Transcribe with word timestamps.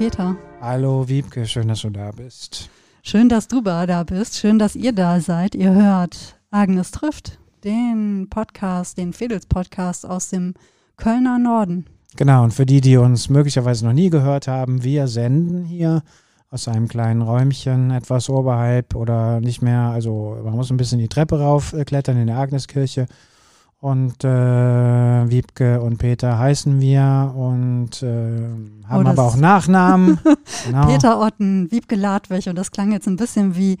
Peter. 0.00 0.34
Hallo 0.62 1.06
Wiebke, 1.10 1.44
schön, 1.44 1.68
dass 1.68 1.82
du 1.82 1.90
da 1.90 2.10
bist. 2.10 2.70
Schön, 3.02 3.28
dass 3.28 3.48
du 3.48 3.60
da 3.60 4.02
bist. 4.02 4.34
Schön, 4.38 4.58
dass 4.58 4.74
ihr 4.74 4.92
da 4.92 5.20
seid. 5.20 5.54
Ihr 5.54 5.74
hört 5.74 6.40
Agnes 6.50 6.90
trifft, 6.90 7.38
den 7.64 8.28
Podcast, 8.30 8.96
den 8.96 9.12
Fedels-Podcast 9.12 10.06
aus 10.06 10.30
dem 10.30 10.54
Kölner 10.96 11.38
Norden. 11.38 11.84
Genau, 12.16 12.44
und 12.44 12.54
für 12.54 12.64
die, 12.64 12.80
die 12.80 12.96
uns 12.96 13.28
möglicherweise 13.28 13.84
noch 13.84 13.92
nie 13.92 14.08
gehört 14.08 14.48
haben, 14.48 14.82
wir 14.82 15.06
senden 15.06 15.66
hier 15.66 16.02
aus 16.48 16.66
einem 16.66 16.88
kleinen 16.88 17.20
Räumchen 17.20 17.90
etwas 17.90 18.30
oberhalb 18.30 18.94
oder 18.94 19.42
nicht 19.42 19.60
mehr, 19.60 19.90
also 19.90 20.40
man 20.42 20.54
muss 20.54 20.70
ein 20.70 20.78
bisschen 20.78 20.98
die 20.98 21.08
Treppe 21.08 21.40
raufklettern 21.40 22.16
in 22.16 22.28
der 22.28 22.38
Agneskirche. 22.38 23.04
Und 23.80 24.24
äh, 24.24 24.28
Wiebke 24.28 25.80
und 25.80 25.96
Peter 25.96 26.38
heißen 26.38 26.82
wir 26.82 27.32
und 27.34 28.02
äh, 28.02 28.06
haben 28.86 29.06
Oh, 29.06 29.08
aber 29.08 29.22
auch 29.22 29.36
Nachnamen. 29.36 30.18
genau. 30.66 30.86
Peter 30.86 31.18
Otten, 31.18 31.70
Wiebke 31.70 31.96
Ladwig 31.96 32.46
und 32.48 32.56
das 32.56 32.70
klang 32.70 32.92
jetzt 32.92 33.08
ein 33.08 33.16
bisschen 33.16 33.56
wie 33.56 33.78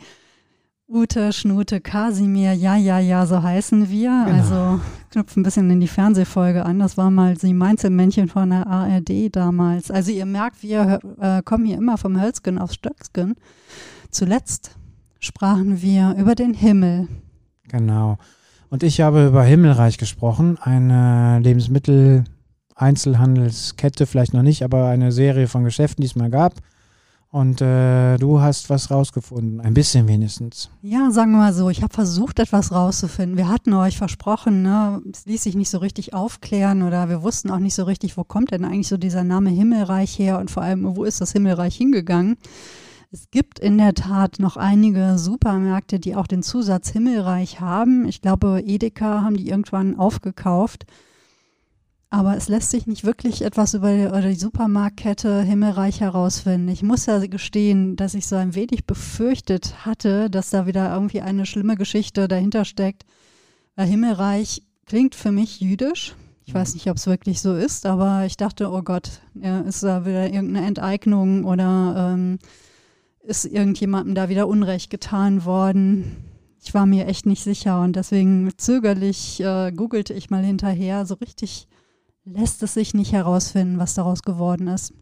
Ute, 0.88 1.32
Schnute, 1.34 1.82
Kasimir, 1.82 2.54
ja, 2.54 2.76
ja, 2.76 2.98
ja, 2.98 3.26
so 3.26 3.42
heißen 3.42 3.90
wir. 3.90 4.24
Genau. 4.26 4.38
Also 4.38 4.80
knüpft 5.10 5.36
ein 5.36 5.42
bisschen 5.42 5.70
in 5.70 5.80
die 5.80 5.86
Fernsehfolge 5.86 6.64
an. 6.64 6.78
Das 6.78 6.96
war 6.96 7.10
mal 7.10 7.34
die 7.34 7.52
Mainzelmännchen 7.52 8.28
von 8.28 8.50
der 8.50 8.66
ARD 8.66 9.36
damals. 9.36 9.90
Also 9.90 10.10
ihr 10.12 10.26
merkt, 10.26 10.62
wir 10.62 10.98
äh, 11.20 11.42
kommen 11.42 11.66
hier 11.66 11.76
immer 11.76 11.98
vom 11.98 12.20
Hölzgen 12.20 12.58
aufs 12.58 12.74
Stöcksken. 12.74 13.36
Zuletzt 14.10 14.76
sprachen 15.20 15.82
wir 15.82 16.16
über 16.18 16.34
den 16.34 16.54
Himmel. 16.54 17.06
Genau. 17.68 18.18
Und 18.70 18.82
ich 18.84 19.00
habe 19.00 19.26
über 19.26 19.42
Himmelreich 19.42 19.98
gesprochen, 19.98 20.56
eine 20.60 21.40
Lebensmittel-Einzelhandelskette, 21.40 24.06
vielleicht 24.06 24.32
noch 24.32 24.42
nicht, 24.42 24.62
aber 24.62 24.86
eine 24.86 25.10
Serie 25.10 25.48
von 25.48 25.64
Geschäften, 25.64 26.02
die 26.02 26.06
es 26.06 26.14
mal 26.14 26.30
gab. 26.30 26.54
Und 27.32 27.60
äh, 27.60 28.16
du 28.16 28.40
hast 28.40 28.70
was 28.70 28.90
rausgefunden, 28.90 29.60
ein 29.60 29.74
bisschen 29.74 30.08
wenigstens. 30.08 30.70
Ja, 30.82 31.10
sagen 31.10 31.32
wir 31.32 31.38
mal 31.38 31.52
so, 31.52 31.68
ich 31.70 31.82
habe 31.82 31.94
versucht, 31.94 32.40
etwas 32.40 32.72
rauszufinden. 32.72 33.36
Wir 33.36 33.48
hatten 33.48 33.72
euch 33.72 33.98
versprochen, 33.98 34.62
ne, 34.62 35.00
es 35.12 35.26
ließ 35.26 35.44
sich 35.44 35.54
nicht 35.54 35.70
so 35.70 35.78
richtig 35.78 36.12
aufklären 36.12 36.82
oder 36.82 37.08
wir 37.08 37.22
wussten 37.22 37.50
auch 37.50 37.60
nicht 37.60 37.74
so 37.74 37.84
richtig, 37.84 38.16
wo 38.16 38.24
kommt 38.24 38.50
denn 38.50 38.64
eigentlich 38.64 38.88
so 38.88 38.96
dieser 38.96 39.22
Name 39.22 39.50
Himmelreich 39.50 40.18
her 40.18 40.40
und 40.40 40.50
vor 40.50 40.64
allem, 40.64 40.96
wo 40.96 41.04
ist 41.04 41.20
das 41.20 41.30
Himmelreich 41.30 41.76
hingegangen? 41.76 42.36
Es 43.12 43.28
gibt 43.32 43.58
in 43.58 43.76
der 43.76 43.94
Tat 43.94 44.38
noch 44.38 44.56
einige 44.56 45.18
Supermärkte, 45.18 45.98
die 45.98 46.14
auch 46.14 46.28
den 46.28 46.44
Zusatz 46.44 46.90
Himmelreich 46.90 47.60
haben. 47.60 48.06
Ich 48.06 48.22
glaube, 48.22 48.62
Edeka 48.64 49.22
haben 49.22 49.36
die 49.36 49.48
irgendwann 49.48 49.98
aufgekauft. 49.98 50.86
Aber 52.08 52.36
es 52.36 52.48
lässt 52.48 52.70
sich 52.70 52.86
nicht 52.86 53.02
wirklich 53.02 53.42
etwas 53.42 53.74
über 53.74 54.22
die, 54.22 54.34
Supermarktkette 54.36 55.42
Himmelreich 55.42 56.00
herausfinden. 56.00 56.68
Ich 56.68 56.84
muss 56.84 57.06
ja 57.06 57.18
gestehen, 57.26 57.96
dass 57.96 58.14
ich 58.14 58.28
so 58.28 58.36
ein 58.36 58.54
wenig 58.54 58.84
befürchtet 58.86 59.84
hatte, 59.84 60.30
dass 60.30 60.50
da 60.50 60.66
wieder 60.66 60.92
irgendwie 60.92 61.20
eine 61.20 61.46
schlimme 61.46 61.76
Geschichte 61.76 62.28
dahinter 62.28 62.64
steckt. 62.64 63.06
Weil 63.74 63.88
Himmelreich 63.88 64.62
klingt 64.86 65.16
für 65.16 65.32
mich 65.32 65.58
jüdisch. 65.58 66.14
Ich 66.44 66.54
weiß 66.54 66.74
nicht, 66.74 66.88
ob 66.88 66.96
es 66.96 67.08
wirklich 67.08 67.40
so 67.40 67.56
ist, 67.56 67.86
aber 67.86 68.24
ich 68.24 68.36
dachte, 68.36 68.70
oh 68.70 68.82
Gott, 68.82 69.20
ja, 69.34 69.60
ist 69.62 69.82
da 69.82 70.04
wieder 70.04 70.32
irgendeine 70.32 70.66
Enteignung 70.66 71.44
oder 71.44 72.12
ähm, 72.14 72.38
ist 73.22 73.44
irgendjemandem 73.44 74.14
da 74.14 74.28
wieder 74.28 74.48
Unrecht 74.48 74.90
getan 74.90 75.44
worden? 75.44 76.16
Ich 76.62 76.74
war 76.74 76.86
mir 76.86 77.06
echt 77.06 77.26
nicht 77.26 77.42
sicher 77.42 77.80
und 77.80 77.96
deswegen 77.96 78.50
zögerlich 78.56 79.40
äh, 79.40 79.72
googelte 79.72 80.12
ich 80.12 80.30
mal 80.30 80.44
hinterher. 80.44 81.06
So 81.06 81.14
richtig 81.14 81.68
lässt 82.24 82.62
es 82.62 82.74
sich 82.74 82.94
nicht 82.94 83.12
herausfinden, 83.12 83.78
was 83.78 83.94
daraus 83.94 84.22
geworden 84.22 84.68
ist. 84.68 84.92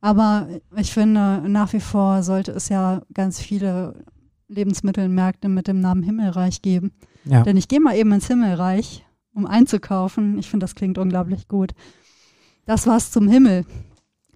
Aber 0.00 0.48
ich 0.76 0.92
finde, 0.92 1.42
nach 1.48 1.72
wie 1.72 1.80
vor 1.80 2.22
sollte 2.22 2.52
es 2.52 2.68
ja 2.68 3.02
ganz 3.14 3.40
viele 3.40 4.04
Lebensmittelmärkte 4.48 5.48
mit 5.48 5.66
dem 5.66 5.80
Namen 5.80 6.02
Himmelreich 6.02 6.62
geben. 6.62 6.92
Ja. 7.24 7.42
Denn 7.42 7.56
ich 7.56 7.68
gehe 7.68 7.80
mal 7.80 7.96
eben 7.96 8.12
ins 8.12 8.28
Himmelreich, 8.28 9.04
um 9.34 9.46
einzukaufen. 9.46 10.38
Ich 10.38 10.48
finde, 10.48 10.64
das 10.64 10.74
klingt 10.74 10.98
unglaublich 10.98 11.48
gut. 11.48 11.72
Das 12.66 12.86
war's 12.86 13.10
zum 13.10 13.28
Himmel. 13.28 13.64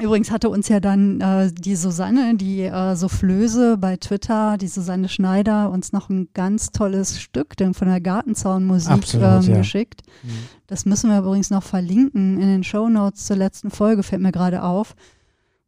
Übrigens 0.02 0.30
hatte 0.30 0.48
uns 0.48 0.68
ja 0.68 0.80
dann 0.80 1.20
äh, 1.20 1.52
die 1.52 1.76
Susanne, 1.76 2.34
die 2.36 2.62
äh, 2.62 2.94
Soufflöse 2.96 3.76
bei 3.78 3.96
Twitter, 3.96 4.56
die 4.58 4.68
Susanne 4.68 5.08
Schneider, 5.08 5.70
uns 5.70 5.92
noch 5.92 6.08
ein 6.08 6.28
ganz 6.34 6.70
tolles 6.70 7.20
Stück 7.20 7.56
denn 7.56 7.74
von 7.74 7.88
der 7.88 8.00
Gartenzaunmusik 8.00 8.90
Absolut, 8.90 9.44
ähm, 9.44 9.50
ja. 9.50 9.58
geschickt. 9.58 10.02
Mhm. 10.22 10.28
Das 10.66 10.86
müssen 10.86 11.10
wir 11.10 11.18
übrigens 11.18 11.50
noch 11.50 11.62
verlinken 11.62 12.40
in 12.40 12.48
den 12.48 12.64
Shownotes 12.64 13.26
zur 13.26 13.36
letzten 13.36 13.70
Folge, 13.70 14.02
fällt 14.02 14.22
mir 14.22 14.32
gerade 14.32 14.62
auf. 14.62 14.94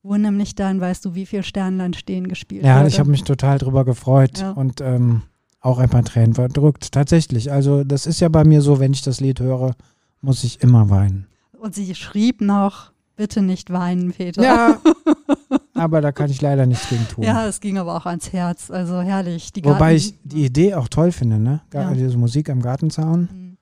Wo 0.05 0.17
nämlich 0.17 0.55
dann, 0.57 0.81
weißt 0.81 1.05
du, 1.05 1.15
wie 1.15 1.27
viel 1.27 1.43
Sternlein 1.45 1.95
stehen 1.95 2.27
gespielt 2.29 2.65
Ja, 2.65 2.79
wurde. 2.79 2.89
ich 2.89 2.99
habe 2.99 3.11
mich 3.11 3.23
total 3.23 3.59
drüber 3.59 3.85
gefreut 3.85 4.39
Ja. 4.41 4.51
und 4.53 4.81
ähm, 4.81 5.23
auch 5.61 5.79
ein 5.79 5.89
paar 5.91 6.03
Tränen 6.05 6.35
verdrückt. 6.35 6.91
Tatsächlich. 6.91 7.53
Also, 7.53 7.85
das 7.85 8.07
ist 8.07 8.19
ja 8.21 8.29
bei 8.29 8.45
mir 8.45 8.63
so, 8.63 8.81
wenn 8.81 8.93
ich 8.93 9.03
das 9.03 9.21
Lied 9.21 9.39
höre, 9.41 9.75
muss 10.21 10.43
ich 10.43 10.61
immer 10.61 10.91
weinen. 10.91 11.27
Und 11.57 11.75
sie 11.77 11.95
schrieb 11.95 12.41
noch, 12.41 12.92
bitte 13.17 13.43
nicht 13.43 13.73
weinen, 13.73 14.13
Peter. 14.13 14.43
Ja. 14.43 14.81
aber 15.75 16.01
da 16.01 16.13
kann 16.13 16.31
ich 16.31 16.41
leider 16.41 16.67
nichts 16.67 16.89
gegen 16.89 17.07
tun. 17.09 17.25
Ja, 17.25 17.47
es 17.47 17.61
ging 17.61 17.79
aber 17.79 17.97
auch 17.97 18.07
ans 18.07 18.33
Herz. 18.33 18.71
Also 18.71 19.01
herrlich. 19.01 19.53
Die 19.53 19.65
Wobei 19.65 19.79
Garten- 19.79 19.97
ich 19.97 20.15
die 20.25 20.45
Idee 20.45 20.75
auch 20.75 20.89
toll 20.89 21.13
finde, 21.13 21.39
ne? 21.39 21.61
Gar, 21.71 21.91
Ja. 21.91 21.95
Diese 21.95 22.17
Musik 22.19 22.51
am 22.51 22.61
Gartenzaun. 22.63 23.29
Mhm. 23.33 23.57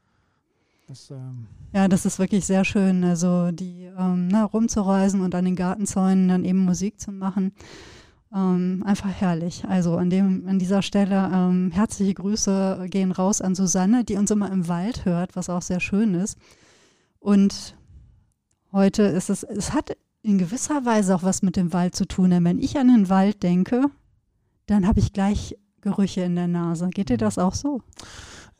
Das, 0.89 1.11
ähm, 1.11 1.47
Ja, 1.73 1.87
das 1.89 2.05
ist 2.07 2.19
wirklich 2.19 2.45
sehr 2.47 2.65
schön. 2.65 3.05
Also 3.05 3.51
die 3.53 3.85
ähm, 3.99 4.29
na, 4.29 4.45
rumzureisen 4.45 5.21
und 5.21 5.35
an 5.35 5.45
den 5.45 5.57
Gartenzäunen 5.57 6.29
dann 6.29 6.45
eben 6.45 6.65
Musik 6.65 7.01
zu 7.01 7.13
machen. 7.13 7.53
Ähm, 8.35 8.83
einfach 8.87 9.11
herrlich. 9.11 9.65
Also 9.69 9.97
an 9.97 10.09
dem, 10.11 10.47
an 10.47 10.59
dieser 10.61 10.83
Stelle 10.83 11.31
ähm, 11.35 11.71
herzliche 11.73 12.15
Grüße 12.15 12.87
gehen 12.89 13.11
raus 13.13 13.41
an 13.41 13.55
Susanne, 13.57 14.05
die 14.05 14.15
uns 14.17 14.31
immer 14.31 14.51
im 14.53 14.69
Wald 14.69 15.05
hört, 15.05 15.35
was 15.37 15.49
auch 15.51 15.63
sehr 15.63 15.81
schön 15.81 16.15
ist. 16.15 16.39
Und 17.19 17.77
heute 18.73 19.03
ist 19.03 19.31
es, 19.31 19.43
es 19.43 19.73
hat 19.73 19.97
in 20.23 20.39
gewisser 20.39 20.85
Weise 20.85 21.15
auch 21.15 21.23
was 21.23 21.43
mit 21.43 21.57
dem 21.57 21.73
Wald 21.73 21.95
zu 21.95 22.07
tun. 22.07 22.31
Denn 22.31 22.45
wenn 22.45 22.59
ich 22.59 22.79
an 22.79 22.89
den 22.89 23.09
Wald 23.09 23.43
denke, 23.43 23.87
dann 24.67 24.87
habe 24.87 25.01
ich 25.01 25.13
gleich 25.13 25.57
Gerüche 25.81 26.23
in 26.23 26.37
der 26.37 26.49
Nase. 26.49 26.91
Geht 26.91 27.09
dir 27.09 27.17
das 27.17 27.39
auch 27.39 27.55
so? 27.55 27.81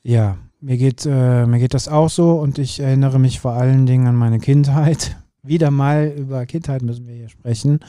Ja, 0.03 0.39
mir 0.61 0.79
geht, 0.79 1.07
äh, 1.07 1.47
mir 1.47 1.59
geht 1.59 1.75
das 1.75 1.89
auch 1.89 2.09
so 2.09 2.33
und 2.33 2.59
ich 2.59 2.81
erinnere 2.81 3.19
mich 3.19 3.41
vor 3.41 3.53
allen 3.53 3.87
Dingen 3.87 4.07
an 4.07 4.17
meine 4.17 4.39
Kindheit. 4.39 5.17
Wieder 5.43 5.71
mal 5.71 6.13
über 6.17 6.45
Kindheit 6.45 6.83
müssen 6.83 7.07
wir 7.07 7.15
hier 7.15 7.29
sprechen. 7.31 7.81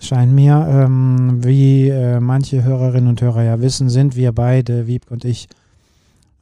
Scheint 0.00 0.32
mir, 0.32 0.66
ähm, 0.68 1.44
wie 1.44 1.88
äh, 1.88 2.20
manche 2.20 2.62
Hörerinnen 2.62 3.08
und 3.08 3.20
Hörer 3.20 3.42
ja 3.42 3.60
wissen, 3.60 3.90
sind 3.90 4.14
wir 4.14 4.32
beide, 4.32 4.86
Wiebke 4.86 5.12
und 5.12 5.24
ich, 5.24 5.48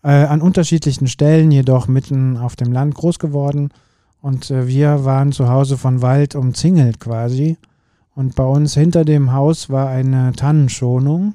äh, 0.03 0.11
an 0.11 0.43
unterschiedlichen 0.43 1.07
Stellen, 1.09 1.51
jedoch 1.51 1.89
mitten 1.89 2.37
auf 2.37 2.57
dem 2.57 2.73
Land 2.73 2.95
groß 2.95 3.19
geworden. 3.19 3.71
Und 4.21 4.51
äh, 4.51 4.67
wir 4.67 5.05
waren 5.05 5.33
zu 5.33 5.49
Hause 5.49 5.77
von 5.79 6.03
Wald 6.03 6.35
umzingelt 6.35 7.01
quasi. 7.01 7.57
Und 8.15 8.35
bei 8.35 8.45
uns 8.45 8.75
hinter 8.75 9.05
dem 9.05 9.33
Haus 9.33 9.71
war 9.71 9.89
eine 9.89 10.33
Tannenschonung. 10.33 11.35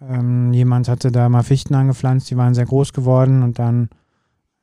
Ähm, 0.00 0.52
jemand 0.52 0.88
hatte 0.88 1.10
da 1.10 1.28
mal 1.28 1.42
Fichten 1.42 1.74
angepflanzt, 1.74 2.30
die 2.30 2.36
waren 2.36 2.54
sehr 2.54 2.66
groß 2.66 2.92
geworden 2.92 3.42
und 3.42 3.58
dann 3.58 3.88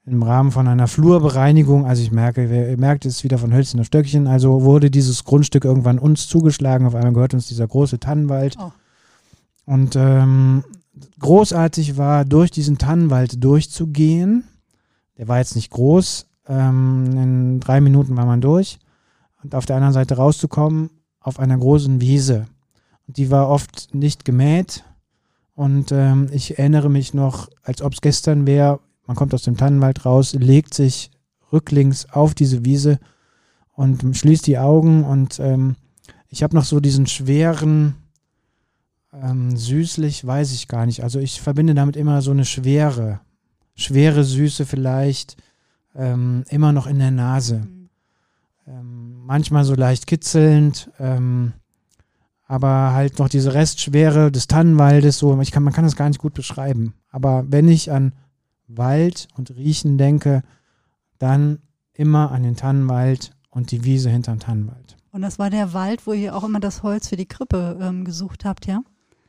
im 0.06 0.22
Rahmen 0.22 0.52
von 0.52 0.68
einer 0.68 0.88
Flurbereinigung, 0.88 1.86
also 1.86 2.04
ich 2.04 2.12
merke, 2.12 2.46
ihr 2.46 2.78
merkt, 2.78 3.06
es 3.06 3.24
wieder 3.24 3.40
von 3.40 3.52
Hölzchen 3.52 3.80
auf 3.80 3.88
Stöckchen, 3.88 4.28
also 4.28 4.62
wurde 4.64 4.92
dieses 4.92 5.24
Grundstück 5.24 5.66
irgendwann 5.66 5.98
uns 5.98 6.28
zugeschlagen, 6.28 6.86
auf 6.86 6.94
einmal 6.94 7.14
gehört 7.14 7.34
uns 7.34 7.48
dieser 7.48 7.68
große 7.68 8.00
Tannenwald. 8.00 8.56
Oh. 8.60 8.72
Und 9.66 9.96
ähm, 9.96 10.64
großartig 11.20 11.98
war, 11.98 12.24
durch 12.24 12.52
diesen 12.52 12.78
Tannenwald 12.78 13.44
durchzugehen. 13.44 14.44
Der 15.18 15.28
war 15.28 15.40
jetzt 15.40 15.56
nicht 15.56 15.72
groß, 15.72 16.28
ähm, 16.48 17.06
in 17.18 17.60
drei 17.60 17.82
Minuten 17.82 18.18
war 18.18 18.26
man 18.26 18.42
durch. 18.42 18.80
Und 19.44 19.56
auf 19.56 19.66
der 19.66 19.76
anderen 19.76 19.94
Seite 19.94 20.16
rauszukommen, 20.18 20.90
auf 21.20 21.40
einer 21.40 21.58
großen 21.58 22.02
Wiese. 22.02 22.48
Und 23.08 23.18
die 23.18 23.32
war 23.32 23.50
oft 23.50 23.94
nicht 23.94 24.26
gemäht. 24.26 24.84
Und 25.54 25.92
ähm, 25.92 26.30
ich 26.32 26.58
erinnere 26.58 26.90
mich 26.90 27.14
noch, 27.14 27.50
als 27.64 27.82
ob 27.82 27.94
es 27.94 28.02
gestern 28.02 28.46
wäre, 28.46 28.80
man 29.08 29.16
kommt 29.16 29.34
aus 29.34 29.44
dem 29.44 29.56
Tannenwald 29.56 30.06
raus, 30.06 30.34
legt 30.34 30.74
sich 30.74 31.12
rücklings 31.54 32.10
auf 32.12 32.34
diese 32.34 32.66
Wiese 32.66 33.00
und 33.74 34.16
schließt 34.16 34.48
die 34.48 34.58
Augen 34.58 35.04
und 35.04 35.40
ähm, 35.40 35.76
ich 36.28 36.44
habe 36.44 36.56
noch 36.56 36.66
so 36.66 36.80
diesen 36.80 37.08
schweren, 37.08 37.96
ähm, 39.14 39.56
süßlich, 39.56 40.26
weiß 40.26 40.52
ich 40.54 40.68
gar 40.68 40.86
nicht. 40.86 41.04
Also 41.04 41.20
ich 41.20 41.40
verbinde 41.40 41.76
damit 41.76 41.96
immer 41.96 42.22
so 42.22 42.32
eine 42.32 42.46
schwere, 42.46 43.22
schwere 43.76 44.24
Süße 44.24 44.66
vielleicht, 44.66 45.38
ähm, 45.96 46.44
immer 46.50 46.72
noch 46.72 46.88
in 46.88 47.00
der 47.00 47.12
Nase. 47.12 47.60
Mhm. 47.60 47.90
Ähm, 48.68 49.26
manchmal 49.26 49.64
so 49.64 49.76
leicht 49.76 50.08
kitzelnd, 50.08 50.92
ähm, 51.00 51.54
aber 52.48 52.94
halt 52.94 53.20
noch 53.20 53.30
diese 53.30 53.54
Restschwere 53.54 54.32
des 54.32 54.48
Tannenwaldes, 54.48 55.18
so, 55.18 55.40
ich 55.42 55.52
kann, 55.52 55.64
man 55.64 55.74
kann 55.74 55.86
das 55.86 55.96
gar 55.96 56.08
nicht 56.08 56.20
gut 56.20 56.34
beschreiben. 56.34 56.94
Aber 57.10 57.46
wenn 57.48 57.68
ich 57.68 57.92
an 57.92 58.14
Wald 58.68 59.28
und 59.36 59.52
Riechen 59.52 59.98
denke, 59.98 60.44
dann 61.18 61.60
immer 61.94 62.32
an 62.32 62.44
den 62.44 62.56
Tannenwald 62.56 63.32
und 63.50 63.72
die 63.72 63.84
Wiese 63.84 64.10
hinterm 64.10 64.40
Tannenwald. 64.40 64.98
Und 65.12 65.22
das 65.22 65.40
war 65.40 65.50
der 65.50 65.74
Wald, 65.74 66.06
wo 66.08 66.14
ihr 66.14 66.36
auch 66.36 66.44
immer 66.44 66.60
das 66.60 66.84
Holz 66.84 67.08
für 67.08 67.16
die 67.16 67.28
Krippe 67.28 67.80
ähm, 67.82 68.04
gesucht 68.04 68.46
habt, 68.46 68.68
ja? 68.68 68.82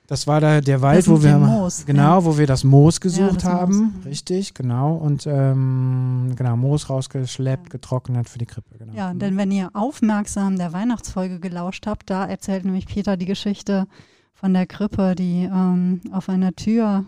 Das 0.07 0.27
war 0.27 0.41
da 0.41 0.61
der 0.61 0.83
Wald, 0.83 0.99
Das 0.99 1.09
wo 1.09 1.23
wir 1.23 1.37
Moos, 1.37 1.85
genau, 1.85 2.21
ja. 2.21 2.25
wo 2.25 2.39
wir 2.39 2.47
das 2.47 2.63
Moos 2.63 3.01
gesucht 3.01 3.37
das 3.37 3.45
Moos, 3.45 3.53
haben, 3.53 3.77
mhm. 3.77 4.03
richtig, 4.05 4.55
genau 4.55 4.95
und 4.95 5.27
ähm, 5.27 6.33
genau 6.37 6.57
Moos 6.57 6.89
rausgeschleppt, 6.89 7.71
getrocknet 7.71 8.29
für 8.29 8.39
die 8.39 8.47
Krippe, 8.47 8.79
genau. 8.79 8.93
Ja, 8.95 9.13
denn 9.13 9.37
wenn 9.37 9.51
ihr 9.51 9.71
aufmerksam 9.75 10.59
der 10.59 10.73
Weihnachtsfolge 10.73 11.41
gelauscht 11.41 11.87
habt, 11.87 12.09
da 12.09 12.25
erzählt 12.25 12.65
nämlich 12.65 12.87
Peter 12.87 13.17
die 13.17 13.27
Geschichte 13.27 13.87
von 14.33 14.55
der 14.55 14.67
Krippe, 14.67 15.15
die 15.17 15.45
ähm, 15.45 16.01
auf 16.13 16.29
einer 16.29 16.55
Tür, 16.55 17.05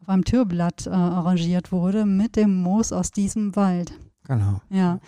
auf 0.00 0.08
einem 0.08 0.24
Türblatt 0.24 0.86
äh, 0.86 0.90
arrangiert 0.90 1.72
wurde 1.72 2.04
mit 2.04 2.36
dem 2.36 2.62
Moos 2.62 2.92
aus 2.92 3.10
diesem 3.10 3.56
Wald. 3.56 3.92
genau. 4.24 4.60
Ja. 4.70 5.00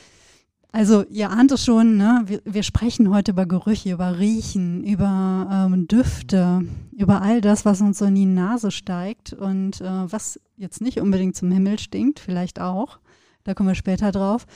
Also 0.73 1.05
ihr 1.09 1.31
ahnt 1.31 1.51
es 1.51 1.65
schon, 1.65 1.97
ne? 1.97 2.23
wir, 2.27 2.41
wir 2.45 2.63
sprechen 2.63 3.11
heute 3.11 3.33
über 3.33 3.45
Gerüche, 3.47 3.93
über 3.93 4.19
Riechen, 4.19 4.85
über 4.85 5.69
ähm, 5.73 5.89
Düfte, 5.89 6.63
über 6.93 7.23
all 7.23 7.41
das, 7.41 7.65
was 7.65 7.81
uns 7.81 7.99
so 7.99 8.05
in 8.05 8.15
die 8.15 8.27
Nase 8.27 8.71
steigt 8.71 9.33
und 9.33 9.81
äh, 9.81 10.13
was 10.13 10.39
jetzt 10.57 10.81
nicht 10.81 11.01
unbedingt 11.01 11.35
zum 11.35 11.51
Himmel 11.51 11.79
stinkt, 11.79 12.21
vielleicht 12.21 12.61
auch, 12.61 13.01
da 13.43 13.55
kommen 13.55 13.69
wir 13.69 13.75
später 13.75 14.13
drauf. 14.13 14.47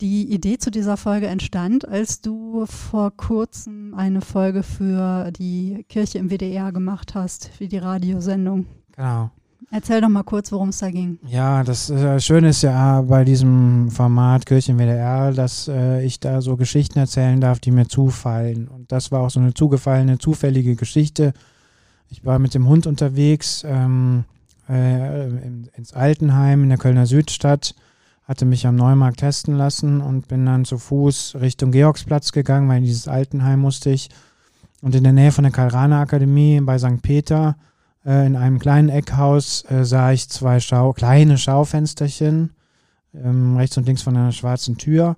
Die 0.00 0.32
Idee 0.32 0.58
zu 0.58 0.70
dieser 0.70 0.96
Folge 0.96 1.26
entstand, 1.26 1.88
als 1.88 2.20
du 2.20 2.64
vor 2.66 3.10
kurzem 3.16 3.94
eine 3.94 4.20
Folge 4.20 4.62
für 4.62 5.32
die 5.32 5.84
Kirche 5.88 6.18
im 6.18 6.30
WDR 6.30 6.70
gemacht 6.70 7.16
hast, 7.16 7.48
für 7.48 7.66
die 7.66 7.78
Radiosendung. 7.78 8.66
Genau. 8.94 9.32
Erzähl 9.70 10.00
doch 10.00 10.08
mal 10.08 10.22
kurz, 10.22 10.50
worum 10.50 10.70
es 10.70 10.78
da 10.78 10.90
ging. 10.90 11.18
Ja, 11.26 11.62
das 11.62 11.90
äh, 11.90 12.18
Schöne 12.20 12.48
ist 12.48 12.62
ja 12.62 13.02
bei 13.02 13.24
diesem 13.24 13.90
Format 13.90 14.46
Kirchen 14.46 14.78
WDR, 14.78 15.32
dass 15.32 15.68
äh, 15.68 16.02
ich 16.04 16.20
da 16.20 16.40
so 16.40 16.56
Geschichten 16.56 16.98
erzählen 16.98 17.38
darf, 17.38 17.60
die 17.60 17.70
mir 17.70 17.86
zufallen. 17.86 18.66
Und 18.68 18.90
das 18.90 19.12
war 19.12 19.20
auch 19.20 19.30
so 19.30 19.40
eine 19.40 19.52
zugefallene, 19.52 20.18
zufällige 20.18 20.74
Geschichte. 20.74 21.34
Ich 22.08 22.24
war 22.24 22.38
mit 22.38 22.54
dem 22.54 22.66
Hund 22.66 22.86
unterwegs 22.86 23.62
ähm, 23.66 24.24
äh, 24.70 25.26
in, 25.26 25.68
ins 25.76 25.92
Altenheim 25.92 26.62
in 26.62 26.70
der 26.70 26.78
Kölner 26.78 27.04
Südstadt, 27.04 27.74
hatte 28.24 28.46
mich 28.46 28.66
am 28.66 28.76
Neumarkt 28.76 29.20
testen 29.20 29.54
lassen 29.54 30.00
und 30.00 30.28
bin 30.28 30.46
dann 30.46 30.64
zu 30.64 30.78
Fuß 30.78 31.36
Richtung 31.40 31.72
Georgsplatz 31.72 32.32
gegangen, 32.32 32.70
weil 32.70 32.78
in 32.78 32.84
dieses 32.84 33.06
Altenheim 33.06 33.60
musste 33.60 33.90
ich. 33.90 34.08
Und 34.80 34.94
in 34.94 35.04
der 35.04 35.12
Nähe 35.12 35.32
von 35.32 35.44
der 35.44 35.52
Karl-Rahner 35.52 35.98
Akademie 35.98 36.58
bei 36.62 36.78
St. 36.78 37.02
Peter 37.02 37.56
äh, 38.04 38.26
in 38.26 38.36
einem 38.36 38.58
kleinen 38.58 38.88
Eckhaus 38.88 39.64
äh, 39.70 39.84
sah 39.84 40.12
ich 40.12 40.28
zwei 40.28 40.60
Schau 40.60 40.92
kleine 40.92 41.38
Schaufensterchen, 41.38 42.50
ähm, 43.14 43.56
rechts 43.56 43.76
und 43.76 43.86
links 43.86 44.02
von 44.02 44.16
einer 44.16 44.32
schwarzen 44.32 44.76
Tür. 44.76 45.16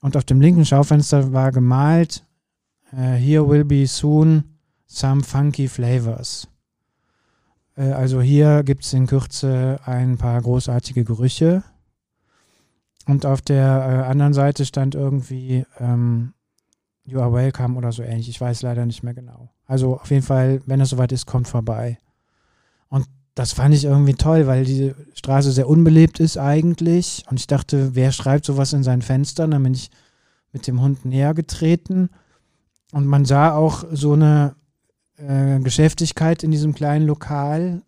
Und 0.00 0.16
auf 0.16 0.24
dem 0.24 0.40
linken 0.40 0.64
Schaufenster 0.64 1.32
war 1.32 1.50
gemalt, 1.50 2.24
äh, 2.92 3.14
Here 3.14 3.48
will 3.48 3.64
be 3.64 3.86
soon 3.86 4.44
some 4.86 5.22
funky 5.22 5.68
flavors. 5.68 6.48
Äh, 7.76 7.92
also 7.92 8.20
hier 8.20 8.62
gibt 8.62 8.84
es 8.84 8.92
in 8.92 9.06
Kürze 9.06 9.80
ein 9.84 10.18
paar 10.18 10.40
großartige 10.40 11.04
Gerüche. 11.04 11.64
Und 13.06 13.26
auf 13.26 13.42
der 13.42 13.64
äh, 13.64 14.10
anderen 14.10 14.32
Seite 14.32 14.64
stand 14.64 14.94
irgendwie 14.94 15.66
ähm, 15.78 16.32
You 17.04 17.20
are 17.20 17.32
welcome 17.32 17.76
oder 17.76 17.92
so 17.92 18.02
ähnlich. 18.02 18.28
Ich 18.28 18.40
weiß 18.40 18.62
leider 18.62 18.86
nicht 18.86 19.02
mehr 19.02 19.14
genau. 19.14 19.53
Also 19.66 19.94
auf 19.98 20.10
jeden 20.10 20.22
Fall, 20.22 20.60
wenn 20.66 20.80
es 20.80 20.90
soweit 20.90 21.12
ist, 21.12 21.26
kommt 21.26 21.48
vorbei. 21.48 21.98
Und 22.88 23.06
das 23.34 23.52
fand 23.52 23.74
ich 23.74 23.84
irgendwie 23.84 24.14
toll, 24.14 24.46
weil 24.46 24.64
die 24.64 24.94
Straße 25.14 25.50
sehr 25.52 25.68
unbelebt 25.68 26.20
ist 26.20 26.36
eigentlich. 26.36 27.24
Und 27.30 27.40
ich 27.40 27.46
dachte, 27.46 27.94
wer 27.94 28.12
schreibt 28.12 28.44
sowas 28.44 28.72
in 28.72 28.82
seinen 28.82 29.02
Fenstern? 29.02 29.50
Dann 29.50 29.62
bin 29.62 29.74
ich 29.74 29.90
mit 30.52 30.66
dem 30.66 30.80
Hund 30.80 31.04
näher 31.04 31.34
getreten. 31.34 32.10
Und 32.92 33.06
man 33.06 33.24
sah 33.24 33.54
auch 33.54 33.84
so 33.90 34.12
eine 34.12 34.54
äh, 35.16 35.58
Geschäftigkeit 35.60 36.44
in 36.44 36.50
diesem 36.50 36.74
kleinen 36.74 37.06
Lokal, 37.06 37.82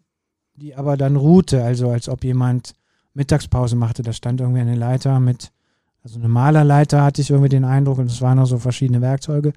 die 0.56 0.75
aber 0.75 0.96
dann 0.96 1.17
ruhte, 1.17 1.62
also 1.62 1.90
als 1.90 2.08
ob 2.08 2.25
jemand 2.25 2.73
Mittagspause 3.14 3.76
machte. 3.76 4.02
Da 4.02 4.12
stand 4.12 4.40
irgendwie 4.40 4.61
eine 4.61 4.75
Leiter 4.75 5.20
mit, 5.20 5.52
also 6.02 6.19
eine 6.19 6.28
Malerleiter 6.28 7.02
hatte 7.02 7.23
ich 7.23 7.31
irgendwie 7.31 7.49
den 7.49 7.64
Eindruck 7.64 7.99
und 7.99 8.11
es 8.11 8.20
waren 8.20 8.38
noch 8.38 8.46
so 8.46 8.58
verschiedene 8.58 9.00
Werkzeuge. 9.00 9.52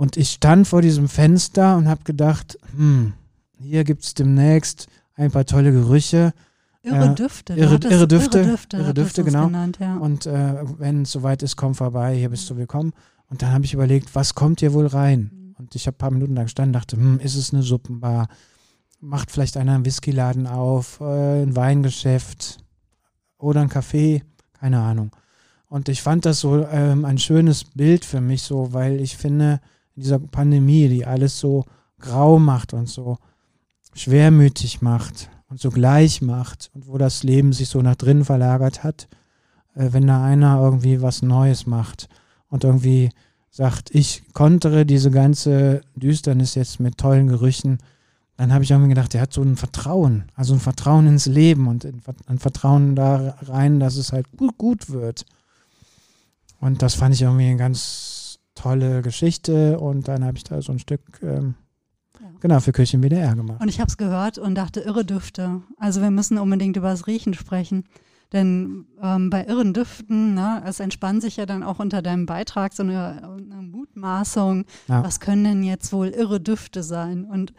Und 0.00 0.16
ich 0.16 0.30
stand 0.30 0.66
vor 0.66 0.80
diesem 0.80 1.10
Fenster 1.10 1.76
und 1.76 1.86
habe 1.86 2.04
gedacht, 2.04 2.58
hm, 2.74 3.12
hier 3.58 3.84
gibt 3.84 4.02
es 4.02 4.14
demnächst 4.14 4.86
ein 5.14 5.30
paar 5.30 5.44
tolle 5.44 5.72
Gerüche. 5.72 6.32
Irre 6.82 7.10
Äh, 7.12 7.14
Düfte. 7.14 7.54
du 7.54 7.60
irre- 7.60 7.70
hattest 7.74 7.92
irre 7.92 8.08
Düfte, 8.08 8.38
Irre 8.38 8.48
Düfte, 8.52 8.76
irre 8.78 8.94
Düfte, 8.94 9.24
genau. 9.24 9.46
Genannt, 9.48 9.76
ja. 9.78 9.98
Und 9.98 10.24
äh, 10.24 10.54
wenn 10.78 11.02
es 11.02 11.12
soweit 11.12 11.42
ist, 11.42 11.56
komm 11.56 11.74
vorbei, 11.74 12.16
hier 12.16 12.30
bist 12.30 12.48
du 12.48 12.56
willkommen. 12.56 12.94
Und 13.28 13.42
dann 13.42 13.52
habe 13.52 13.66
ich 13.66 13.74
überlegt, 13.74 14.14
was 14.14 14.34
kommt 14.34 14.60
hier 14.60 14.72
wohl 14.72 14.86
rein? 14.86 15.30
Mhm. 15.34 15.54
Und 15.58 15.74
ich 15.74 15.86
habe 15.86 15.96
ein 15.96 15.98
paar 15.98 16.10
Minuten 16.12 16.34
da 16.34 16.44
gestanden, 16.44 16.72
dachte, 16.72 16.96
hm, 16.96 17.20
ist 17.20 17.34
es 17.36 17.52
eine 17.52 17.62
Suppenbar? 17.62 18.28
Macht 19.00 19.30
vielleicht 19.30 19.58
einer 19.58 19.74
einen 19.74 19.84
Whiskyladen 19.84 20.46
auf, 20.46 21.00
äh, 21.02 21.42
ein 21.42 21.54
Weingeschäft 21.56 22.56
oder 23.36 23.60
ein 23.60 23.68
Café? 23.68 24.22
Keine 24.58 24.80
Ahnung. 24.80 25.10
Und 25.68 25.90
ich 25.90 26.00
fand 26.00 26.24
das 26.24 26.40
so 26.40 26.64
ähm, 26.66 27.04
ein 27.04 27.18
schönes 27.18 27.64
Bild 27.64 28.06
für 28.06 28.22
mich, 28.22 28.40
so, 28.40 28.72
weil 28.72 28.98
ich 29.02 29.18
finde, 29.18 29.60
in 29.96 30.02
dieser 30.02 30.18
Pandemie, 30.18 30.88
die 30.88 31.04
alles 31.04 31.38
so 31.38 31.64
grau 31.98 32.38
macht 32.38 32.72
und 32.72 32.88
so 32.88 33.18
schwermütig 33.94 34.82
macht 34.82 35.30
und 35.48 35.60
so 35.60 35.70
gleich 35.70 36.22
macht 36.22 36.70
und 36.74 36.86
wo 36.86 36.96
das 36.96 37.22
Leben 37.22 37.52
sich 37.52 37.68
so 37.68 37.82
nach 37.82 37.96
drinnen 37.96 38.24
verlagert 38.24 38.84
hat, 38.84 39.08
äh, 39.74 39.88
wenn 39.92 40.06
da 40.06 40.24
einer 40.24 40.60
irgendwie 40.60 41.02
was 41.02 41.22
Neues 41.22 41.66
macht 41.66 42.08
und 42.48 42.64
irgendwie 42.64 43.10
sagt, 43.50 43.94
ich 43.94 44.22
kontere 44.32 44.86
diese 44.86 45.10
ganze 45.10 45.82
Düsternis 45.96 46.54
jetzt 46.54 46.78
mit 46.78 46.98
tollen 46.98 47.26
Gerüchen, 47.26 47.78
dann 48.36 48.54
habe 48.54 48.64
ich 48.64 48.70
irgendwie 48.70 48.90
gedacht, 48.90 49.12
der 49.12 49.20
hat 49.20 49.32
so 49.32 49.42
ein 49.42 49.56
Vertrauen, 49.56 50.24
also 50.34 50.54
ein 50.54 50.60
Vertrauen 50.60 51.06
ins 51.06 51.26
Leben 51.26 51.66
und 51.66 51.84
ein 51.84 52.00
Ver- 52.00 52.14
ein 52.26 52.38
Vertrauen 52.38 52.94
da 52.96 53.36
rein, 53.42 53.80
dass 53.80 53.96
es 53.96 54.12
halt 54.12 54.26
gut, 54.36 54.56
gut 54.56 54.88
wird. 54.90 55.26
Und 56.60 56.80
das 56.80 56.94
fand 56.94 57.14
ich 57.14 57.22
irgendwie 57.22 57.54
ganz 57.56 58.19
tolle 58.62 59.02
Geschichte 59.02 59.78
und 59.78 60.08
dann 60.08 60.24
habe 60.24 60.36
ich 60.36 60.44
da 60.44 60.60
so 60.62 60.72
ein 60.72 60.78
Stück, 60.78 61.00
ähm, 61.22 61.54
Ja. 62.20 62.26
genau, 62.40 62.60
für 62.60 62.72
Kirchen 62.72 63.02
WDR 63.02 63.34
gemacht. 63.34 63.60
Und 63.60 63.68
ich 63.68 63.80
habe 63.80 63.88
es 63.88 63.96
gehört 63.96 64.38
und 64.38 64.54
dachte, 64.54 64.80
irre 64.80 65.04
Düfte. 65.04 65.62
Also 65.78 66.00
wir 66.02 66.10
müssen 66.10 66.38
unbedingt 66.38 66.76
über 66.76 66.90
das 66.90 67.06
Riechen 67.06 67.34
sprechen. 67.34 67.84
Denn 68.32 68.86
ähm, 69.02 69.28
bei 69.28 69.44
irren 69.46 69.74
Düften, 69.74 70.34
ne, 70.34 70.62
es 70.64 70.78
entspannt 70.78 71.20
sich 71.22 71.36
ja 71.36 71.46
dann 71.46 71.64
auch 71.64 71.80
unter 71.80 72.00
deinem 72.00 72.26
Beitrag 72.26 72.72
so 72.74 72.84
eine, 72.84 73.22
eine 73.24 73.62
Mutmaßung, 73.62 74.66
Ja. 74.86 75.02
was 75.02 75.18
können 75.18 75.42
denn 75.44 75.62
jetzt 75.64 75.92
wohl 75.92 76.08
irre 76.08 76.40
Düfte 76.40 76.82
sein? 76.84 77.24
Und 77.24 77.52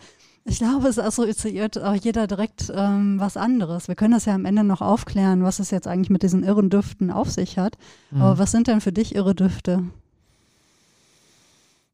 ich 0.46 0.60
glaube, 0.60 0.88
es 0.88 0.98
assoziiert 0.98 1.78
auch 1.84 1.94
jeder 1.94 2.26
direkt 2.26 2.72
ähm, 2.74 3.20
was 3.20 3.36
anderes. 3.38 3.90
Wir 3.90 3.96
können 3.96 4.14
das 4.14 4.26
ja 4.26 4.34
am 4.34 4.46
Ende 4.46 4.64
noch 4.64 4.82
aufklären, 4.82 5.44
was 5.44 5.60
es 5.60 5.72
jetzt 5.72 5.88
eigentlich 5.88 6.10
mit 6.10 6.24
diesen 6.24 6.44
irren 6.44 6.70
Düften 6.70 7.12
auf 7.12 7.30
sich 7.30 7.58
hat. 7.58 7.78
Mhm. 8.12 8.22
Aber 8.22 8.38
was 8.40 8.52
sind 8.52 8.68
denn 8.68 8.80
für 8.82 8.94
dich 8.94 9.14
irre 9.14 9.36
Düfte? 9.36 9.84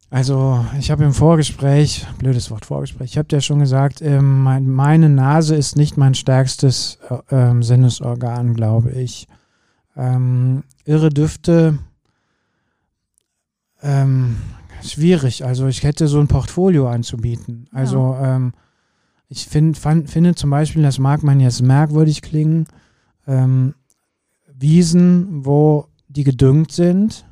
Also, 0.10 0.66
ich 0.80 0.90
habe 0.90 1.04
im 1.04 1.14
Vorgespräch, 1.14 2.06
blödes 2.18 2.50
Wort 2.50 2.66
Vorgespräch, 2.66 3.12
ich 3.12 3.18
habe 3.18 3.28
dir 3.28 3.42
schon 3.42 3.60
gesagt, 3.60 4.02
ähm, 4.02 4.42
mein, 4.42 4.70
meine 4.70 5.10
Nase 5.10 5.56
ist 5.56 5.76
nicht 5.76 5.98
mein 5.98 6.16
stärkstes 6.16 7.00
äh, 7.10 7.36
ähm, 7.36 7.62
Sinnesorgan, 7.62 8.54
glaube 8.54 8.92
ich. 8.92 9.28
Ähm, 9.98 10.64
irre 10.86 11.10
Düfte, 11.10 11.80
ähm, 13.82 14.38
schwierig. 14.82 15.44
Also, 15.44 15.68
ich 15.68 15.84
hätte 15.84 16.08
so 16.08 16.22
ein 16.22 16.30
Portfolio 16.30 16.88
anzubieten. 16.88 17.68
Also, 17.74 18.16
ähm, 18.22 18.54
ich 19.28 19.46
find, 19.46 19.78
fand, 19.78 20.10
finde 20.10 20.36
zum 20.36 20.50
Beispiel, 20.50 20.84
das 20.84 21.00
mag 21.00 21.22
man 21.22 21.42
jetzt 21.42 21.62
merkwürdig 21.62 22.22
klingen, 22.22 22.68
ähm, 23.28 23.76
Wiesen, 24.60 25.46
wo 25.46 25.88
die 26.08 26.24
gedüngt 26.24 26.72
sind. 26.72 27.26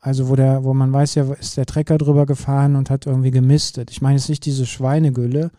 Also 0.00 0.28
wo 0.28 0.36
der, 0.36 0.64
wo 0.64 0.72
man 0.72 0.92
weiß 0.92 1.14
ja, 1.16 1.24
ist 1.34 1.56
der 1.56 1.66
Trecker 1.66 1.98
drüber 1.98 2.24
gefahren 2.24 2.74
und 2.76 2.88
hat 2.88 3.06
irgendwie 3.06 3.30
gemistet. 3.30 3.90
Ich 3.90 4.00
meine 4.00 4.16
jetzt 4.16 4.28
nicht 4.30 4.44
diese 4.46 4.64
Schweinegülle, 4.64 5.50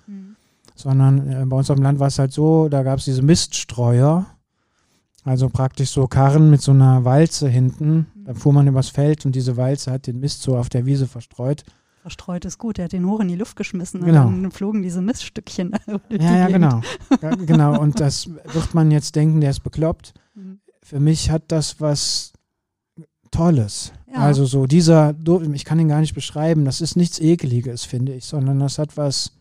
sondern 0.75 1.27
äh, 1.31 1.45
bei 1.45 1.55
uns 1.57 1.69
auf 1.69 1.75
dem 1.75 1.83
Land 1.83 1.99
war 1.99 2.07
es 2.07 2.17
halt 2.17 2.31
so, 2.33 2.67
da 2.67 2.81
gab 2.81 2.97
es 2.99 3.05
diese 3.05 3.21
Miststreuer, 3.21 4.25
also 5.23 5.49
praktisch 5.49 5.91
so 5.91 6.07
Karren 6.07 6.49
mit 6.49 6.61
so 6.61 6.71
einer 6.71 7.05
Walze 7.05 7.47
hinten. 7.49 8.07
Da 8.25 8.33
fuhr 8.33 8.53
man 8.53 8.67
übers 8.67 8.89
Feld 8.89 9.25
und 9.27 9.35
diese 9.35 9.57
Walze 9.57 9.91
hat 9.91 10.07
den 10.07 10.19
Mist 10.19 10.41
so 10.41 10.57
auf 10.57 10.69
der 10.69 10.87
Wiese 10.87 11.05
verstreut. 11.07 11.63
Verstreut 12.01 12.43
ist 12.45 12.57
gut, 12.57 12.79
er 12.79 12.85
hat 12.85 12.93
den 12.93 13.05
hoch 13.05 13.19
in 13.19 13.27
die 13.27 13.35
Luft 13.35 13.55
geschmissen 13.55 14.03
Genau. 14.03 14.25
und 14.25 14.41
dann 14.41 14.51
flogen 14.51 14.81
diese 14.81 15.03
Miststückchen 15.03 15.73
die 16.11 16.15
Ja, 16.15 16.37
ja, 16.37 16.47
genau. 16.47 16.81
Ja, 17.21 17.35
genau. 17.45 17.79
Und 17.79 17.99
das 17.99 18.27
wird 18.27 18.73
man 18.73 18.89
jetzt 18.89 19.15
denken, 19.15 19.39
der 19.39 19.51
ist 19.51 19.59
bekloppt. 19.59 20.15
Mhm. 20.33 20.61
Für 20.81 20.99
mich 20.99 21.29
hat 21.29 21.43
das 21.49 21.79
was 21.79 22.33
Tolles. 23.29 23.93
Ja. 24.11 24.19
Also 24.19 24.45
so 24.45 24.65
dieser, 24.65 25.15
ich 25.53 25.65
kann 25.65 25.79
ihn 25.79 25.87
gar 25.87 26.01
nicht 26.01 26.15
beschreiben, 26.15 26.65
das 26.65 26.81
ist 26.81 26.97
nichts 26.97 27.19
Ekeliges, 27.19 27.85
finde 27.85 28.13
ich, 28.13 28.25
sondern 28.25 28.59
das 28.59 28.77
hat 28.77 28.97
was, 28.97 29.31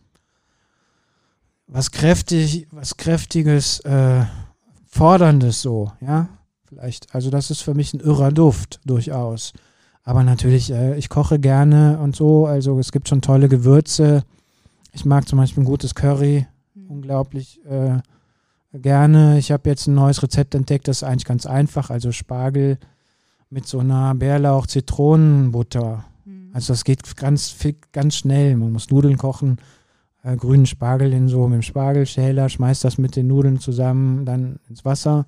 was 1.67 1.91
kräftig, 1.91 2.67
was 2.71 2.95
kräftiges, 2.95 3.81
äh, 3.81 4.23
forderndes 4.87 5.61
so, 5.61 5.91
ja. 5.99 6.29
vielleicht. 6.67 7.13
Also 7.13 7.29
das 7.29 7.51
ist 7.51 7.61
für 7.61 7.73
mich 7.73 7.93
ein 7.93 7.99
irrer 7.99 8.31
Duft, 8.31 8.79
durchaus. 8.85 9.53
Aber 10.03 10.23
natürlich, 10.23 10.71
äh, 10.71 10.97
ich 10.97 11.09
koche 11.09 11.39
gerne 11.39 11.99
und 11.99 12.15
so. 12.15 12.45
Also 12.45 12.79
es 12.79 12.91
gibt 12.91 13.07
schon 13.07 13.21
tolle 13.21 13.49
Gewürze. 13.49 14.23
Ich 14.93 15.05
mag 15.05 15.27
zum 15.27 15.37
Beispiel 15.37 15.63
ein 15.63 15.67
gutes 15.67 15.95
Curry 15.95 16.47
mhm. 16.73 16.87
unglaublich 16.89 17.59
äh, 17.65 17.99
gerne. 18.73 19.37
Ich 19.37 19.51
habe 19.51 19.69
jetzt 19.69 19.87
ein 19.87 19.95
neues 19.95 20.23
Rezept 20.23 20.55
entdeckt, 20.55 20.87
das 20.87 20.97
ist 20.97 21.03
eigentlich 21.03 21.25
ganz 21.25 21.45
einfach. 21.45 21.89
Also 21.89 22.11
Spargel 22.11 22.77
mit 23.51 23.67
so 23.67 23.79
einer 23.79 24.15
Bärlauch-Zitronenbutter. 24.15 26.05
Mhm. 26.25 26.49
Also 26.53 26.73
das 26.73 26.83
geht 26.83 27.15
ganz, 27.17 27.55
ganz 27.91 28.15
schnell. 28.15 28.55
Man 28.55 28.71
muss 28.71 28.89
Nudeln 28.89 29.17
kochen, 29.17 29.57
äh, 30.23 30.35
grünen 30.35 30.65
Spargel 30.65 31.13
in 31.13 31.27
so 31.27 31.47
mit 31.47 31.57
dem 31.57 31.61
Spargelschäler, 31.61 32.49
schmeißt 32.49 32.83
das 32.83 32.97
mit 32.97 33.15
den 33.15 33.27
Nudeln 33.27 33.59
zusammen 33.59 34.25
dann 34.25 34.59
ins 34.69 34.83
Wasser. 34.85 35.27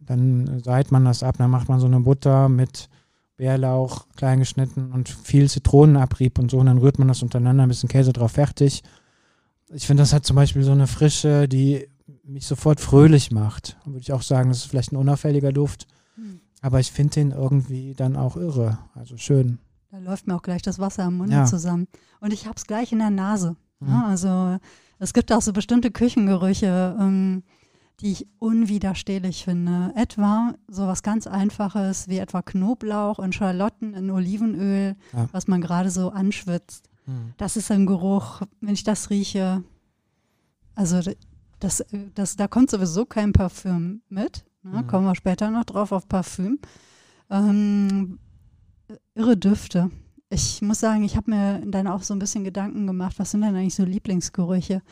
Dann 0.00 0.62
seit 0.64 0.92
man 0.92 1.04
das 1.04 1.22
ab, 1.22 1.36
dann 1.38 1.50
macht 1.50 1.68
man 1.68 1.80
so 1.80 1.86
eine 1.86 2.00
Butter 2.00 2.48
mit 2.48 2.88
Bärlauch 3.36 4.06
klein 4.16 4.38
geschnitten 4.38 4.92
und 4.92 5.08
viel 5.08 5.50
Zitronenabrieb 5.50 6.38
und 6.38 6.50
so. 6.50 6.58
Und 6.58 6.66
dann 6.66 6.78
rührt 6.78 6.98
man 6.98 7.08
das 7.08 7.22
untereinander, 7.22 7.64
ein 7.64 7.68
bisschen 7.68 7.88
Käse 7.88 8.12
drauf, 8.12 8.32
fertig. 8.32 8.82
Ich 9.72 9.86
finde, 9.86 10.02
das 10.02 10.12
hat 10.12 10.24
zum 10.24 10.36
Beispiel 10.36 10.62
so 10.62 10.70
eine 10.70 10.86
Frische, 10.86 11.48
die 11.48 11.88
mich 12.22 12.46
sofort 12.46 12.80
fröhlich 12.80 13.32
macht. 13.32 13.76
Würde 13.84 14.00
ich 14.00 14.12
auch 14.12 14.22
sagen, 14.22 14.50
das 14.50 14.58
ist 14.58 14.66
vielleicht 14.66 14.92
ein 14.92 14.96
unauffälliger 14.96 15.52
Duft. 15.52 15.88
Hm. 16.14 16.40
Aber 16.64 16.80
ich 16.80 16.92
finde 16.92 17.12
den 17.12 17.30
irgendwie 17.32 17.92
dann 17.94 18.16
auch 18.16 18.36
irre. 18.36 18.78
Also 18.94 19.18
schön. 19.18 19.58
Da 19.90 19.98
läuft 19.98 20.26
mir 20.26 20.34
auch 20.34 20.40
gleich 20.40 20.62
das 20.62 20.78
Wasser 20.78 21.04
am 21.04 21.18
Mund 21.18 21.30
ja. 21.30 21.44
zusammen. 21.44 21.88
Und 22.20 22.32
ich 22.32 22.46
habe 22.46 22.56
es 22.56 22.64
gleich 22.64 22.90
in 22.90 23.00
der 23.00 23.10
Nase. 23.10 23.54
Mhm. 23.80 23.88
Ja, 23.88 24.06
also 24.06 24.58
es 24.98 25.12
gibt 25.12 25.30
auch 25.30 25.42
so 25.42 25.52
bestimmte 25.52 25.90
Küchengerüche. 25.90 26.96
Ähm, 26.98 27.42
die 28.00 28.10
ich 28.10 28.26
unwiderstehlich 28.40 29.44
finde. 29.44 29.92
Etwa 29.94 30.54
so 30.66 30.86
was 30.88 31.04
ganz 31.04 31.26
Einfaches 31.26 32.08
wie 32.08 32.18
etwa 32.18 32.42
Knoblauch 32.42 33.18
und 33.18 33.36
Schalotten 33.36 33.94
in 33.94 34.10
Olivenöl, 34.10 34.96
ja. 35.12 35.28
was 35.30 35.46
man 35.46 35.60
gerade 35.60 35.90
so 35.90 36.10
anschwitzt. 36.10 36.88
Mhm. 37.06 37.34
Das 37.36 37.56
ist 37.56 37.70
ein 37.70 37.86
Geruch, 37.86 38.42
wenn 38.60 38.74
ich 38.74 38.82
das 38.82 39.10
rieche. 39.10 39.62
Also 40.74 41.02
das, 41.60 41.84
das, 42.16 42.34
da 42.34 42.48
kommt 42.48 42.70
sowieso 42.70 43.06
kein 43.06 43.32
Parfüm 43.32 44.02
mit. 44.08 44.44
Ne? 44.64 44.82
Mhm. 44.82 44.86
Kommen 44.86 45.06
wir 45.06 45.14
später 45.14 45.50
noch 45.50 45.64
drauf 45.64 45.92
auf 45.92 46.08
Parfüm. 46.08 46.58
Ähm, 47.30 48.18
irre 49.14 49.36
Düfte. 49.36 49.90
Ich 50.30 50.62
muss 50.62 50.80
sagen, 50.80 51.04
ich 51.04 51.16
habe 51.16 51.30
mir 51.30 51.62
dann 51.66 51.86
auch 51.86 52.02
so 52.02 52.14
ein 52.14 52.18
bisschen 52.18 52.44
Gedanken 52.44 52.86
gemacht, 52.86 53.18
was 53.18 53.30
sind 53.30 53.42
denn 53.42 53.54
eigentlich 53.54 53.74
so 53.74 53.84
Lieblingsgerüche? 53.84 54.82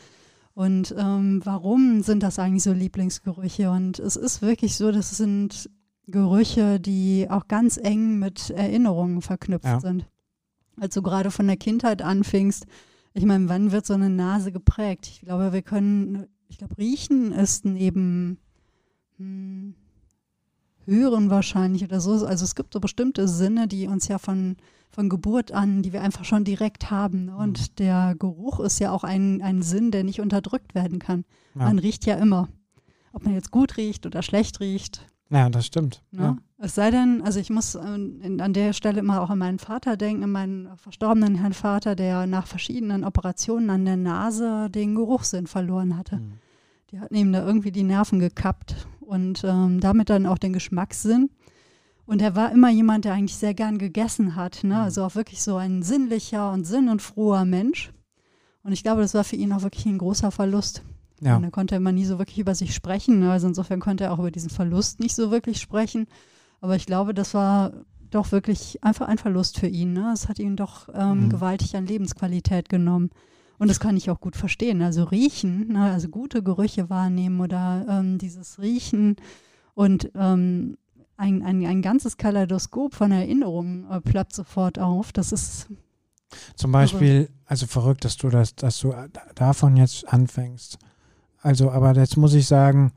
Und 0.53 0.93
ähm, 0.97 1.41
warum 1.43 2.03
sind 2.03 2.21
das 2.21 2.37
eigentlich 2.37 2.63
so 2.63 2.71
Lieblingsgerüche? 2.71 3.71
Und 3.71 3.99
es 3.99 4.15
ist 4.15 4.41
wirklich 4.41 4.75
so, 4.75 4.91
das 4.91 5.17
sind 5.17 5.69
Gerüche, 6.05 6.79
die 6.79 7.27
auch 7.29 7.47
ganz 7.47 7.77
eng 7.77 8.19
mit 8.19 8.51
Erinnerungen 8.51 9.21
verknüpft 9.21 9.65
ja. 9.65 9.79
sind. 9.79 10.05
Als 10.79 10.93
du 10.93 11.01
gerade 11.01 11.31
von 11.31 11.47
der 11.47 11.57
Kindheit 11.57 12.01
anfingst, 12.01 12.65
ich 13.13 13.25
meine, 13.25 13.49
wann 13.49 13.71
wird 13.71 13.85
so 13.85 13.93
eine 13.93 14.09
Nase 14.09 14.51
geprägt? 14.51 15.07
Ich 15.07 15.21
glaube, 15.21 15.53
wir 15.53 15.61
können, 15.61 16.27
ich 16.47 16.57
glaube, 16.57 16.77
riechen 16.77 17.31
ist 17.31 17.65
neben 17.65 18.39
hm, 19.17 19.75
hören 20.85 21.29
wahrscheinlich 21.29 21.83
oder 21.83 21.99
so. 21.99 22.25
Also 22.25 22.43
es 22.43 22.55
gibt 22.55 22.73
so 22.73 22.79
bestimmte 22.79 23.27
Sinne, 23.27 23.67
die 23.67 23.87
uns 23.87 24.07
ja 24.07 24.17
von 24.17 24.57
von 24.93 25.09
Geburt 25.09 25.51
an, 25.51 25.81
die 25.81 25.91
wir 25.91 26.01
einfach 26.01 26.23
schon 26.23 26.43
direkt 26.43 26.91
haben. 26.91 27.25
Ne? 27.25 27.35
Und 27.35 27.59
mhm. 27.59 27.75
der 27.79 28.15
Geruch 28.17 28.59
ist 28.59 28.79
ja 28.79 28.91
auch 28.91 29.03
ein, 29.03 29.41
ein 29.41 29.63
Sinn, 29.63 29.91
der 29.91 30.03
nicht 30.03 30.21
unterdrückt 30.21 30.75
werden 30.75 30.99
kann. 30.99 31.25
Ja. 31.55 31.63
Man 31.65 31.79
riecht 31.79 32.05
ja 32.05 32.15
immer. 32.15 32.47
Ob 33.11 33.25
man 33.25 33.33
jetzt 33.33 33.51
gut 33.51 33.77
riecht 33.77 34.05
oder 34.05 34.21
schlecht 34.21 34.59
riecht. 34.59 35.05
Ja, 35.29 35.49
das 35.49 35.65
stimmt. 35.65 36.03
Ne? 36.11 36.21
Ja. 36.21 36.37
Es 36.59 36.75
sei 36.75 36.91
denn, 36.91 37.21
also 37.23 37.39
ich 37.39 37.49
muss 37.49 37.75
in, 37.75 38.39
an 38.39 38.53
der 38.53 38.73
Stelle 38.73 38.99
immer 38.99 39.21
auch 39.21 39.31
an 39.31 39.39
meinen 39.39 39.59
Vater 39.59 39.97
denken, 39.97 40.23
an 40.23 40.31
meinen 40.31 40.77
verstorbenen 40.77 41.35
Herrn 41.35 41.53
Vater, 41.53 41.95
der 41.95 42.27
nach 42.27 42.45
verschiedenen 42.45 43.03
Operationen 43.03 43.69
an 43.71 43.85
der 43.85 43.97
Nase 43.97 44.69
den 44.69 44.93
Geruchssinn 44.93 45.47
verloren 45.47 45.97
hatte. 45.97 46.17
Mhm. 46.17 46.33
Die 46.91 46.99
hatten 46.99 47.15
ihm 47.15 47.33
da 47.33 47.43
irgendwie 47.43 47.71
die 47.71 47.83
Nerven 47.83 48.19
gekappt 48.19 48.87
und 49.13 49.43
ähm, 49.43 49.79
damit 49.79 50.09
dann 50.09 50.25
auch 50.25 50.39
den 50.39 50.53
Geschmackssinn. 50.53 51.29
Und 52.05 52.21
er 52.21 52.35
war 52.35 52.51
immer 52.51 52.69
jemand, 52.69 53.05
der 53.05 53.13
eigentlich 53.13 53.37
sehr 53.37 53.53
gern 53.53 53.77
gegessen 53.77 54.35
hat. 54.35 54.63
Ne? 54.63 54.73
Mhm. 54.73 54.81
Also 54.81 55.03
auch 55.03 55.13
wirklich 55.13 55.43
so 55.43 55.55
ein 55.55 55.83
sinnlicher 55.83 56.51
und 56.51 56.65
sinn- 56.65 56.89
und 56.89 57.01
froher 57.01 57.45
Mensch. 57.45 57.93
Und 58.63 58.71
ich 58.73 58.81
glaube, 58.81 59.01
das 59.01 59.13
war 59.13 59.23
für 59.23 59.35
ihn 59.35 59.53
auch 59.53 59.61
wirklich 59.61 59.85
ein 59.85 59.99
großer 59.99 60.31
Verlust. 60.31 60.81
Ja. 61.21 61.37
Und 61.37 61.43
er 61.43 61.51
konnte 61.51 61.75
immer 61.75 61.91
nie 61.91 62.05
so 62.05 62.17
wirklich 62.17 62.39
über 62.39 62.55
sich 62.55 62.73
sprechen. 62.73 63.19
Ne? 63.19 63.31
Also 63.31 63.47
insofern 63.47 63.79
konnte 63.79 64.05
er 64.05 64.13
auch 64.13 64.19
über 64.19 64.31
diesen 64.31 64.49
Verlust 64.49 64.99
nicht 64.99 65.15
so 65.15 65.29
wirklich 65.29 65.61
sprechen. 65.61 66.07
Aber 66.59 66.75
ich 66.75 66.87
glaube, 66.87 67.13
das 67.13 67.35
war 67.35 67.71
doch 68.09 68.31
wirklich 68.31 68.83
einfach 68.83 69.07
ein 69.07 69.19
Verlust 69.19 69.59
für 69.59 69.67
ihn. 69.67 69.93
Ne? 69.93 70.11
Es 70.11 70.27
hat 70.27 70.39
ihn 70.39 70.55
doch 70.55 70.89
ähm, 70.93 71.25
mhm. 71.25 71.29
gewaltig 71.29 71.75
an 71.75 71.85
Lebensqualität 71.85 72.67
genommen. 72.67 73.11
Und 73.57 73.69
das 73.69 73.79
kann 73.79 73.97
ich 73.97 74.09
auch 74.09 74.19
gut 74.19 74.35
verstehen. 74.35 74.81
Also 74.81 75.03
riechen, 75.03 75.73
ne? 75.73 75.91
also 75.91 76.09
gute 76.09 76.43
Gerüche 76.43 76.89
wahrnehmen 76.89 77.39
oder 77.39 77.85
ähm, 77.87 78.17
dieses 78.17 78.59
Riechen 78.59 79.15
und 79.73 80.11
ähm, 80.15 80.77
ein, 81.17 81.43
ein, 81.43 81.65
ein 81.65 81.81
ganzes 81.81 82.17
Kaleidoskop 82.17 82.93
von 82.93 83.11
Erinnerungen 83.11 83.89
äh, 83.89 84.01
ploppt 84.01 84.33
sofort 84.33 84.79
auf. 84.79 85.11
Das 85.11 85.31
ist 85.31 85.67
zum 86.55 86.71
Beispiel, 86.71 87.29
also 87.45 87.67
verrückt, 87.67 88.05
dass 88.05 88.17
du 88.17 88.29
das, 88.29 88.55
dass 88.55 88.79
du 88.79 88.93
davon 89.35 89.77
jetzt 89.77 90.07
anfängst. 90.07 90.77
Also, 91.41 91.71
aber 91.71 91.93
jetzt 91.93 92.17
muss 92.17 92.33
ich 92.33 92.47
sagen, 92.47 92.91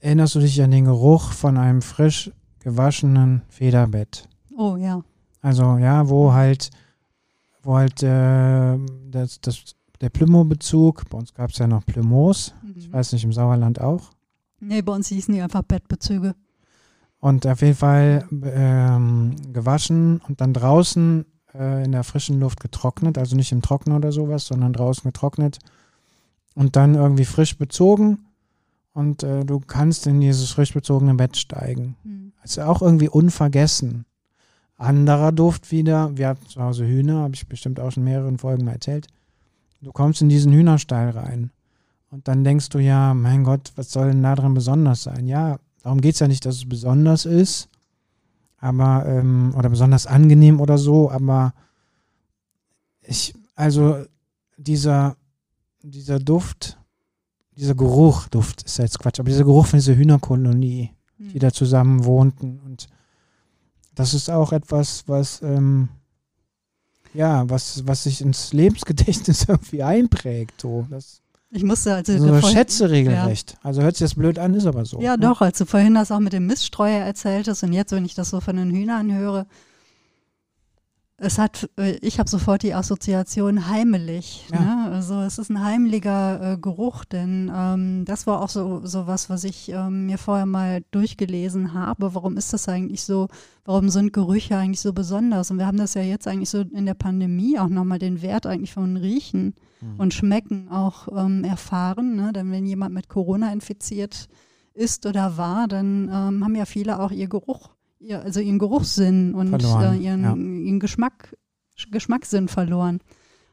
erinnerst 0.00 0.34
du 0.34 0.40
dich 0.40 0.60
an 0.62 0.70
den 0.70 0.84
Geruch 0.84 1.32
von 1.32 1.56
einem 1.56 1.80
frisch 1.80 2.30
gewaschenen 2.60 3.42
Federbett? 3.48 4.28
Oh 4.56 4.76
ja. 4.76 5.02
Also 5.40 5.78
ja, 5.78 6.08
wo 6.08 6.32
halt, 6.32 6.70
wo 7.62 7.76
halt 7.76 8.02
äh, 8.02 8.78
das, 9.10 9.40
das, 9.40 9.74
der 10.00 10.10
Plümo-Bezug, 10.10 11.08
bei 11.10 11.18
uns 11.18 11.32
gab 11.34 11.50
es 11.50 11.58
ja 11.58 11.66
noch 11.66 11.84
Plümos, 11.86 12.54
mhm. 12.62 12.74
ich 12.76 12.92
weiß 12.92 13.12
nicht, 13.12 13.24
im 13.24 13.32
Sauerland 13.32 13.80
auch. 13.80 14.10
Nee, 14.60 14.82
bei 14.82 14.92
uns 14.92 15.08
hießen 15.08 15.34
die 15.34 15.40
einfach 15.40 15.62
Bettbezüge. 15.62 16.34
Und 17.20 17.46
auf 17.46 17.60
jeden 17.62 17.76
Fall 17.76 18.26
ähm, 18.44 19.36
gewaschen 19.52 20.20
und 20.26 20.40
dann 20.40 20.52
draußen 20.52 21.24
äh, 21.54 21.84
in 21.84 21.92
der 21.92 22.04
frischen 22.04 22.40
Luft 22.40 22.60
getrocknet, 22.60 23.16
also 23.16 23.36
nicht 23.36 23.52
im 23.52 23.62
Trockner 23.62 23.96
oder 23.96 24.12
sowas, 24.12 24.46
sondern 24.46 24.72
draußen 24.72 25.04
getrocknet 25.04 25.58
und 26.54 26.76
dann 26.76 26.94
irgendwie 26.94 27.24
frisch 27.24 27.56
bezogen 27.56 28.26
und 28.92 29.22
äh, 29.22 29.44
du 29.44 29.60
kannst 29.60 30.06
in 30.06 30.20
dieses 30.20 30.50
frisch 30.50 30.74
bezogene 30.74 31.14
Bett 31.14 31.36
steigen. 31.36 31.96
Mhm. 32.04 32.32
Also 32.42 32.62
auch 32.62 32.82
irgendwie 32.82 33.08
unvergessen. 33.08 34.04
Anderer 34.82 35.32
Duft 35.32 35.70
wieder, 35.70 36.16
wir 36.16 36.28
hatten 36.28 36.46
zu 36.46 36.60
Hause 36.62 36.86
Hühner, 36.86 37.20
habe 37.20 37.34
ich 37.34 37.46
bestimmt 37.46 37.80
auch 37.80 37.92
schon 37.92 38.04
mehreren 38.04 38.38
Folgen 38.38 38.64
mal 38.64 38.72
erzählt. 38.72 39.06
Du 39.80 39.92
kommst 39.92 40.22
in 40.22 40.28
diesen 40.28 40.52
Hühnerstall 40.52 41.10
rein 41.10 41.50
und 42.10 42.28
dann 42.28 42.44
denkst 42.44 42.68
du 42.68 42.78
ja, 42.78 43.14
mein 43.14 43.44
Gott, 43.44 43.72
was 43.76 43.90
soll 43.90 44.08
denn 44.08 44.22
da 44.22 44.34
drin 44.34 44.54
besonders 44.54 45.02
sein? 45.02 45.26
Ja, 45.26 45.58
Darum 45.82 46.00
geht 46.00 46.14
es 46.14 46.20
ja 46.20 46.28
nicht, 46.28 46.46
dass 46.46 46.56
es 46.56 46.68
besonders 46.68 47.24
ist, 47.24 47.68
aber, 48.58 49.04
ähm, 49.06 49.52
oder 49.56 49.68
besonders 49.68 50.06
angenehm 50.06 50.60
oder 50.60 50.78
so, 50.78 51.10
aber 51.10 51.54
ich, 53.02 53.34
also 53.56 54.04
dieser, 54.56 55.16
dieser 55.82 56.20
Duft, 56.20 56.78
dieser 57.56 57.74
Geruch, 57.74 58.28
Duft 58.28 58.62
ist 58.62 58.78
ja 58.78 58.84
jetzt 58.84 59.00
Quatsch, 59.00 59.18
aber 59.18 59.28
dieser 59.28 59.44
Geruch 59.44 59.66
von 59.66 59.78
dieser 59.78 59.96
Hühnerkolonie, 59.96 60.92
die 61.18 61.34
hm. 61.34 61.40
da 61.40 61.52
zusammen 61.52 62.04
wohnten 62.04 62.60
und 62.60 62.86
das 63.94 64.14
ist 64.14 64.30
auch 64.30 64.52
etwas, 64.52 65.04
was, 65.06 65.42
ähm, 65.42 65.88
ja, 67.14 67.48
was, 67.48 67.86
was 67.86 68.04
sich 68.04 68.20
ins 68.20 68.52
Lebensgedächtnis 68.52 69.44
irgendwie 69.48 69.82
einprägt. 69.82 70.60
So. 70.60 70.86
Das, 70.90 71.20
ich 71.50 71.64
musste 71.64 71.94
also. 71.94 72.16
So 72.18 72.28
vorhin, 72.28 72.50
Schätze 72.50 72.90
regelrecht. 72.90 73.52
Ja. 73.52 73.58
Also 73.62 73.82
hört 73.82 73.96
sich 73.96 74.06
das 74.06 74.14
blöd 74.14 74.38
an, 74.38 74.54
ist 74.54 74.66
aber 74.66 74.84
so. 74.84 75.00
Ja, 75.00 75.16
ne? 75.16 75.26
doch, 75.26 75.40
als 75.42 75.58
du 75.58 75.66
vorhin 75.66 75.94
das 75.94 76.10
auch 76.10 76.20
mit 76.20 76.32
dem 76.32 76.46
Miststreuer 76.46 77.04
erzähltest 77.04 77.62
und 77.62 77.72
jetzt, 77.72 77.92
wenn 77.92 78.04
ich 78.04 78.14
das 78.14 78.30
so 78.30 78.40
von 78.40 78.56
den 78.56 78.70
Hühnern 78.70 79.12
höre, 79.12 79.46
es 81.22 81.38
hat, 81.38 81.70
äh, 81.78 81.92
ich 82.02 82.18
habe 82.18 82.28
sofort 82.28 82.62
die 82.62 82.74
Assoziation 82.74 83.68
heimelig. 83.68 84.44
Ja. 84.52 84.60
Ne? 84.60 84.90
Also 84.92 85.20
es 85.20 85.38
ist 85.38 85.50
ein 85.50 85.62
heimlicher 85.62 86.54
äh, 86.54 86.58
Geruch, 86.58 87.04
denn 87.04 87.50
ähm, 87.54 88.04
das 88.04 88.26
war 88.26 88.42
auch 88.42 88.48
so, 88.48 88.84
so 88.84 89.06
was, 89.06 89.30
was 89.30 89.44
ich 89.44 89.68
ähm, 89.70 90.06
mir 90.06 90.18
vorher 90.18 90.46
mal 90.46 90.82
durchgelesen 90.90 91.74
habe. 91.74 92.14
Warum 92.14 92.36
ist 92.36 92.52
das 92.52 92.68
eigentlich 92.68 93.04
so? 93.04 93.28
Warum 93.64 93.88
sind 93.88 94.12
Gerüche 94.12 94.56
eigentlich 94.56 94.80
so 94.80 94.92
besonders? 94.92 95.52
Und 95.52 95.58
wir 95.58 95.66
haben 95.66 95.78
das 95.78 95.94
ja 95.94 96.02
jetzt 96.02 96.26
eigentlich 96.26 96.50
so 96.50 96.62
in 96.62 96.86
der 96.86 96.94
Pandemie 96.94 97.58
auch 97.58 97.68
nochmal 97.68 98.00
den 98.00 98.20
Wert 98.20 98.44
eigentlich 98.44 98.72
von 98.72 98.96
Riechen 98.96 99.54
mhm. 99.80 100.00
und 100.00 100.14
Schmecken 100.14 100.68
auch 100.70 101.06
ähm, 101.16 101.44
erfahren. 101.44 102.16
Ne? 102.16 102.32
Denn 102.32 102.50
wenn 102.50 102.66
jemand 102.66 102.92
mit 102.94 103.08
Corona 103.08 103.52
infiziert 103.52 104.26
ist 104.74 105.06
oder 105.06 105.36
war, 105.36 105.68
dann 105.68 106.08
ähm, 106.12 106.44
haben 106.44 106.56
ja 106.56 106.64
viele 106.64 106.98
auch 106.98 107.12
ihr 107.12 107.28
Geruch 107.28 107.70
ihr, 108.02 108.22
also 108.22 108.40
ihren 108.40 108.58
Geruchssinn 108.58 109.34
und 109.34 109.52
äh, 109.62 109.96
ihren, 109.96 110.22
ja. 110.22 110.34
Ihren 110.62 110.80
Geschmack, 110.80 111.36
Geschmackssinn 111.90 112.48
verloren. 112.48 113.00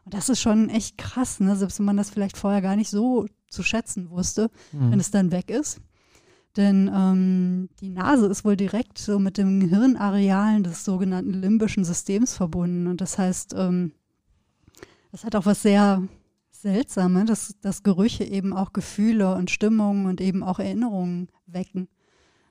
Und 0.06 0.14
das 0.14 0.30
ist 0.30 0.42
schon 0.42 0.70
echt 0.70 0.98
krass, 0.98 1.40
ne? 1.40 1.56
selbst 1.56 1.80
wenn 1.80 1.86
man 1.86 1.98
das 1.98 2.10
vielleicht 2.10 2.38
vorher 2.38 2.62
gar 2.62 2.76
nicht 2.76 2.90
so 2.90 3.28
zu 3.50 3.64
schätzen 3.64 4.10
wusste, 4.10 4.50
mhm. 4.72 4.92
wenn 4.92 5.00
es 5.00 5.12
dann 5.12 5.32
weg 5.32 5.50
ist. 5.50 5.82
Denn 6.58 6.90
ähm, 6.94 7.70
die 7.80 7.90
Nase 7.90 8.28
ist 8.28 8.44
wohl 8.44 8.58
direkt 8.58 8.98
so 8.98 9.20
mit 9.20 9.38
den 9.38 9.62
Hirnarealen 9.62 10.64
des 10.64 10.84
sogenannten 10.84 11.34
limbischen 11.34 11.84
Systems 11.84 12.34
verbunden. 12.36 12.88
Und 12.88 13.02
das 13.02 13.18
heißt, 13.18 13.54
ähm, 13.56 13.94
das 15.12 15.24
hat 15.24 15.36
auch 15.36 15.46
was 15.46 15.62
sehr 15.62 16.04
Seltsames, 16.52 17.26
dass, 17.26 17.56
dass 17.62 17.84
Gerüche 17.84 18.24
eben 18.24 18.54
auch 18.54 18.74
Gefühle 18.74 19.36
und 19.36 19.50
Stimmungen 19.50 20.08
und 20.08 20.20
eben 20.22 20.44
auch 20.44 20.60
Erinnerungen 20.60 21.30
wecken. 21.46 21.88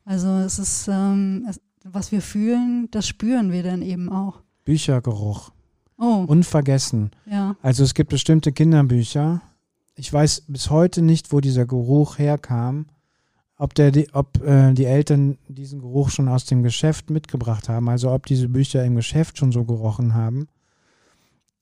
Also 0.05 0.29
es 0.29 0.59
ist, 0.59 0.89
ähm, 0.89 1.45
es, 1.49 1.61
was 1.85 2.11
wir 2.13 2.23
fühlen, 2.23 2.89
das 2.91 3.07
spüren 3.07 3.53
wir 3.53 3.63
dann 3.63 3.83
eben 3.83 4.09
auch. 4.11 4.43
Büchergeruch. 4.69 5.51
Oh, 5.97 6.27
Unvergessen. 6.27 7.11
ja. 7.25 7.57
Also 7.63 7.85
es 7.85 7.95
gibt 7.95 8.11
bestimmte 8.11 8.53
Kinderbücher. 8.53 9.41
Ich 9.95 10.13
weiß 10.13 10.43
bis 10.47 10.69
heute 10.69 11.01
nicht, 11.01 11.33
wo 11.33 11.41
dieser 11.41 11.65
Geruch 11.65 12.19
herkam. 12.19 12.85
Ob, 13.57 13.75
der, 13.75 13.93
ob 14.13 14.45
äh, 14.45 14.75
die 14.75 14.85
Eltern 14.85 15.39
diesen 15.49 15.81
Geruch 15.81 16.11
schon 16.11 16.29
aus 16.29 16.45
dem 16.45 16.63
Geschäft 16.63 17.09
mitgebracht 17.09 17.71
haben. 17.71 17.89
Also 17.89 18.13
ob 18.13 18.27
diese 18.27 18.51
Bücher 18.51 18.85
im 18.85 18.95
Geschäft 18.95 19.39
schon 19.39 19.53
so 19.53 19.65
gerochen 19.65 20.13
haben. 20.13 20.49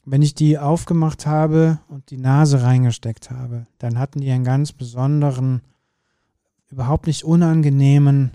Wenn 0.05 0.23
ich 0.23 0.35
die 0.35 0.59
aufgemacht 0.59 1.27
habe 1.27 1.79
und 1.87 2.11
die 2.11 2.19
Nase 2.19 2.65
reingesteckt 2.65 3.31
habe, 3.31 3.69
dann 3.79 4.01
hatten 4.01 4.21
die 4.21 4.33
einen 4.33 4.43
ganz 4.43 4.73
besonderen, 4.73 5.61
überhaupt 6.73 7.07
nicht 7.07 7.23
unangenehmen 7.23 8.33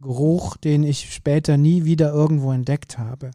Geruch, 0.00 0.56
den 0.56 0.84
ich 0.84 1.12
später 1.12 1.58
nie 1.58 1.84
wieder 1.84 2.14
irgendwo 2.14 2.50
entdeckt 2.50 2.96
habe. 2.96 3.32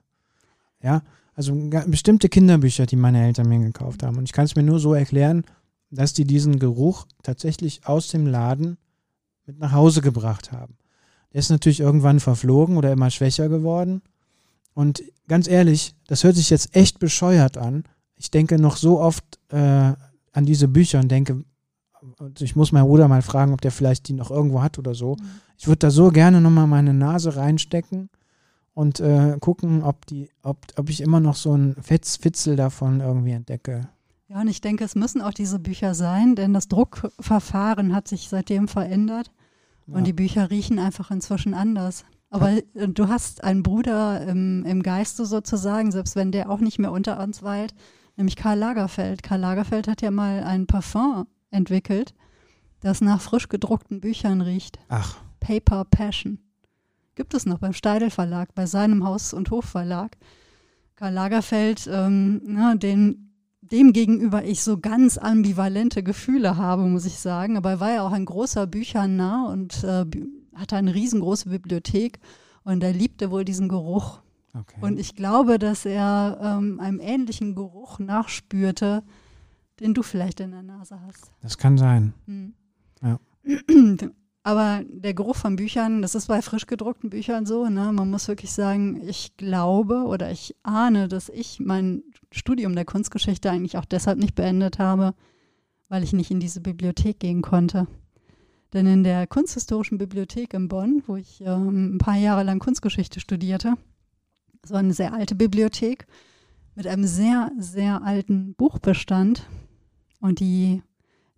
Ja, 0.84 1.02
also 1.34 1.56
bestimmte 1.88 2.30
Kinderbücher, 2.30 2.86
die 2.86 2.96
meine 2.96 3.26
Eltern 3.26 3.50
mir 3.50 3.60
gekauft 3.60 4.04
haben. 4.04 4.18
Und 4.18 4.26
ich 4.26 4.34
kann 4.34 4.46
es 4.46 4.56
mir 4.56 4.64
nur 4.64 4.80
so 4.80 4.94
erklären, 4.94 5.44
dass 5.90 6.14
die 6.14 6.26
diesen 6.26 6.60
Geruch 6.60 7.06
tatsächlich 7.24 7.88
aus 7.88 8.10
dem 8.10 8.28
Laden 8.28 8.78
mit 9.46 9.60
nach 9.60 9.72
Hause 9.72 10.02
gebracht 10.02 10.52
haben. 10.52 10.78
Der 11.32 11.40
ist 11.40 11.50
natürlich 11.50 11.80
irgendwann 11.80 12.20
verflogen 12.20 12.78
oder 12.78 12.92
immer 12.92 13.10
schwächer 13.10 13.50
geworden. 13.50 14.02
Und 14.74 15.04
ganz 15.28 15.48
ehrlich, 15.48 15.96
das 16.08 16.24
hört 16.24 16.36
sich 16.36 16.50
jetzt 16.50 16.76
echt 16.76 17.00
bescheuert 17.00 17.58
an. 17.58 17.84
Ich 18.16 18.30
denke 18.30 18.60
noch 18.60 18.78
so 18.78 19.00
oft 19.00 19.24
äh, 19.50 19.58
an 19.58 20.46
diese 20.46 20.68
Bücher 20.68 21.00
und 21.00 21.10
denke, 21.10 21.44
und 22.20 22.42
ich 22.42 22.56
muss 22.56 22.72
meinen 22.72 22.88
Bruder 22.88 23.08
mal 23.08 23.22
fragen, 23.22 23.54
ob 23.54 23.62
der 23.62 23.72
vielleicht 23.72 24.08
die 24.08 24.14
noch 24.14 24.30
irgendwo 24.30 24.62
hat 24.62 24.78
oder 24.78 24.94
so. 24.94 25.16
Ich 25.58 25.68
würde 25.68 25.80
da 25.80 25.92
so 25.92 26.10
gerne 26.10 26.42
nochmal 26.42 26.68
meine 26.68 26.94
Nase 26.94 27.36
reinstecken 27.36 28.10
und 28.74 29.00
äh, 29.00 29.38
gucken, 29.40 29.84
ob, 29.84 30.06
die, 30.08 30.30
ob, 30.42 30.58
ob 30.78 30.90
ich 30.90 31.02
immer 31.02 31.20
noch 31.20 31.36
so 31.36 31.56
ein 31.56 31.76
Fetz, 31.82 32.18
Fitzel 32.18 32.56
davon 32.56 33.00
irgendwie 33.02 33.32
entdecke. 33.32 33.88
Ja, 34.28 34.42
und 34.42 34.48
ich 34.48 34.62
denke, 34.62 34.84
es 34.84 34.96
müssen 34.96 35.22
auch 35.22 35.34
diese 35.34 35.60
Bücher 35.60 35.94
sein, 35.94 36.36
denn 36.36 36.54
das 36.54 36.68
Druckverfahren 36.68 37.94
hat 37.94 38.08
sich 38.08 38.30
seitdem 38.30 38.68
verändert 38.68 39.32
Ja. 39.86 39.96
und 39.98 40.06
die 40.08 40.14
Bücher 40.14 40.50
riechen 40.50 40.80
einfach 40.80 41.12
inzwischen 41.12 41.54
anders. 41.54 42.04
Aber 42.30 42.52
äh, 42.52 42.88
du 42.88 43.10
hast 43.10 43.44
einen 43.44 43.62
Bruder 43.62 44.26
im, 44.26 44.66
im 44.66 44.82
Geiste 44.82 45.26
sozusagen, 45.26 45.92
selbst 45.92 46.16
wenn 46.16 46.32
der 46.32 46.50
auch 46.50 46.60
nicht 46.60 46.80
mehr 46.80 46.92
unter 46.92 47.22
uns 47.22 47.44
weilt, 47.44 47.76
nämlich 48.18 48.36
Karl 48.36 48.58
Lagerfeld. 48.58 49.22
Karl 49.22 49.40
Lagerfeld 49.42 49.88
hat 49.88 50.02
ja 50.02 50.10
mal 50.10 50.44
ein 50.44 50.66
Parfum 50.66 51.28
entwickelt, 51.52 52.16
das 52.80 53.02
nach 53.02 53.22
frisch 53.22 53.50
gedruckten 53.50 54.02
Büchern 54.02 54.42
riecht. 54.42 54.80
Ach, 54.90 55.18
Paper 55.40 55.86
Passion. 55.86 56.40
Gibt 57.16 57.34
es 57.34 57.46
noch 57.46 57.60
beim 57.60 57.74
Steidel 57.74 58.10
Verlag, 58.10 58.56
bei 58.56 58.66
seinem 58.66 59.06
Haus- 59.06 59.34
und 59.34 59.52
Hofverlag. 59.52 60.18
Karl 60.96 61.14
Lagerfeld, 61.14 61.90
ähm, 61.92 62.42
na, 62.46 62.76
den, 62.76 63.34
dem 63.62 63.94
gegenüber 63.94 64.44
ich 64.44 64.64
so 64.64 64.80
ganz 64.80 65.18
ambivalente 65.18 66.04
Gefühle 66.04 66.58
habe, 66.58 66.84
muss 66.84 67.06
ich 67.06 67.20
sagen. 67.20 67.58
Aber 67.58 67.72
er 67.72 67.80
war 67.80 67.94
ja 67.94 68.08
auch 68.08 68.12
ein 68.12 68.26
großer 68.26 68.68
Büchernah 68.68 69.48
und 69.52 69.84
äh, 69.84 70.06
hatte 70.56 70.76
eine 70.76 70.94
riesengroße 70.94 71.50
Bibliothek 71.50 72.20
und 72.64 72.84
er 72.84 72.94
liebte 72.94 73.32
wohl 73.32 73.46
diesen 73.46 73.70
Geruch. 73.70 74.22
okay. 74.54 74.78
Und 74.82 75.00
ich 75.00 75.16
glaube, 75.16 75.60
dass 75.60 75.86
er 75.86 76.40
ähm, 76.42 76.80
einem 76.80 77.00
ähnlichen 77.00 77.56
Geruch 77.56 78.00
nachspürte, 78.00 79.04
den 79.80 79.94
du 79.94 80.04
vielleicht 80.04 80.40
in 80.40 80.52
der 80.52 80.64
Nase 80.64 81.00
hast. 81.02 81.32
das 81.42 81.58
kann 81.58 81.78
sein. 81.78 82.14
Hm. 82.26 82.54
Ja. 83.02 83.20
Aber 84.46 84.84
der 84.86 85.14
Geruch 85.14 85.38
von 85.38 85.56
Büchern, 85.56 86.02
das 86.02 86.16
ist 86.16 86.28
bei 86.28 86.42
frisch 86.42 86.68
gedruckten 86.68 87.10
Büchern 87.10 87.46
so, 87.46 87.70
ne? 87.70 87.94
Man 87.94 88.10
muss 88.10 88.28
wirklich 88.28 88.52
sagen, 88.52 89.02
ich 89.08 89.38
glaube 89.38 90.04
oder 90.04 90.32
ich 90.32 90.54
ahne, 90.64 91.08
dass 91.08 91.30
ich 91.30 91.62
mein 91.62 92.04
Studium 92.30 92.76
der 92.76 92.84
Kunstgeschichte 92.84 93.50
eigentlich 93.50 93.78
auch 93.78 93.86
deshalb 93.86 94.20
nicht 94.20 94.36
beendet 94.36 94.80
habe, 94.80 95.14
weil 95.88 96.04
ich 96.04 96.12
nicht 96.12 96.30
in 96.30 96.42
diese 96.42 96.60
Bibliothek 96.60 97.22
gehen 97.22 97.42
konnte. 97.42 97.88
Denn 98.74 98.86
in 98.86 99.04
der 99.06 99.28
Kunsthistorischen 99.28 99.98
Bibliothek 99.98 100.54
in 100.54 100.68
Bonn, 100.68 101.04
wo 101.08 101.16
ich 101.16 101.40
ähm, 101.42 101.96
ein 101.96 101.98
paar 102.00 102.18
Jahre 102.18 102.44
lang 102.44 102.60
Kunstgeschichte 102.60 103.22
studierte, 103.22 103.76
war 104.68 104.80
eine 104.80 104.94
sehr 104.94 105.14
alte 105.14 105.36
Bibliothek 105.36 106.06
mit 106.76 106.88
einem 106.88 107.06
sehr, 107.06 107.52
sehr 107.58 108.04
alten 108.04 108.56
Buchbestand. 108.56 109.48
Und 110.20 110.40
die, 110.42 110.82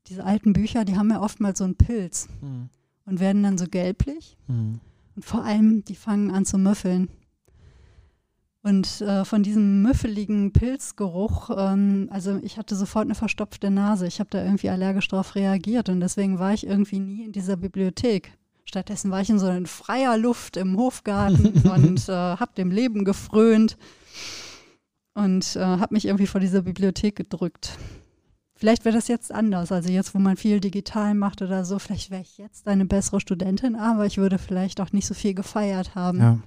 diese 0.08 0.24
alten 0.24 0.54
Bücher, 0.54 0.86
die 0.86 0.98
haben 0.98 1.12
ja 1.12 1.22
oftmals 1.22 1.60
so 1.60 1.66
einen 1.66 1.76
Pilz 1.76 2.30
Hm. 2.40 2.70
Und 3.06 3.20
werden 3.20 3.44
dann 3.44 3.58
so 3.58 3.66
gelblich. 3.66 4.38
Hm. 4.48 4.80
Und 5.16 5.26
vor 5.26 5.44
allem, 5.44 5.84
die 5.86 5.96
fangen 5.96 6.32
an 6.32 6.46
zu 6.46 6.58
müffeln. 6.58 7.10
Und 8.66 9.02
äh, 9.02 9.26
von 9.26 9.44
diesem 9.44 9.84
müffeligen 9.84 10.52
Pilzgeruch, 10.52 11.52
ähm, 11.56 12.08
also 12.10 12.40
ich 12.42 12.58
hatte 12.58 12.76
sofort 12.76 13.06
eine 13.06 13.14
verstopfte 13.14 13.70
Nase. 13.70 14.08
Ich 14.08 14.20
habe 14.20 14.32
da 14.32 14.44
irgendwie 14.44 14.72
allergisch 14.72 15.08
drauf 15.08 15.36
reagiert 15.36 15.88
und 15.88 16.00
deswegen 16.00 16.40
war 16.40 16.52
ich 16.52 16.66
irgendwie 16.66 17.00
nie 17.00 17.24
in 17.24 17.32
dieser 17.32 17.58
Bibliothek. 17.58 18.36
Stattdessen 18.66 19.12
war 19.12 19.22
ich 19.22 19.30
in 19.30 19.38
so 19.38 19.48
in 19.50 19.68
freier 19.68 20.18
Luft 20.18 20.58
im 20.58 20.78
Hofgarten 20.78 21.70
und 21.70 22.10
äh, 22.10 22.12
habe 22.12 22.54
dem 22.58 22.72
Leben 22.72 23.06
gefrönt 23.06 23.78
und 25.14 25.56
äh, 25.56 25.60
habe 25.60 25.94
mich 25.94 26.06
irgendwie 26.06 26.26
vor 26.28 26.42
dieser 26.42 26.64
Bibliothek 26.64 27.16
gedrückt. 27.16 27.78
Vielleicht 28.58 28.86
wäre 28.86 28.96
das 28.96 29.08
jetzt 29.10 29.34
anders. 29.34 29.72
Also 29.72 29.90
jetzt, 29.90 30.16
wo 30.16 30.20
man 30.20 30.38
viel 30.38 30.60
digital 30.62 31.14
macht 31.14 31.42
oder 31.42 31.66
so, 31.66 31.78
vielleicht 31.78 32.10
wäre 32.10 32.22
ich 32.22 32.38
jetzt 32.38 32.68
eine 32.68 32.86
bessere 32.86 33.20
Studentin, 33.20 33.76
aber 33.76 34.06
ich 34.06 34.18
würde 34.18 34.38
vielleicht 34.38 34.80
auch 34.80 34.94
nicht 34.94 35.08
so 35.08 35.14
viel 35.14 35.34
gefeiert 35.34 35.94
haben, 35.94 36.20
Ja. 36.20 36.38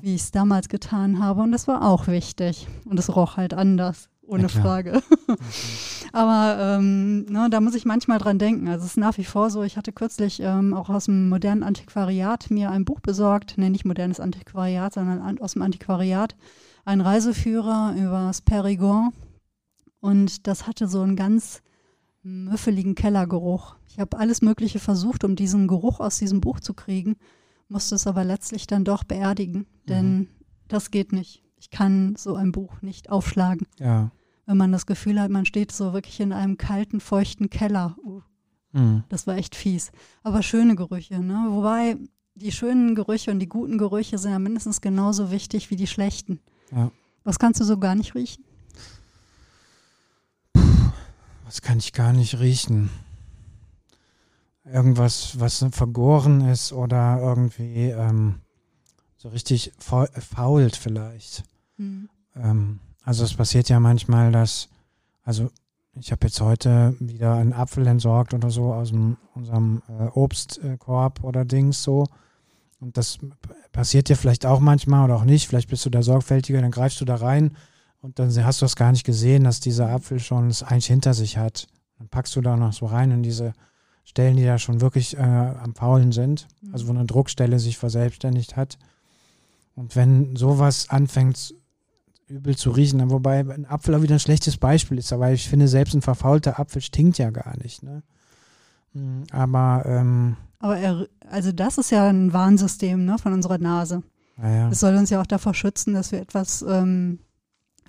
wie 0.00 0.14
ich 0.14 0.22
es 0.22 0.30
damals 0.30 0.68
getan 0.68 1.18
habe. 1.18 1.42
Und 1.42 1.50
das 1.52 1.66
war 1.66 1.82
auch 1.82 2.06
wichtig. 2.06 2.68
Und 2.84 2.98
es 2.98 3.14
roch 3.16 3.36
halt 3.36 3.54
anders, 3.54 4.08
ohne 4.24 4.42
Ja. 4.44 4.48
Frage. 4.48 5.02
aber 6.12 6.76
ähm, 6.78 7.24
ne, 7.24 7.48
da 7.50 7.60
muss 7.60 7.74
ich 7.74 7.84
manchmal 7.84 8.18
dran 8.18 8.38
denken. 8.38 8.68
Also 8.68 8.84
es 8.84 8.92
ist 8.92 8.96
nach 8.98 9.18
wie 9.18 9.24
vor 9.24 9.50
so, 9.50 9.62
ich 9.64 9.76
hatte 9.76 9.92
kürzlich 9.92 10.40
ähm, 10.40 10.74
auch 10.74 10.88
aus 10.90 11.06
dem 11.06 11.28
modernen 11.28 11.62
Antiquariat 11.64 12.50
mir 12.50 12.70
ein 12.70 12.84
Buch 12.84 13.00
besorgt, 13.00 13.54
nee, 13.56 13.68
nicht 13.70 13.84
modernes 13.84 14.20
Antiquariat, 14.20 14.94
sondern 14.94 15.20
an, 15.20 15.40
aus 15.40 15.54
dem 15.54 15.62
Antiquariat, 15.62 16.36
ein 16.84 17.00
Reiseführer 17.00 17.94
über 17.96 18.26
das 18.28 18.44
Périgord. 18.46 19.10
Und 20.02 20.48
das 20.48 20.66
hatte 20.66 20.88
so 20.88 21.00
einen 21.00 21.14
ganz 21.16 21.62
müffeligen 22.24 22.94
Kellergeruch. 22.96 23.76
Ich 23.88 24.00
habe 24.00 24.18
alles 24.18 24.42
Mögliche 24.42 24.80
versucht, 24.80 25.22
um 25.24 25.36
diesen 25.36 25.68
Geruch 25.68 26.00
aus 26.00 26.18
diesem 26.18 26.40
Buch 26.40 26.58
zu 26.60 26.74
kriegen, 26.74 27.16
musste 27.68 27.94
es 27.94 28.06
aber 28.06 28.24
letztlich 28.24 28.66
dann 28.66 28.84
doch 28.84 29.04
beerdigen, 29.04 29.66
denn 29.88 30.28
das 30.68 30.90
geht 30.90 31.12
nicht. 31.12 31.42
Ich 31.56 31.70
kann 31.70 32.16
so 32.16 32.34
ein 32.34 32.50
Buch 32.52 32.82
nicht 32.82 33.10
aufschlagen, 33.10 33.66
Ja. 33.78 34.10
wenn 34.46 34.56
man 34.56 34.72
das 34.72 34.86
Gefühl 34.86 35.20
hat, 35.20 35.30
man 35.30 35.46
steht 35.46 35.70
so 35.70 35.92
wirklich 35.92 36.18
in 36.20 36.32
einem 36.32 36.58
kalten, 36.58 36.98
feuchten 37.00 37.48
Keller. 37.48 37.96
Uh, 38.04 38.20
Hm. 38.72 39.04
das 39.08 39.26
war 39.28 39.36
echt 39.36 39.54
fies. 39.54 39.92
Aber 40.24 40.42
schöne 40.42 40.74
Gerüche, 40.74 41.20
ne? 41.20 41.46
Wobei 41.50 41.96
die 42.34 42.50
schönen 42.50 42.94
Gerüche 42.96 43.30
und 43.30 43.38
die 43.38 43.48
guten 43.48 43.78
Gerüche 43.78 44.18
sind 44.18 44.32
ja 44.32 44.38
mindestens 44.40 44.80
genauso 44.80 45.30
wichtig 45.30 45.70
wie 45.70 45.76
die 45.76 45.86
schlechten. 45.86 46.40
Ja. 46.74 46.90
Was 47.22 47.38
kannst 47.38 47.60
du 47.60 47.64
so 47.64 47.78
gar 47.78 47.94
nicht 47.94 48.14
riechen? 48.16 48.42
Was 51.52 51.60
kann 51.60 51.76
ich 51.76 51.92
gar 51.92 52.14
nicht 52.14 52.40
riechen? 52.40 52.88
Irgendwas, 54.64 55.38
was 55.38 55.62
vergoren 55.70 56.48
ist 56.48 56.72
oder 56.72 57.18
irgendwie 57.20 57.90
ähm, 57.90 58.36
so 59.18 59.28
richtig 59.28 59.70
faul, 59.78 60.08
fault 60.18 60.76
vielleicht. 60.76 61.44
Hm. 61.76 62.08
Ähm, 62.36 62.80
also 63.04 63.22
es 63.22 63.34
passiert 63.34 63.68
ja 63.68 63.80
manchmal, 63.80 64.32
dass, 64.32 64.70
also 65.24 65.50
ich 65.92 66.10
habe 66.10 66.26
jetzt 66.26 66.40
heute 66.40 66.96
wieder 67.00 67.34
einen 67.34 67.52
Apfel 67.52 67.86
entsorgt 67.86 68.32
oder 68.32 68.48
so 68.48 68.72
aus 68.72 68.88
dem, 68.88 69.18
unserem 69.34 69.82
äh, 69.90 70.04
Obstkorb 70.04 71.22
oder 71.22 71.44
Dings 71.44 71.82
so. 71.82 72.06
Und 72.80 72.96
das 72.96 73.18
passiert 73.72 74.08
dir 74.08 74.16
vielleicht 74.16 74.46
auch 74.46 74.60
manchmal 74.60 75.04
oder 75.04 75.16
auch 75.16 75.24
nicht. 75.24 75.48
Vielleicht 75.48 75.68
bist 75.68 75.84
du 75.84 75.90
da 75.90 76.02
sorgfältiger, 76.02 76.62
dann 76.62 76.70
greifst 76.70 76.98
du 77.02 77.04
da 77.04 77.16
rein 77.16 77.54
und 78.02 78.18
dann 78.18 78.44
hast 78.44 78.60
du 78.60 78.66
es 78.66 78.76
gar 78.76 78.92
nicht 78.92 79.04
gesehen, 79.04 79.44
dass 79.44 79.60
dieser 79.60 79.88
Apfel 79.88 80.18
schon 80.18 80.48
es 80.48 80.62
eigentlich 80.62 80.86
hinter 80.86 81.14
sich 81.14 81.38
hat. 81.38 81.68
Dann 81.98 82.08
packst 82.08 82.34
du 82.34 82.40
da 82.40 82.56
noch 82.56 82.72
so 82.72 82.86
rein 82.86 83.12
in 83.12 83.22
diese 83.22 83.52
Stellen, 84.04 84.36
die 84.36 84.44
da 84.44 84.58
schon 84.58 84.80
wirklich 84.80 85.16
äh, 85.16 85.20
am 85.20 85.74
Faulen 85.74 86.10
sind. 86.10 86.48
Also 86.72 86.88
wo 86.88 86.90
eine 86.90 87.06
Druckstelle 87.06 87.60
sich 87.60 87.78
verselbstständigt 87.78 88.56
hat. 88.56 88.76
Und 89.76 89.94
wenn 89.94 90.34
sowas 90.34 90.90
anfängt 90.90 91.54
übel 92.26 92.56
zu 92.56 92.70
riechen, 92.70 92.98
dann 92.98 93.10
wobei 93.10 93.40
ein 93.40 93.66
Apfel 93.66 93.94
auch 93.94 94.02
wieder 94.02 94.16
ein 94.16 94.20
schlechtes 94.20 94.56
Beispiel 94.56 94.98
ist, 94.98 95.12
aber 95.12 95.30
ich 95.32 95.48
finde, 95.48 95.68
selbst 95.68 95.94
ein 95.94 96.02
verfaulter 96.02 96.58
Apfel 96.58 96.82
stinkt 96.82 97.18
ja 97.18 97.30
gar 97.30 97.56
nicht. 97.58 97.82
Ne? 97.82 98.02
Mm, 98.94 99.22
Aber 99.30 99.84
ähm, 99.86 100.36
Aber 100.58 100.78
er, 100.78 101.06
also 101.30 101.52
das 101.52 101.78
ist 101.78 101.90
ja 101.90 102.08
ein 102.08 102.32
Warnsystem 102.32 103.04
ne, 103.04 103.18
von 103.18 103.32
unserer 103.32 103.58
Nase. 103.58 104.02
Es 104.70 104.80
soll 104.80 104.96
uns 104.96 105.10
ja 105.10 105.20
auch 105.20 105.26
davor 105.26 105.54
schützen, 105.54 105.94
dass 105.94 106.10
wir 106.10 106.20
etwas 106.20 106.62
ähm, 106.62 107.20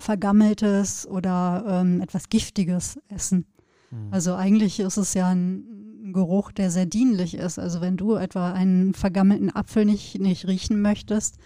Vergammeltes 0.04 1.06
oder 1.06 1.64
ähm, 1.66 2.00
etwas 2.00 2.28
Giftiges 2.28 2.98
essen. 3.08 3.46
Mhm. 3.90 4.08
Also 4.12 4.34
eigentlich 4.34 4.80
ist 4.80 4.96
es 4.96 5.14
ja 5.14 5.28
ein 5.30 6.12
Geruch, 6.12 6.52
der 6.52 6.70
sehr 6.70 6.86
dienlich 6.86 7.34
ist. 7.34 7.58
Also 7.58 7.80
wenn 7.80 7.96
du 7.96 8.14
etwa 8.14 8.52
einen 8.52 8.94
vergammelten 8.94 9.54
Apfel 9.54 9.84
nicht, 9.84 10.20
nicht 10.20 10.46
riechen 10.46 10.80
möchtest, 10.82 11.36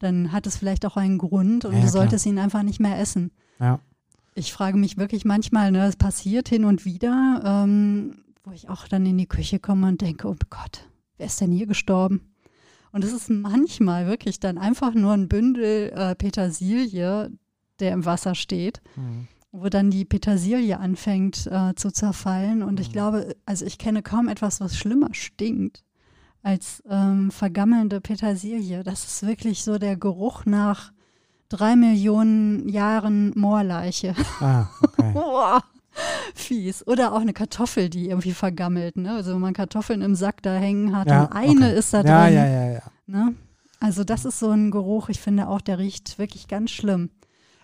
dann 0.00 0.32
hat 0.32 0.46
es 0.46 0.56
vielleicht 0.56 0.84
auch 0.86 0.96
einen 0.96 1.18
Grund 1.18 1.64
und 1.64 1.72
Ja, 1.72 1.78
du 1.80 1.86
klar. 1.86 1.92
solltest 1.92 2.26
ihn 2.26 2.38
einfach 2.38 2.62
nicht 2.62 2.80
mehr 2.80 2.98
essen. 2.98 3.30
Ja. 3.58 3.78
Ich 4.34 4.52
frage 4.52 4.78
mich 4.78 4.96
wirklich 4.96 5.24
manchmal, 5.24 5.70
ne, 5.72 5.86
es 5.86 5.96
passiert 5.96 6.48
hin 6.48 6.64
und 6.64 6.84
wieder, 6.84 7.42
ähm, 7.44 8.16
wo 8.44 8.52
ich 8.52 8.68
auch 8.68 8.88
dann 8.88 9.04
in 9.06 9.18
die 9.18 9.26
Küche 9.26 9.58
komme 9.58 9.88
und 9.88 10.00
denke, 10.00 10.28
oh 10.28 10.36
Gott, 10.48 10.88
wer 11.18 11.26
ist 11.26 11.40
denn 11.40 11.52
hier 11.52 11.66
gestorben? 11.66 12.22
Und 12.92 13.04
es 13.04 13.12
ist 13.12 13.30
manchmal 13.30 14.06
wirklich 14.06 14.40
dann 14.40 14.58
einfach 14.58 14.94
nur 14.94 15.12
ein 15.12 15.28
Bündel 15.28 15.90
äh, 15.94 16.14
Petersilie, 16.16 17.30
der 17.80 17.92
im 17.92 18.04
Wasser 18.04 18.34
steht, 18.34 18.80
Mhm. 18.96 19.28
wo 19.52 19.68
dann 19.68 19.90
die 19.90 20.04
Petersilie 20.04 20.78
anfängt 20.78 21.46
äh, 21.46 21.74
zu 21.74 21.90
zerfallen. 21.90 22.62
Und 22.62 22.78
ich 22.80 22.88
Mhm. 22.88 22.92
glaube, 22.92 23.36
also 23.46 23.64
ich 23.66 23.78
kenne 23.78 24.02
kaum 24.02 24.28
etwas, 24.28 24.60
was 24.60 24.76
schlimmer 24.76 25.08
stinkt 25.12 25.82
als 26.42 26.82
ähm, 26.88 27.30
vergammelnde 27.30 28.00
Petersilie. 28.00 28.82
Das 28.82 29.04
ist 29.04 29.26
wirklich 29.26 29.62
so 29.64 29.78
der 29.78 29.96
Geruch 29.96 30.46
nach 30.46 30.92
drei 31.48 31.76
Millionen 31.76 32.68
Jahren 32.68 33.32
Moorleiche. 33.36 34.14
Ah, 34.40 34.66
okay. 34.82 35.10
Boah, 35.14 35.62
fies. 36.34 36.86
Oder 36.86 37.12
auch 37.12 37.20
eine 37.20 37.32
Kartoffel, 37.32 37.88
die 37.90 38.08
irgendwie 38.08 38.32
vergammelt. 38.32 38.96
Ne? 38.96 39.12
Also 39.12 39.34
wenn 39.34 39.40
man 39.40 39.52
Kartoffeln 39.54 40.00
im 40.02 40.14
Sack 40.14 40.42
da 40.42 40.54
hängen 40.54 40.96
hat 40.96 41.08
Ja, 41.08 41.24
und 41.24 41.32
eine 41.32 41.66
okay. 41.66 41.78
ist 41.78 41.92
da 41.92 42.02
ja, 42.02 42.24
drin. 42.24 42.34
ja, 42.36 42.46
ja, 42.46 42.72
ja. 42.74 42.82
Ne? 43.06 43.34
Also 43.80 44.04
das 44.04 44.24
ist 44.24 44.38
so 44.38 44.50
ein 44.50 44.70
Geruch, 44.70 45.08
ich 45.08 45.20
finde 45.20 45.48
auch, 45.48 45.60
der 45.60 45.78
riecht 45.78 46.18
wirklich 46.18 46.48
ganz 46.48 46.70
schlimm. 46.70 47.10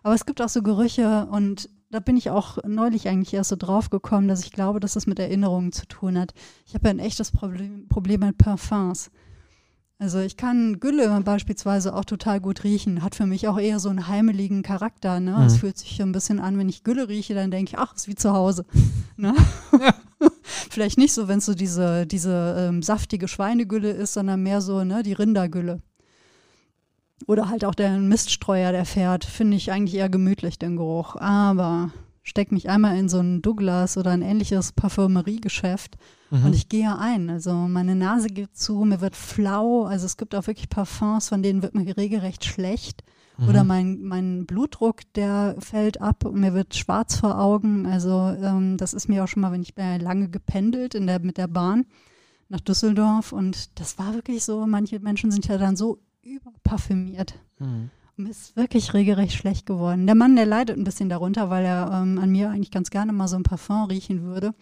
Aber 0.06 0.14
es 0.14 0.24
gibt 0.24 0.40
auch 0.40 0.48
so 0.48 0.62
Gerüche 0.62 1.26
und 1.32 1.68
da 1.90 1.98
bin 1.98 2.16
ich 2.16 2.30
auch 2.30 2.58
neulich 2.64 3.08
eigentlich 3.08 3.34
erst 3.34 3.50
so 3.50 3.56
drauf 3.56 3.90
gekommen, 3.90 4.28
dass 4.28 4.44
ich 4.44 4.52
glaube, 4.52 4.78
dass 4.78 4.92
das 4.92 5.08
mit 5.08 5.18
Erinnerungen 5.18 5.72
zu 5.72 5.84
tun 5.86 6.16
hat. 6.16 6.32
Ich 6.64 6.74
habe 6.74 6.84
ja 6.84 6.90
ein 6.90 7.00
echtes 7.00 7.32
Problem, 7.32 7.88
Problem 7.88 8.20
mit 8.20 8.38
Parfums. 8.38 9.10
Also 9.98 10.20
ich 10.20 10.36
kann 10.36 10.78
Gülle 10.78 11.20
beispielsweise 11.24 11.92
auch 11.92 12.04
total 12.04 12.38
gut 12.40 12.62
riechen, 12.62 13.02
hat 13.02 13.16
für 13.16 13.26
mich 13.26 13.48
auch 13.48 13.58
eher 13.58 13.80
so 13.80 13.88
einen 13.88 14.06
heimeligen 14.06 14.62
Charakter. 14.62 15.18
Ne? 15.18 15.44
Es 15.44 15.54
Mhm. 15.54 15.58
fühlt 15.58 15.78
sich 15.78 16.00
ein 16.00 16.12
bisschen 16.12 16.38
an, 16.38 16.56
wenn 16.56 16.68
ich 16.68 16.84
Gülle 16.84 17.08
rieche, 17.08 17.34
dann 17.34 17.50
denke 17.50 17.72
ich, 17.72 17.78
ach, 17.78 17.96
ist 17.96 18.06
wie 18.06 18.14
zu 18.14 18.32
Hause. 18.32 18.64
Ne? 19.16 19.34
Vielleicht 20.70 20.98
nicht 20.98 21.14
so, 21.14 21.26
wenn 21.26 21.38
es 21.38 21.46
so 21.46 21.54
diese, 21.54 22.06
diese 22.06 22.54
ähm, 22.56 22.80
saftige 22.80 23.26
Schweinegülle 23.26 23.90
ist, 23.90 24.12
sondern 24.12 24.40
mehr 24.44 24.60
so 24.60 24.84
ne, 24.84 25.02
die 25.02 25.14
Rindergülle. 25.14 25.80
Oder 27.26 27.48
halt 27.48 27.64
auch 27.64 27.74
der 27.74 27.98
Miststreuer, 27.98 28.72
der 28.72 28.84
fährt, 28.84 29.24
finde 29.24 29.56
ich 29.56 29.72
eigentlich 29.72 29.94
eher 29.96 30.08
gemütlich, 30.10 30.58
den 30.58 30.76
Geruch. 30.76 31.16
Aber 31.16 31.90
steck 32.22 32.52
mich 32.52 32.68
einmal 32.68 32.98
in 32.98 33.08
so 33.08 33.18
ein 33.20 33.40
Douglas 33.40 33.96
oder 33.96 34.10
ein 34.10 34.22
ähnliches 34.22 34.72
Parfümeriegeschäft 34.72 35.96
Mhm. 36.30 36.46
und 36.46 36.54
ich 36.54 36.68
gehe 36.68 36.98
ein. 36.98 37.30
Also 37.30 37.52
meine 37.54 37.94
Nase 37.94 38.26
geht 38.28 38.56
zu, 38.56 38.84
mir 38.84 39.00
wird 39.00 39.14
flau. 39.14 39.84
Also 39.84 40.06
es 40.06 40.16
gibt 40.16 40.34
auch 40.34 40.46
wirklich 40.48 40.68
Parfums, 40.68 41.28
von 41.28 41.42
denen 41.42 41.62
wird 41.62 41.74
mir 41.76 41.96
regelrecht 41.96 42.44
schlecht. 42.44 43.04
Mhm. 43.38 43.48
Oder 43.48 43.64
mein, 43.64 44.02
mein 44.02 44.44
Blutdruck, 44.46 45.02
der 45.14 45.54
fällt 45.60 46.00
ab 46.00 46.24
und 46.24 46.40
mir 46.40 46.52
wird 46.52 46.74
schwarz 46.74 47.16
vor 47.16 47.38
Augen. 47.40 47.86
Also 47.86 48.34
ähm, 48.42 48.76
das 48.76 48.92
ist 48.92 49.08
mir 49.08 49.22
auch 49.22 49.28
schon 49.28 49.42
mal, 49.42 49.52
wenn 49.52 49.62
ich 49.62 49.74
bin 49.76 50.00
lange 50.00 50.28
gependelt 50.28 50.94
in 50.96 51.06
der, 51.06 51.20
mit 51.20 51.38
der 51.38 51.46
Bahn 51.48 51.86
nach 52.48 52.60
Düsseldorf 52.60 53.32
und 53.32 53.78
das 53.80 53.98
war 53.98 54.14
wirklich 54.14 54.44
so, 54.44 54.66
manche 54.66 55.00
Menschen 55.00 55.30
sind 55.32 55.46
ja 55.48 55.58
dann 55.58 55.74
so 55.76 55.98
überparfümiert. 56.26 57.34
Mhm. 57.58 57.90
Und 58.16 58.24
mir 58.24 58.30
ist 58.30 58.56
wirklich 58.56 58.94
regelrecht 58.94 59.34
schlecht 59.34 59.66
geworden. 59.66 60.06
Der 60.06 60.14
Mann, 60.14 60.36
der 60.36 60.46
leidet 60.46 60.76
ein 60.76 60.84
bisschen 60.84 61.08
darunter, 61.08 61.50
weil 61.50 61.64
er 61.64 61.90
ähm, 61.92 62.18
an 62.18 62.30
mir 62.30 62.50
eigentlich 62.50 62.70
ganz 62.70 62.90
gerne 62.90 63.12
mal 63.12 63.28
so 63.28 63.36
ein 63.36 63.42
Parfum 63.42 63.84
riechen 63.84 64.22
würde. 64.22 64.54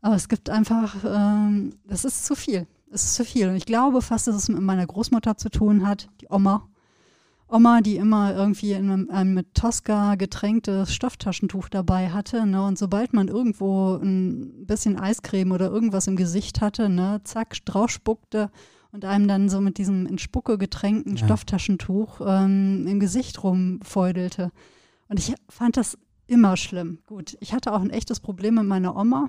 Aber 0.00 0.14
es 0.14 0.28
gibt 0.28 0.50
einfach, 0.50 0.96
ähm, 1.04 1.74
das 1.86 2.04
ist 2.04 2.24
zu 2.24 2.34
viel. 2.34 2.66
Es 2.90 3.04
ist 3.04 3.14
zu 3.14 3.24
viel. 3.24 3.48
Und 3.48 3.56
ich 3.56 3.66
glaube 3.66 4.00
fast, 4.02 4.26
dass 4.26 4.36
es 4.36 4.48
mit 4.48 4.60
meiner 4.60 4.86
Großmutter 4.86 5.36
zu 5.36 5.50
tun 5.50 5.86
hat, 5.86 6.08
die 6.20 6.28
Oma. 6.30 6.68
Oma, 7.48 7.80
die 7.80 7.96
immer 7.96 8.34
irgendwie 8.34 8.72
in 8.72 9.08
einem, 9.08 9.34
mit 9.34 9.54
Tosca 9.54 10.16
getränktes 10.16 10.92
Stofftaschentuch 10.92 11.68
dabei 11.68 12.10
hatte. 12.10 12.44
Ne? 12.46 12.64
Und 12.64 12.76
sobald 12.76 13.12
man 13.12 13.28
irgendwo 13.28 13.96
ein 13.96 14.66
bisschen 14.66 14.98
Eiscreme 14.98 15.52
oder 15.52 15.70
irgendwas 15.70 16.08
im 16.08 16.16
Gesicht 16.16 16.60
hatte, 16.60 16.88
ne, 16.88 17.20
zack, 17.22 17.64
draufspuckte 17.64 18.50
und 18.96 19.04
einem 19.04 19.28
dann 19.28 19.48
so 19.50 19.60
mit 19.60 19.76
diesem 19.76 20.06
in 20.06 20.16
Spucke 20.18 20.56
getränkten 20.56 21.16
Ja. 21.16 21.24
Stofftaschentuch 21.26 22.22
ähm, 22.26 22.86
im 22.86 22.98
Gesicht 22.98 23.42
rumfeudelte. 23.44 24.50
Und 25.08 25.18
ich 25.18 25.34
fand 25.50 25.76
das 25.76 25.98
immer 26.26 26.56
schlimm. 26.56 26.98
Gut, 27.06 27.36
ich 27.40 27.52
hatte 27.52 27.72
auch 27.72 27.80
ein 27.80 27.90
echtes 27.90 28.20
Problem 28.20 28.54
mit 28.54 28.64
meiner 28.64 28.96
Oma. 28.96 29.28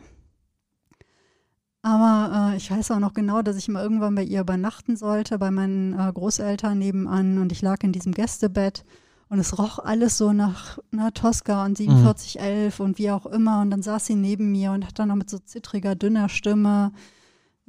Aber 1.82 2.54
äh, 2.54 2.58
ich 2.58 2.72
weiß 2.72 2.92
auch 2.92 3.00
noch 3.00 3.14
genau, 3.14 3.42
dass 3.42 3.58
ich 3.58 3.68
mal 3.68 3.84
irgendwann 3.84 4.16
bei 4.16 4.24
ihr 4.24 4.42
übernachten 4.42 4.96
sollte, 4.96 5.38
bei 5.38 5.52
meinen 5.52 5.94
äh, 5.94 6.12
Großeltern 6.14 6.78
nebenan. 6.78 7.38
Und 7.38 7.52
ich 7.52 7.62
lag 7.62 7.84
in 7.84 7.92
diesem 7.92 8.14
Gästebett 8.14 8.86
und 9.28 9.40
es 9.40 9.60
roch 9.60 9.80
alles 9.80 10.18
so 10.18 10.32
nach 10.32 10.80
na, 10.92 11.12
Tosca 11.12 11.66
und 11.66 11.78
4711 11.78 12.80
und 12.80 12.98
wie 12.98 13.12
auch 13.12 13.26
immer. 13.26 13.62
Und 13.62 13.72
dann 13.72 13.82
saß 13.82 14.06
sie 14.06 14.16
neben 14.16 14.50
mir 14.52 14.72
und 14.72 14.88
hat 14.88 14.98
dann 14.98 15.10
noch 15.10 15.16
mit 15.16 15.30
so 15.30 15.38
zittriger, 15.40 15.96
dünner 15.96 16.30
Stimme, 16.30 16.94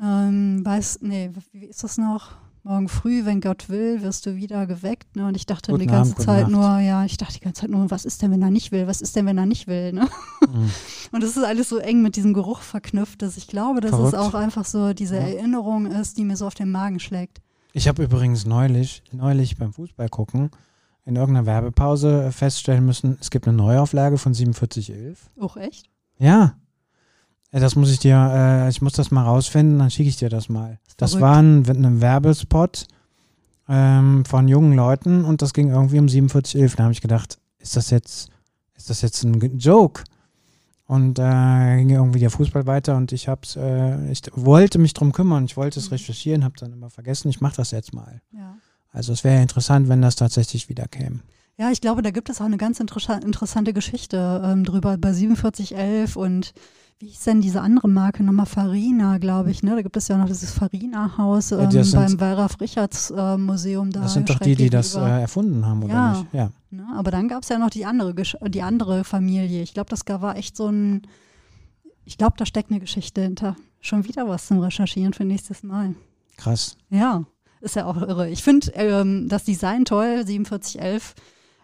ähm, 0.02 0.64
weiß, 0.64 1.00
nee, 1.02 1.30
wie 1.52 1.64
ist 1.66 1.82
das 1.84 1.98
noch? 1.98 2.32
Morgen 2.64 2.88
früh, 2.88 3.24
wenn 3.24 3.40
Gott 3.40 3.68
will, 3.70 4.02
wirst 4.02 4.26
du 4.26 4.34
wieder 4.36 4.66
geweckt. 4.66 5.16
Ne? 5.16 5.26
Und 5.26 5.36
ich 5.36 5.46
dachte 5.46 5.70
Guten 5.72 5.80
die 5.82 5.86
ganze 5.86 6.12
Abend, 6.12 6.24
Zeit 6.24 6.42
Nacht. 6.42 6.50
nur, 6.50 6.78
ja, 6.80 7.04
ich 7.04 7.16
dachte 7.16 7.34
die 7.34 7.40
ganze 7.40 7.62
Zeit 7.62 7.70
nur, 7.70 7.90
was 7.90 8.04
ist 8.04 8.20
denn, 8.20 8.30
wenn 8.30 8.42
er 8.42 8.50
nicht 8.50 8.72
will? 8.72 8.86
Was 8.86 9.00
ist 9.00 9.16
denn, 9.16 9.24
wenn 9.26 9.38
er 9.38 9.46
nicht 9.46 9.68
will? 9.68 9.92
Ne? 9.92 10.06
Mhm. 10.46 10.70
Und 11.12 11.22
das 11.22 11.36
ist 11.36 11.44
alles 11.44 11.68
so 11.70 11.78
eng 11.78 12.02
mit 12.02 12.16
diesem 12.16 12.34
Geruch 12.34 12.60
verknüpft, 12.60 13.22
dass 13.22 13.36
ich 13.38 13.46
glaube, 13.46 13.80
dass 13.80 13.90
Verrückt. 13.92 14.12
es 14.12 14.18
auch 14.18 14.34
einfach 14.34 14.66
so 14.66 14.92
diese 14.92 15.16
Ja. 15.16 15.22
Erinnerung 15.22 15.86
ist, 15.86 16.18
die 16.18 16.24
mir 16.24 16.36
so 16.36 16.46
auf 16.46 16.54
den 16.54 16.70
Magen 16.70 17.00
schlägt. 17.00 17.40
Ich 17.72 17.88
habe 17.88 18.02
übrigens 18.02 18.44
neulich, 18.44 19.02
neulich 19.12 19.56
beim 19.56 19.72
Fußball 19.72 20.08
gucken 20.10 20.50
in 21.06 21.16
irgendeiner 21.16 21.46
Werbepause 21.46 22.32
feststellen 22.32 22.84
müssen, 22.84 23.16
es 23.18 23.30
gibt 23.30 23.48
eine 23.48 23.56
Neuauflage 23.56 24.18
von 24.18 24.34
4711. 24.34 25.30
Auch 25.40 25.56
echt? 25.56 25.88
Ja. 26.18 26.56
Das 27.50 27.76
muss 27.76 27.90
ich 27.90 27.98
dir, 27.98 28.16
äh, 28.16 28.68
ich 28.68 28.82
muss 28.82 28.92
das 28.92 29.10
mal 29.10 29.22
rausfinden, 29.24 29.78
dann 29.78 29.90
schicke 29.90 30.08
ich 30.10 30.16
dir 30.16 30.28
das 30.28 30.48
mal. 30.48 30.78
Das 30.96 31.12
Verrückt. 31.12 31.22
war 31.22 31.36
ein, 31.38 31.64
ein 31.66 32.00
Werbespot 32.00 32.86
ähm, 33.68 34.24
von 34.26 34.48
jungen 34.48 34.74
Leuten 34.74 35.24
und 35.24 35.40
das 35.42 35.54
ging 35.54 35.70
irgendwie 35.70 35.98
um 35.98 36.08
4711. 36.08 36.76
Da 36.76 36.82
habe 36.84 36.92
ich 36.92 37.00
gedacht, 37.00 37.38
ist 37.58 37.76
das 37.76 37.90
jetzt, 37.90 38.28
ist 38.76 38.90
das 38.90 39.00
jetzt 39.02 39.22
ein 39.24 39.58
Joke? 39.58 40.04
Und 40.86 41.18
äh, 41.18 41.76
ging 41.78 41.90
irgendwie 41.90 42.20
der 42.20 42.30
Fußball 42.30 42.66
weiter 42.66 42.96
und 42.96 43.12
ich 43.12 43.28
hab's, 43.28 43.56
äh, 43.56 44.10
ich 44.10 44.22
wollte 44.34 44.78
mich 44.78 44.94
drum 44.94 45.12
kümmern, 45.12 45.44
ich 45.44 45.56
wollte 45.56 45.80
es 45.80 45.86
Mhm. 45.90 45.94
recherchieren, 45.94 46.44
habe 46.44 46.54
dann 46.58 46.72
immer 46.72 46.88
vergessen, 46.88 47.28
ich 47.28 47.42
mache 47.42 47.56
das 47.56 47.72
jetzt 47.72 47.92
mal. 47.92 48.22
Ja. 48.32 48.56
Also 48.90 49.12
es 49.12 49.22
wäre 49.22 49.42
interessant, 49.42 49.88
wenn 49.88 50.00
das 50.00 50.16
tatsächlich 50.16 50.70
wieder 50.70 50.88
käme. 50.88 51.20
Ja, 51.58 51.70
ich 51.72 51.80
glaube, 51.80 52.02
da 52.02 52.10
gibt 52.12 52.30
es 52.30 52.40
auch 52.40 52.44
eine 52.46 52.56
ganz 52.56 52.78
interessa- 52.80 53.20
interessante 53.22 53.72
Geschichte 53.72 54.40
ähm, 54.44 54.64
drüber 54.64 54.96
bei 54.96 55.12
4711 55.12 56.14
und 56.16 56.52
wie 57.00 57.06
hieß 57.06 57.24
denn 57.24 57.40
diese 57.40 57.60
andere 57.60 57.88
Marke 57.88 58.22
nochmal? 58.24 58.46
Farina, 58.46 59.18
glaube 59.18 59.50
ich, 59.52 59.62
ne? 59.62 59.76
Da 59.76 59.82
gibt 59.82 59.96
es 59.96 60.08
ja 60.08 60.16
noch 60.18 60.26
dieses 60.26 60.50
Farina-Haus 60.52 61.52
ähm, 61.52 61.70
Ja, 61.70 61.82
beim 61.94 62.18
Wallraf 62.20 62.60
Richards 62.60 63.10
äh, 63.10 63.14
da. 63.14 64.00
Das 64.00 64.14
sind 64.14 64.28
doch 64.30 64.38
die, 64.40 64.56
die 64.56 64.68
das 64.70 64.94
äh, 64.96 65.00
erfunden 65.00 65.64
haben, 65.64 65.82
oder 65.84 65.94
Ja. 65.94 66.10
nicht? 66.12 66.26
Ja. 66.32 66.50
Ne? 66.70 66.86
Aber 66.96 67.10
dann 67.12 67.28
gab 67.28 67.42
es 67.44 67.48
ja 67.50 67.58
noch 67.58 67.70
die 67.70 67.86
andere, 67.86 68.14
Gesch 68.14 68.36
die 68.48 68.62
andere 68.62 69.04
Familie. 69.04 69.62
Ich 69.62 69.74
glaube, 69.74 69.90
das 69.90 70.00
war 70.08 70.36
echt 70.36 70.56
so 70.56 70.66
ein, 70.68 71.02
ich 72.04 72.18
glaube, 72.18 72.34
da 72.36 72.46
steckt 72.46 72.70
eine 72.70 72.80
Geschichte 72.80 73.22
hinter. 73.22 73.54
Schon 73.80 74.04
wieder 74.08 74.28
was 74.28 74.48
zum 74.48 74.58
Recherchieren 74.58 75.12
für 75.12 75.24
nächstes 75.24 75.62
Mal. 75.62 75.94
Krass. 76.36 76.76
Ja, 76.90 77.24
ist 77.60 77.76
ja 77.76 77.86
auch 77.86 77.96
irre. 77.96 78.28
Ich 78.28 78.42
finde 78.42 78.72
ähm, 78.74 79.28
das 79.28 79.44
Design 79.44 79.84
toll, 79.84 80.24
4711, 80.26 81.14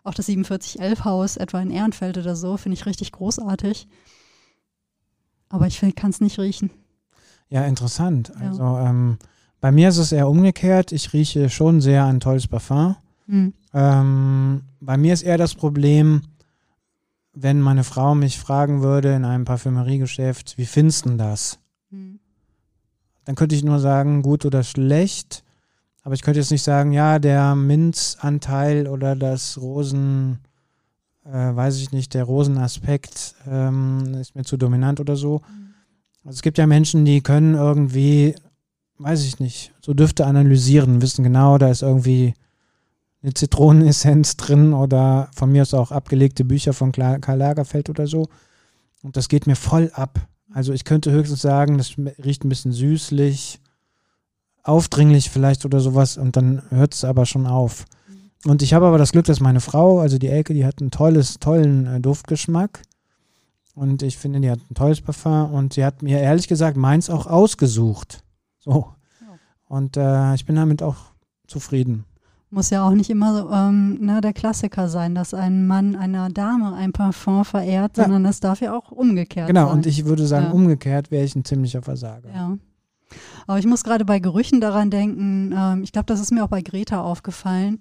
auch 0.05 0.15
das 0.15 0.29
4711-Haus, 0.29 1.37
etwa 1.37 1.61
in 1.61 1.71
Ehrenfeld 1.71 2.19
oder 2.19 2.37
so, 2.37 2.57
finde 2.57 2.75
ich 2.75 2.87
richtig 2.87 3.11
großartig. 3.13 3.89
Aber 5.49 5.67
ich 5.67 5.81
kann 5.97 6.11
es 6.11 6.21
nicht 6.21 6.39
riechen. 6.39 6.71
Ja, 7.49 7.65
interessant. 7.65 8.33
Ja. 8.39 8.49
Also 8.49 8.79
ähm, 8.79 9.19
bei 9.61 9.73
mir 9.73 9.89
ist 9.89 9.99
es 9.99 10.13
eher 10.13 10.29
umgekehrt. 10.29 10.93
Ich 10.93 11.13
rieche 11.13 11.49
schon 11.49 11.81
sehr 11.81 12.05
ein 12.05 12.21
tolles 12.21 12.47
Parfum. 12.47 12.97
Hm. 13.27 13.55
Ähm, 13.73 14.63
bei 14.81 14.97
mir 14.97 15.15
ist 15.15 15.23
eher 15.23 15.39
das 15.39 15.55
Problem, 15.55 16.23
wenn 17.33 17.61
meine 17.61 17.85
Frau 17.85 18.15
mich 18.15 18.39
fragen 18.39 18.83
würde 18.83 19.15
in 19.15 19.25
einem 19.25 19.45
Parfümeriegeschäft, 19.45 20.59
wie 20.59 20.67
findest 20.67 21.07
du 21.07 21.17
das? 21.17 21.59
Hm. 21.91 22.21
Dann 23.25 23.37
könnte 23.37 23.55
ich 23.55 23.65
nur 23.65 23.79
sagen, 23.79 24.23
gut 24.23 24.45
oder 24.45 24.63
schlecht. 24.63 25.44
Aber 26.05 26.15
ich 26.15 26.21
könnte 26.21 26.39
jetzt 26.39 26.51
nicht 26.51 26.63
sagen, 26.63 26.93
ja, 26.93 27.19
der 27.19 27.55
Minzanteil 27.55 28.89
oder 28.89 29.17
das 29.17 29.59
Rosen, 29.59 30.39
äh, 31.25 31.31
weiß 31.31 31.79
ich 31.79 31.93
nicht, 31.93 32.13
der 32.13 32.25
Rosenaspekt 32.25 33.35
ähm, 33.51 34.15
ist 34.21 34.37
mir 34.37 34.45
zu 34.45 34.59
dominant 34.59 35.01
oder 35.01 35.17
so. 35.17 35.41
Also 36.23 36.37
es 36.37 36.43
gibt 36.43 36.59
ja 36.59 36.67
Menschen, 36.67 37.07
die 37.07 37.23
können 37.23 37.55
irgendwie, 37.55 38.35
weiß 38.99 39.25
ich 39.25 39.41
nicht, 39.41 39.73
so 39.81 39.95
Düfte 39.95 40.27
analysieren, 40.27 41.01
wissen 41.01 41.25
genau, 41.25 41.57
da 41.57 41.71
ist 41.71 41.81
irgendwie 41.81 42.35
eine 43.23 43.33
Zitronenessenz 43.33 44.37
drin 44.37 44.75
oder 44.75 45.31
von 45.35 45.51
mir 45.51 45.63
aus 45.63 45.73
auch 45.73 45.91
abgelegte 45.91 46.45
Bücher 46.45 46.75
von 46.75 46.93
Karl 46.93 47.39
Lagerfeld 47.39 47.89
oder 47.89 48.07
so. 48.07 48.29
Und 49.03 49.17
das 49.17 49.31
geht 49.31 49.47
mir 49.47 49.57
voll 49.57 49.91
ab. 49.95 50.21
Also 50.53 50.75
ich 50.75 50.85
könnte 50.85 51.11
höchstens 51.11 51.41
sagen, 51.41 51.79
das 51.79 51.95
riecht 52.23 52.45
ein 52.45 52.51
bisschen 52.51 52.73
süßlich, 52.73 53.61
aufdringlich 54.65 55.31
vielleicht 55.31 55.65
oder 55.65 55.81
sowas 55.81 56.17
und 56.17 56.37
dann 56.37 56.63
hört 56.71 56.95
es 56.95 57.05
aber 57.05 57.27
schon 57.27 57.47
auf. 57.47 57.85
Mhm. 58.09 58.51
Und 58.51 58.63
ich 58.63 58.75
habe 58.75 58.87
aber 58.87 58.99
das 58.99 59.13
Glück, 59.13 59.27
dass 59.27 59.41
meine 59.41 59.61
Frau, 59.61 60.01
also 60.01 60.19
die 60.19 60.29
Elke, 60.29 60.55
die 60.55 60.65
hat 60.65 60.81
einen 60.81 60.91
tolles, 60.91 61.39
tollen 61.39 61.87
äh, 61.87 62.01
Duftgeschmack. 62.01 62.83
Und 63.75 64.03
ich 64.03 64.17
finde, 64.19 64.41
die 64.41 64.51
hat 64.51 64.61
ein 64.71 64.75
tolles 64.75 65.01
Parfum 65.01 65.53
und 65.53 65.75
sie 65.75 65.85
hat 65.85 66.03
mir 66.03 66.21
ehrlich 66.21 66.49
gesagt 66.49 66.77
meins 66.77 67.11
auch 67.11 67.27
ausgesucht. 67.27 68.23
So. 68.59 68.89
Und 69.67 69.97
äh, 69.97 70.35
ich 70.35 70.47
bin 70.47 70.57
damit 70.57 70.83
auch 70.83 70.97
zufrieden. 71.47 72.05
Muss 72.51 72.71
ja 72.71 72.87
auch 72.87 72.93
nicht 72.93 73.11
immer 73.11 73.51
ähm, 73.53 73.99
ne, 74.01 74.21
der 74.21 74.33
Klassiker 74.33 74.89
sein, 74.89 75.17
dass 75.17 75.35
ein 75.35 75.67
Mann 75.67 75.97
einer 75.97 76.29
Dame 76.31 76.73
ein 76.75 76.93
Parfum 76.93 77.45
verehrt, 77.45 77.97
ja. 77.97 78.05
sondern 78.05 78.25
es 78.27 78.39
darf 78.39 78.61
ja 78.61 78.77
auch 78.77 78.93
umgekehrt 78.93 79.49
genau, 79.49 79.63
sein. 79.63 79.69
Genau, 79.71 79.77
und 79.77 79.87
ich 79.87 80.05
würde 80.05 80.25
sagen, 80.25 80.47
ja. 80.47 80.53
umgekehrt 80.53 81.11
wäre 81.11 81.25
ich 81.25 81.35
ein 81.35 81.45
ziemlicher 81.45 81.83
Versager. 81.83 82.33
Ja. 82.33 82.57
Aber 83.47 83.59
ich 83.59 83.67
muss 83.67 83.85
gerade 83.85 84.05
bei 84.05 84.19
Gerüchen 84.19 84.61
daran 84.61 84.91
denken, 84.91 85.55
ähm, 85.57 85.83
ich 85.83 85.93
glaube, 85.93 86.07
das 86.07 86.21
ist 86.21 86.33
mir 86.33 86.45
auch 86.45 86.49
bei 86.49 86.63
Greta 86.63 87.03
aufgefallen, 87.03 87.81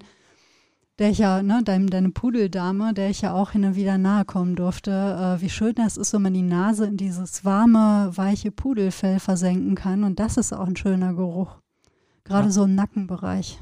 der 0.99 1.09
ich 1.09 1.17
ja, 1.17 1.41
ne, 1.41 1.61
deine, 1.63 1.87
deine 1.87 2.09
Pudeldame, 2.09 2.93
der 2.93 3.09
ich 3.09 3.21
ja 3.21 3.33
auch 3.33 3.51
hin 3.51 3.65
und 3.65 3.75
wieder 3.75 3.97
nahe 3.97 4.25
kommen 4.25 4.55
durfte, 4.55 4.91
äh, 4.91 5.41
wie 5.41 5.49
schön 5.49 5.73
das 5.75 5.97
ist, 5.97 6.13
wenn 6.13 6.21
man 6.21 6.33
die 6.33 6.43
Nase 6.43 6.85
in 6.85 6.97
dieses 6.97 7.43
warme, 7.43 8.11
weiche 8.15 8.51
Pudelfell 8.51 9.19
versenken 9.19 9.75
kann. 9.75 10.03
Und 10.03 10.19
das 10.19 10.37
ist 10.37 10.53
auch 10.53 10.67
ein 10.67 10.75
schöner 10.75 11.13
Geruch. 11.13 11.57
Gerade 12.23 12.47
ja. 12.47 12.51
so 12.51 12.63
im 12.65 12.75
Nackenbereich. 12.75 13.59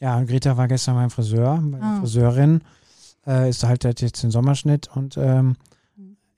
Ja, 0.00 0.22
Greta 0.22 0.56
war 0.56 0.68
gestern 0.68 0.94
beim 0.94 1.10
Friseur, 1.10 1.62
bei 1.62 1.78
ah. 1.80 1.92
der 1.92 2.00
Friseurin. 2.00 2.62
Äh, 3.26 3.50
ist 3.50 3.62
halt 3.62 3.84
jetzt 3.84 4.22
den 4.22 4.30
Sommerschnitt 4.30 4.88
und 4.94 5.16
ähm. 5.16 5.56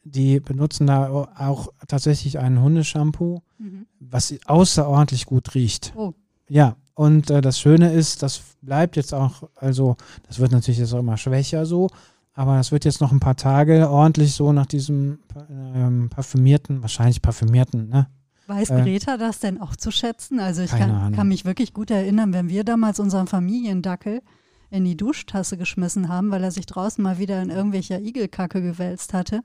Die 0.05 0.41
benutzen 0.41 0.87
da 0.87 1.11
auch 1.11 1.69
tatsächlich 1.89 2.39
einen 2.39 2.63
Hundeshampoo, 2.63 3.43
mhm. 3.59 3.87
was 3.99 4.35
außerordentlich 4.47 5.27
gut 5.27 5.55
riecht. 5.55 5.93
Oh. 5.97 6.15
Ja, 6.49 6.77
und 6.95 7.31
äh, 7.31 7.41
das 7.41 7.61
Schöne 7.61 7.93
ist, 7.93 8.23
das 8.23 8.43
bleibt 8.63 8.97
jetzt 8.97 9.15
auch, 9.15 9.45
also 9.57 9.97
das 10.27 10.39
wird 10.39 10.53
natürlich 10.53 10.79
jetzt 10.79 10.93
auch 10.93 10.99
immer 10.99 11.17
schwächer 11.17 11.65
so, 11.67 11.89
aber 12.35 12.57
das 12.57 12.73
wird 12.73 12.85
jetzt 12.85 13.01
noch 13.01 13.13
ein 13.13 13.21
paar 13.21 13.37
Tage 13.37 13.89
ordentlich 13.91 14.35
so 14.35 14.53
nach 14.53 14.67
diesem 14.67 15.19
ähm, 15.51 16.09
parfümierten, 16.11 16.83
wahrscheinlich 16.83 17.23
parfümierten, 17.23 17.89
ne? 17.89 18.09
Weiß 18.47 18.71
äh, 18.71 18.83
Greta 18.83 19.17
das 19.17 19.39
denn 19.39 19.61
auch 19.61 19.77
zu 19.77 19.93
schätzen? 19.93 20.41
Also 20.41 20.63
ich 20.63 20.71
kann, 20.73 21.13
kann, 21.13 21.29
mich 21.29 21.45
wirklich 21.45 21.73
gut 21.73 21.91
erinnern, 21.91 22.33
wenn 22.33 22.49
wir 22.49 22.65
damals 22.65 22.99
unseren 22.99 23.29
Familiendackel 23.29 24.23
in 24.71 24.85
die 24.85 24.97
Duschtasse 24.97 25.57
geschmissen 25.57 26.09
haben, 26.09 26.31
weil 26.31 26.43
er 26.43 26.51
sich 26.51 26.67
draußen 26.67 27.03
mal 27.03 27.19
wieder 27.19 27.41
in 27.43 27.51
irgendwelcher 27.51 28.01
Igelkacke 28.01 28.61
gewälzt 28.61 29.15
hatte. 29.15 29.43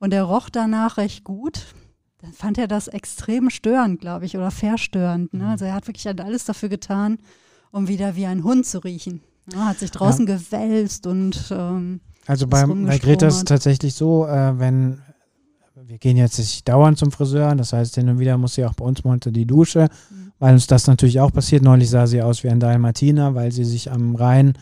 Und 0.00 0.12
er 0.12 0.24
roch 0.24 0.50
danach 0.50 0.96
recht 0.96 1.22
gut. 1.22 1.66
Dann 2.22 2.32
fand 2.32 2.58
er 2.58 2.66
das 2.66 2.88
extrem 2.88 3.48
störend, 3.48 4.00
glaube 4.00 4.24
ich, 4.24 4.36
oder 4.36 4.50
verstörend. 4.50 5.32
Ne? 5.32 5.44
Mhm. 5.44 5.50
Also 5.50 5.64
er 5.66 5.74
hat 5.74 5.86
wirklich 5.86 6.08
alles 6.08 6.44
dafür 6.44 6.68
getan, 6.68 7.18
um 7.70 7.86
wieder 7.86 8.16
wie 8.16 8.26
ein 8.26 8.42
Hund 8.42 8.66
zu 8.66 8.82
riechen. 8.82 9.22
Er 9.52 9.66
hat 9.66 9.78
sich 9.78 9.90
draußen 9.90 10.26
ja. 10.26 10.36
gewälzt 10.36 11.06
und 11.06 11.50
ähm, 11.50 12.00
also 12.26 12.46
bei, 12.46 12.64
bei 12.66 12.98
Greta 12.98 13.26
ist 13.26 13.36
es 13.36 13.44
tatsächlich 13.44 13.94
so, 13.94 14.26
äh, 14.26 14.58
wenn 14.58 15.00
wir 15.74 15.98
gehen 15.98 16.16
jetzt 16.16 16.38
nicht 16.38 16.68
dauernd 16.68 16.98
zum 16.98 17.10
Friseur, 17.10 17.54
das 17.56 17.72
heißt, 17.72 17.96
hin 17.96 18.08
und 18.08 18.18
wieder 18.18 18.38
muss 18.38 18.54
sie 18.54 18.64
auch 18.64 18.74
bei 18.74 18.84
uns 18.84 19.02
mal 19.02 19.12
unter 19.12 19.30
die 19.30 19.46
Dusche, 19.46 19.88
mhm. 20.10 20.32
weil 20.38 20.54
uns 20.54 20.66
das 20.66 20.86
natürlich 20.86 21.20
auch 21.20 21.32
passiert. 21.32 21.62
Neulich 21.62 21.90
sah 21.90 22.06
sie 22.06 22.22
aus 22.22 22.44
wie 22.44 22.48
ein 22.48 22.60
Dalmatiner, 22.60 23.34
weil 23.34 23.50
sie 23.50 23.64
sich 23.64 23.90
am 23.90 24.14
Rhein 24.14 24.54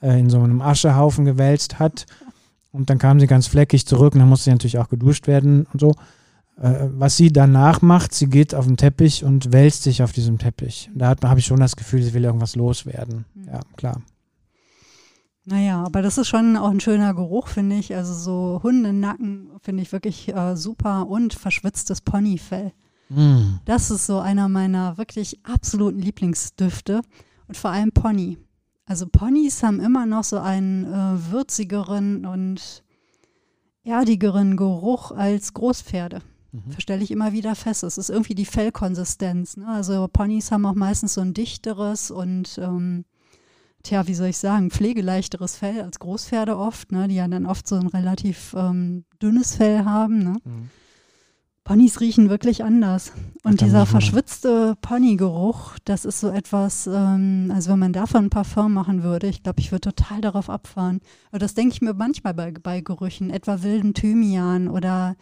äh, 0.00 0.18
in 0.18 0.30
so 0.30 0.40
einem 0.40 0.60
Aschehaufen 0.60 1.24
gewälzt 1.24 1.78
hat. 1.78 2.06
Und 2.72 2.90
dann 2.90 2.98
kam 2.98 3.20
sie 3.20 3.26
ganz 3.26 3.46
fleckig 3.46 3.86
zurück 3.86 4.14
und 4.14 4.20
dann 4.20 4.28
musste 4.28 4.44
sie 4.44 4.50
natürlich 4.50 4.78
auch 4.78 4.88
geduscht 4.88 5.26
werden 5.26 5.66
und 5.72 5.80
so. 5.80 5.94
Äh, 6.60 6.88
was 6.92 7.16
sie 7.16 7.32
danach 7.32 7.82
macht, 7.82 8.14
sie 8.14 8.26
geht 8.26 8.54
auf 8.54 8.66
den 8.66 8.76
Teppich 8.76 9.24
und 9.24 9.52
wälzt 9.52 9.82
sich 9.82 10.02
auf 10.02 10.12
diesem 10.12 10.38
Teppich. 10.38 10.90
Da 10.94 11.14
habe 11.22 11.40
ich 11.40 11.46
schon 11.46 11.60
das 11.60 11.76
Gefühl, 11.76 12.02
sie 12.02 12.14
will 12.14 12.24
irgendwas 12.24 12.56
loswerden. 12.56 13.26
Mhm. 13.34 13.44
Ja, 13.48 13.60
klar. 13.76 14.02
Naja, 15.44 15.82
aber 15.82 16.02
das 16.02 16.18
ist 16.18 16.28
schon 16.28 16.56
auch 16.56 16.70
ein 16.70 16.80
schöner 16.80 17.14
Geruch, 17.14 17.48
finde 17.48 17.76
ich. 17.76 17.94
Also 17.96 18.14
so 18.14 18.60
Hundenacken 18.62 19.50
finde 19.60 19.82
ich 19.82 19.90
wirklich 19.92 20.28
äh, 20.28 20.56
super 20.56 21.08
und 21.08 21.34
verschwitztes 21.34 22.00
Ponyfell. 22.00 22.72
Mm. 23.08 23.56
Das 23.64 23.90
ist 23.90 24.06
so 24.06 24.20
einer 24.20 24.48
meiner 24.48 24.98
wirklich 24.98 25.44
absoluten 25.44 25.98
Lieblingsdüfte 25.98 27.02
und 27.48 27.56
vor 27.56 27.70
allem 27.70 27.90
Pony. 27.90 28.38
Also 28.92 29.06
Ponys 29.06 29.62
haben 29.62 29.80
immer 29.80 30.04
noch 30.04 30.22
so 30.22 30.38
einen 30.38 30.84
äh, 30.84 31.32
würzigeren 31.32 32.26
und 32.26 32.84
erdigeren 33.84 34.58
Geruch 34.58 35.12
als 35.12 35.54
Großpferde. 35.54 36.20
Mhm. 36.52 36.72
Verstelle 36.72 37.02
ich 37.02 37.10
immer 37.10 37.32
wieder 37.32 37.54
fest. 37.54 37.84
Es 37.84 37.96
ist 37.96 38.10
irgendwie 38.10 38.34
die 38.34 38.44
Fellkonsistenz. 38.44 39.56
Ne? 39.56 39.66
Also 39.66 40.08
Ponys 40.12 40.52
haben 40.52 40.66
auch 40.66 40.74
meistens 40.74 41.14
so 41.14 41.22
ein 41.22 41.32
dichteres 41.32 42.10
und 42.10 42.58
ähm, 42.58 43.06
tja, 43.82 44.06
wie 44.08 44.14
soll 44.14 44.28
ich 44.28 44.36
sagen, 44.36 44.70
pflegeleichteres 44.70 45.56
Fell 45.56 45.80
als 45.80 45.98
Großpferde 45.98 46.58
oft, 46.58 46.92
ne, 46.92 47.08
die 47.08 47.14
ja 47.14 47.26
dann 47.26 47.46
oft 47.46 47.66
so 47.66 47.76
ein 47.76 47.86
relativ 47.86 48.54
ähm, 48.54 49.06
dünnes 49.22 49.56
Fell 49.56 49.86
haben. 49.86 50.18
Ne. 50.18 50.36
Mhm. 50.44 50.70
Ponys 51.64 52.00
riechen 52.00 52.28
wirklich 52.28 52.64
anders. 52.64 53.12
Und 53.44 53.60
dieser 53.60 53.86
verschwitzte 53.86 54.76
Ponygeruch, 54.82 55.78
das 55.84 56.04
ist 56.04 56.18
so 56.18 56.28
etwas, 56.28 56.88
ähm, 56.88 57.52
also 57.54 57.70
wenn 57.70 57.78
man 57.78 57.92
davon 57.92 58.26
ein 58.26 58.30
Parfum 58.30 58.72
machen 58.72 59.04
würde, 59.04 59.28
ich 59.28 59.44
glaube, 59.44 59.60
ich 59.60 59.70
würde 59.70 59.92
total 59.92 60.20
darauf 60.20 60.50
abfahren. 60.50 61.00
Aber 61.30 61.38
das 61.38 61.54
denke 61.54 61.74
ich 61.74 61.82
mir 61.82 61.94
manchmal 61.94 62.34
bei, 62.34 62.50
bei 62.50 62.80
Gerüchen, 62.80 63.30
etwa 63.30 63.62
wilden 63.62 63.94
Thymian 63.94 64.68
oder 64.68 65.16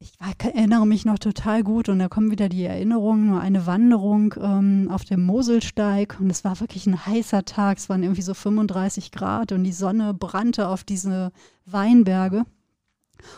ich 0.00 0.12
erinnere 0.20 0.86
mich 0.86 1.04
noch 1.04 1.18
total 1.18 1.62
gut 1.62 1.88
und 1.88 1.98
da 1.98 2.08
kommen 2.08 2.30
wieder 2.30 2.48
die 2.48 2.64
Erinnerungen, 2.64 3.26
nur 3.26 3.40
eine 3.40 3.66
Wanderung 3.66 4.34
ähm, 4.38 4.88
auf 4.90 5.04
dem 5.04 5.24
Moselsteig 5.24 6.18
und 6.20 6.30
es 6.30 6.44
war 6.44 6.60
wirklich 6.60 6.86
ein 6.86 7.06
heißer 7.06 7.44
Tag, 7.44 7.78
es 7.78 7.88
waren 7.88 8.02
irgendwie 8.02 8.22
so 8.22 8.34
35 8.34 9.12
Grad 9.12 9.52
und 9.52 9.64
die 9.64 9.72
Sonne 9.72 10.12
brannte 10.12 10.68
auf 10.68 10.84
diese 10.84 11.32
Weinberge 11.64 12.44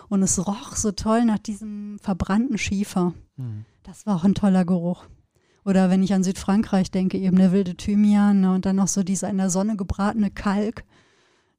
und 0.09 0.23
es 0.23 0.47
roch 0.47 0.77
so 0.77 0.93
toll 0.93 1.25
nach 1.25 1.39
diesem 1.39 1.99
verbrannten 2.01 2.59
Schiefer. 2.59 3.15
Mhm. 3.37 3.65
Das 3.83 4.07
war 4.07 4.17
auch 4.17 4.25
ein 4.25 4.35
toller 4.35 4.65
Geruch. 4.65 5.05
Oder 5.65 5.91
wenn 5.91 6.03
ich 6.03 6.15
an 6.15 6.23
Südfrankreich 6.23 6.91
denke, 6.91 7.19
eben 7.19 7.37
der 7.37 7.51
wilde 7.53 7.77
Thymian 7.77 8.41
ne, 8.41 8.53
und 8.55 8.67
dann 8.67 8.77
noch 8.77 8.89
so 8.89 9.03
dieser 9.03 9.29
in 9.29 9.39
der 9.39 9.51
Sonne 9.51 9.77
gebratene 9.77 10.31
Kalk. 10.31 10.85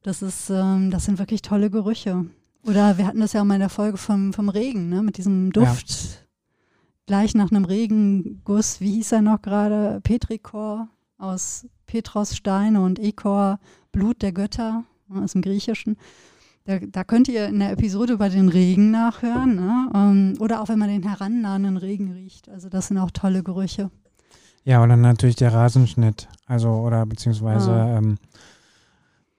Das 0.02 0.22
ist, 0.22 0.48
ähm, 0.48 0.90
das 0.90 1.04
sind 1.04 1.18
wirklich 1.18 1.42
tolle 1.42 1.70
Gerüche. 1.70 2.24
Oder 2.64 2.98
wir 2.98 3.06
hatten 3.06 3.20
das 3.20 3.34
ja 3.34 3.42
auch 3.42 3.44
mal 3.44 3.54
in 3.54 3.60
der 3.60 3.68
Folge 3.68 3.98
vom, 3.98 4.32
vom 4.32 4.48
Regen, 4.48 4.88
ne? 4.88 5.02
mit 5.02 5.16
diesem 5.18 5.52
Duft. 5.52 5.90
Ja. 5.90 5.96
Gleich 7.06 7.34
nach 7.34 7.50
einem 7.50 7.64
Regenguss, 7.64 8.80
wie 8.80 8.92
hieß 8.92 9.12
er 9.12 9.22
noch 9.22 9.42
gerade? 9.42 10.00
Petrikor 10.02 10.88
aus 11.18 11.66
Petros 11.86 12.36
Steine 12.36 12.80
und 12.80 12.98
Ekor, 12.98 13.58
Blut 13.92 14.22
der 14.22 14.32
Götter 14.32 14.84
aus 15.10 15.32
dem 15.32 15.42
Griechischen. 15.42 15.96
Da, 16.68 16.80
da, 16.80 17.02
könnt 17.02 17.28
ihr 17.28 17.46
in 17.46 17.60
der 17.60 17.72
Episode 17.72 18.12
über 18.12 18.28
den 18.28 18.50
Regen 18.50 18.90
nachhören. 18.90 19.54
Ne? 19.54 19.90
Ähm, 19.94 20.34
oder 20.38 20.60
auch 20.60 20.68
wenn 20.68 20.78
man 20.78 20.90
den 20.90 21.02
herannahenden 21.02 21.78
Regen 21.78 22.12
riecht. 22.12 22.50
Also 22.50 22.68
das 22.68 22.88
sind 22.88 22.98
auch 22.98 23.10
tolle 23.10 23.42
Gerüche. 23.42 23.90
Ja, 24.64 24.82
und 24.82 24.90
dann 24.90 25.00
natürlich 25.00 25.36
der 25.36 25.54
Rasenschnitt. 25.54 26.28
Also, 26.44 26.68
oder 26.68 27.06
beziehungsweise 27.06 27.72
ah. 27.72 27.96
ähm, 27.96 28.18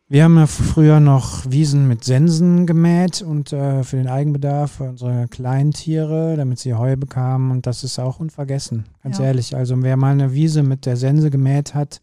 wir 0.07 0.23
haben 0.23 0.37
ja 0.37 0.47
früher 0.47 0.99
noch 0.99 1.47
Wiesen 1.51 1.87
mit 1.87 2.03
Sensen 2.03 2.65
gemäht 2.65 3.21
und 3.21 3.53
äh, 3.53 3.83
für 3.83 3.97
den 3.97 4.07
Eigenbedarf 4.07 4.71
für 4.71 4.85
unsere 4.85 5.27
kleinen 5.27 5.69
Tiere, 5.69 6.35
damit 6.35 6.57
sie 6.57 6.73
Heu 6.73 6.95
bekamen. 6.95 7.51
Und 7.51 7.67
das 7.67 7.83
ist 7.83 7.99
auch 7.99 8.19
unvergessen, 8.19 8.85
ganz 9.03 9.19
ja. 9.19 9.25
ehrlich. 9.25 9.55
Also 9.55 9.75
wer 9.83 9.97
mal 9.97 10.13
eine 10.13 10.33
Wiese 10.33 10.63
mit 10.63 10.87
der 10.87 10.97
Sense 10.97 11.29
gemäht 11.29 11.75
hat 11.75 12.01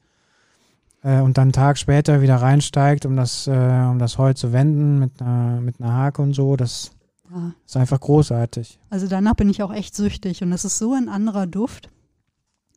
äh, 1.06 1.20
und 1.20 1.38
dann 1.38 1.44
einen 1.44 1.52
Tag 1.52 1.78
später 1.78 2.20
wieder 2.20 2.36
reinsteigt, 2.36 3.06
um 3.06 3.16
das, 3.16 3.46
äh, 3.46 3.86
um 3.88 3.98
das 3.98 4.18
Heu 4.18 4.32
zu 4.32 4.52
wenden 4.52 4.98
mit 4.98 5.22
einer, 5.22 5.60
mit 5.60 5.80
einer 5.80 5.92
Hake 5.92 6.20
und 6.20 6.34
so, 6.34 6.56
das 6.56 6.90
ja. 7.30 7.52
ist 7.64 7.76
einfach 7.76 8.00
großartig. 8.00 8.80
Also 8.90 9.06
danach 9.06 9.34
bin 9.34 9.48
ich 9.48 9.62
auch 9.62 9.72
echt 9.72 9.94
süchtig 9.94 10.42
und 10.42 10.52
es 10.52 10.64
ist 10.64 10.78
so 10.78 10.94
ein 10.94 11.08
anderer 11.08 11.46
Duft 11.46 11.90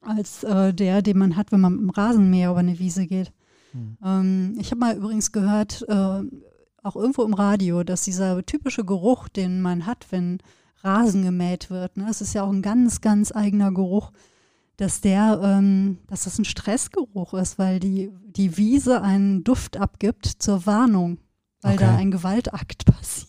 als 0.01 0.43
äh, 0.43 0.73
der, 0.73 1.01
den 1.01 1.17
man 1.17 1.35
hat, 1.35 1.51
wenn 1.51 1.59
man 1.59 1.73
mit 1.73 1.81
dem 1.81 1.89
Rasenmäher 1.89 2.51
über 2.51 2.59
eine 2.59 2.77
Wiese 2.77 3.07
geht. 3.07 3.33
Mhm. 3.73 3.97
Ähm, 4.05 4.57
ich 4.59 4.69
habe 4.71 4.79
mal 4.79 4.95
übrigens 4.95 5.31
gehört, 5.31 5.83
äh, 5.89 6.21
auch 6.83 6.95
irgendwo 6.95 7.23
im 7.23 7.33
Radio, 7.33 7.83
dass 7.83 8.03
dieser 8.03 8.45
typische 8.45 8.85
Geruch, 8.85 9.27
den 9.27 9.61
man 9.61 9.85
hat, 9.85 10.05
wenn 10.11 10.37
Rasen 10.81 11.23
gemäht 11.23 11.69
wird, 11.69 11.97
ne, 11.97 12.05
das 12.07 12.21
ist 12.21 12.33
ja 12.33 12.43
auch 12.43 12.51
ein 12.51 12.61
ganz, 12.61 13.01
ganz 13.01 13.35
eigener 13.35 13.73
Geruch, 13.73 14.11
dass 14.79 15.01
der, 15.01 15.41
ähm, 15.43 15.97
dass 16.07 16.23
das 16.23 16.39
ein 16.39 16.45
Stressgeruch 16.45 17.33
ist, 17.33 17.59
weil 17.59 17.81
die, 17.81 18.11
die 18.23 18.55
Wiese 18.55 19.01
einen 19.01 19.43
Duft 19.43 19.75
abgibt 19.75 20.25
zur 20.25 20.65
Warnung, 20.65 21.17
weil 21.61 21.75
okay. 21.75 21.83
da 21.83 21.95
ein 21.97 22.11
Gewaltakt 22.11 22.85
passiert. 22.91 23.27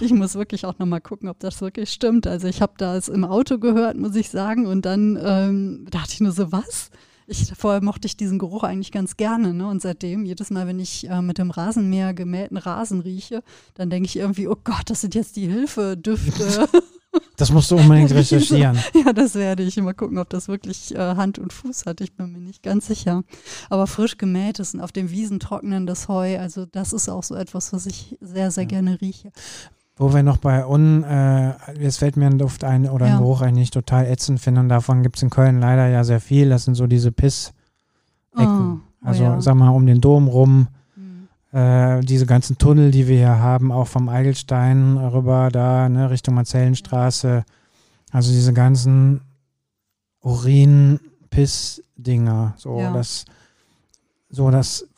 ich 0.00 0.10
muss 0.12 0.34
wirklich 0.34 0.64
auch 0.64 0.78
nochmal 0.78 1.02
gucken, 1.02 1.28
ob 1.28 1.38
das 1.38 1.60
wirklich 1.60 1.92
stimmt. 1.92 2.26
Also 2.26 2.48
ich 2.48 2.62
habe 2.62 2.72
das 2.78 3.08
im 3.08 3.26
Auto 3.26 3.58
gehört, 3.58 3.98
muss 3.98 4.16
ich 4.16 4.30
sagen. 4.30 4.66
Und 4.66 4.86
dann 4.86 5.18
ähm, 5.22 5.86
dachte 5.90 6.14
ich 6.14 6.20
nur 6.20 6.32
so, 6.32 6.50
was? 6.50 6.88
Ich, 7.26 7.52
vorher 7.54 7.84
mochte 7.84 8.06
ich 8.06 8.16
diesen 8.16 8.38
Geruch 8.38 8.62
eigentlich 8.62 8.90
ganz 8.90 9.18
gerne. 9.18 9.52
Ne? 9.52 9.68
Und 9.68 9.82
seitdem, 9.82 10.24
jedes 10.24 10.48
Mal, 10.48 10.66
wenn 10.66 10.80
ich 10.80 11.10
äh, 11.10 11.20
mit 11.20 11.36
dem 11.36 11.50
Rasenmäher 11.50 12.14
gemähten 12.14 12.56
Rasen 12.56 13.00
rieche, 13.00 13.42
dann 13.74 13.90
denke 13.90 14.06
ich 14.06 14.16
irgendwie, 14.16 14.48
oh 14.48 14.56
Gott, 14.64 14.88
das 14.88 15.02
sind 15.02 15.14
jetzt 15.14 15.36
die 15.36 15.46
Hilfedüfte. 15.46 16.68
Das 17.36 17.50
musst 17.50 17.70
du 17.70 17.76
unbedingt 17.76 18.10
recherchieren. 18.14 18.78
ja, 18.94 19.12
das 19.12 19.34
werde 19.34 19.62
ich. 19.62 19.76
Mal 19.76 19.94
gucken, 19.94 20.18
ob 20.18 20.30
das 20.30 20.48
wirklich 20.48 20.94
äh, 20.94 20.98
Hand 21.16 21.38
und 21.38 21.52
Fuß 21.52 21.86
hat. 21.86 22.00
Ich 22.00 22.14
bin 22.14 22.32
mir 22.32 22.38
nicht 22.38 22.62
ganz 22.62 22.86
sicher. 22.86 23.22
Aber 23.68 23.86
frisch 23.86 24.16
gemähtes 24.18 24.74
und 24.74 24.80
auf 24.80 24.92
den 24.92 25.10
Wiesen 25.10 25.40
trocknendes 25.40 26.08
Heu, 26.08 26.38
also 26.38 26.66
das 26.66 26.92
ist 26.92 27.08
auch 27.08 27.22
so 27.22 27.34
etwas, 27.34 27.72
was 27.72 27.86
ich 27.86 28.16
sehr, 28.20 28.50
sehr 28.50 28.64
ja. 28.64 28.68
gerne 28.68 29.00
rieche. 29.00 29.32
Wo 29.96 30.14
wir 30.14 30.22
noch 30.22 30.38
bei 30.38 30.66
un, 30.66 31.04
äh, 31.04 31.54
jetzt 31.80 31.98
fällt 31.98 32.16
mir 32.16 32.26
ein 32.26 32.38
Duft 32.38 32.64
ein 32.64 32.88
oder 32.88 33.06
ja. 33.06 33.12
ein 33.14 33.18
Geruch 33.18 33.42
ein, 33.42 33.54
den 33.54 33.62
ich 33.62 33.70
total 33.70 34.06
ätzend 34.06 34.40
finde 34.40 34.60
und 34.60 34.68
davon 34.68 35.02
gibt 35.02 35.16
es 35.16 35.22
in 35.22 35.30
Köln 35.30 35.60
leider 35.60 35.88
ja 35.88 36.04
sehr 36.04 36.20
viel. 36.20 36.48
Das 36.48 36.64
sind 36.64 36.74
so 36.74 36.86
diese 36.86 37.12
Piss-Ecken. 37.12 38.80
Oh, 38.82 39.04
oh 39.04 39.06
also, 39.06 39.24
ja. 39.24 39.40
sag 39.40 39.54
mal, 39.54 39.68
um 39.68 39.86
den 39.86 40.00
Dom 40.00 40.28
rum 40.28 40.68
äh, 41.52 42.00
diese 42.00 42.26
ganzen 42.26 42.58
Tunnel, 42.58 42.90
die 42.90 43.06
wir 43.08 43.16
hier 43.16 43.38
haben, 43.38 43.72
auch 43.72 43.86
vom 43.86 44.08
Eigelstein 44.08 44.96
rüber 44.96 45.50
da, 45.50 45.88
ne, 45.88 46.10
Richtung 46.10 46.34
Marzellenstraße. 46.34 47.44
Also 48.10 48.32
diese 48.32 48.52
ganzen 48.52 49.20
Urin-Piss-Dinger. 50.20 52.54
So, 52.56 52.80
ja. 52.80 52.92
das, 52.92 53.26
so, 54.28 54.50
das, 54.50 54.88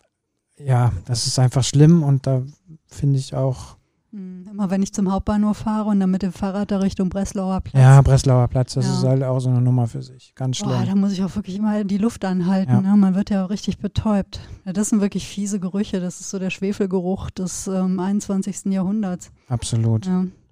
ja, 0.59 0.93
das 1.05 1.27
ist 1.27 1.39
einfach 1.39 1.65
schlimm 1.65 2.03
und 2.03 2.27
da 2.27 2.41
finde 2.87 3.19
ich 3.19 3.35
auch 3.35 3.77
immer 4.15 4.71
wenn 4.71 4.83
ich 4.83 4.93
zum 4.93 5.11
Hauptbahnhof 5.11 5.57
fahre 5.57 5.89
und 5.89 6.01
dann 6.01 6.11
mit 6.11 6.23
dem 6.23 6.33
Fahrrad 6.33 6.71
da 6.71 6.79
Richtung 6.79 7.09
Breslauer 7.09 7.61
Platz. 7.61 7.83
Ja, 7.83 8.01
Breslauer 8.01 8.49
Platz, 8.49 8.75
das 8.75 8.87
ja. 8.87 8.93
ist 8.93 9.05
halt 9.05 9.23
auch 9.25 9.41
so 9.41 9.49
eine 9.49 9.61
Nummer 9.61 9.87
für 9.87 10.03
sich. 10.03 10.35
Ganz 10.35 10.59
schlimm. 10.59 10.71
Boah, 10.71 10.85
da 10.87 10.95
muss 10.95 11.13
ich 11.13 11.23
auch 11.25 11.35
wirklich 11.35 11.57
immer 11.57 11.83
die 11.85 11.99
Luft 11.99 12.25
anhalten. 12.25 12.73
Ja. 12.73 12.81
Ne? 12.81 12.97
Man 12.97 13.15
wird 13.15 13.31
ja 13.31 13.45
auch 13.45 13.51
richtig 13.51 13.79
betäubt. 13.79 14.41
Ja, 14.65 14.73
das 14.73 14.91
sind 14.91 15.01
wirklich 15.01 15.27
fiese 15.27 15.59
Gerüche. 15.59 16.01
Das 16.01 16.21
ist 16.21 16.31
so 16.31 16.39
der 16.39 16.51
Schwefelgeruch 16.51 17.31
des 17.31 17.67
ähm, 17.67 17.99
21. 17.99 18.67
Jahrhunderts. 18.67 19.33
Absolut. 19.49 20.07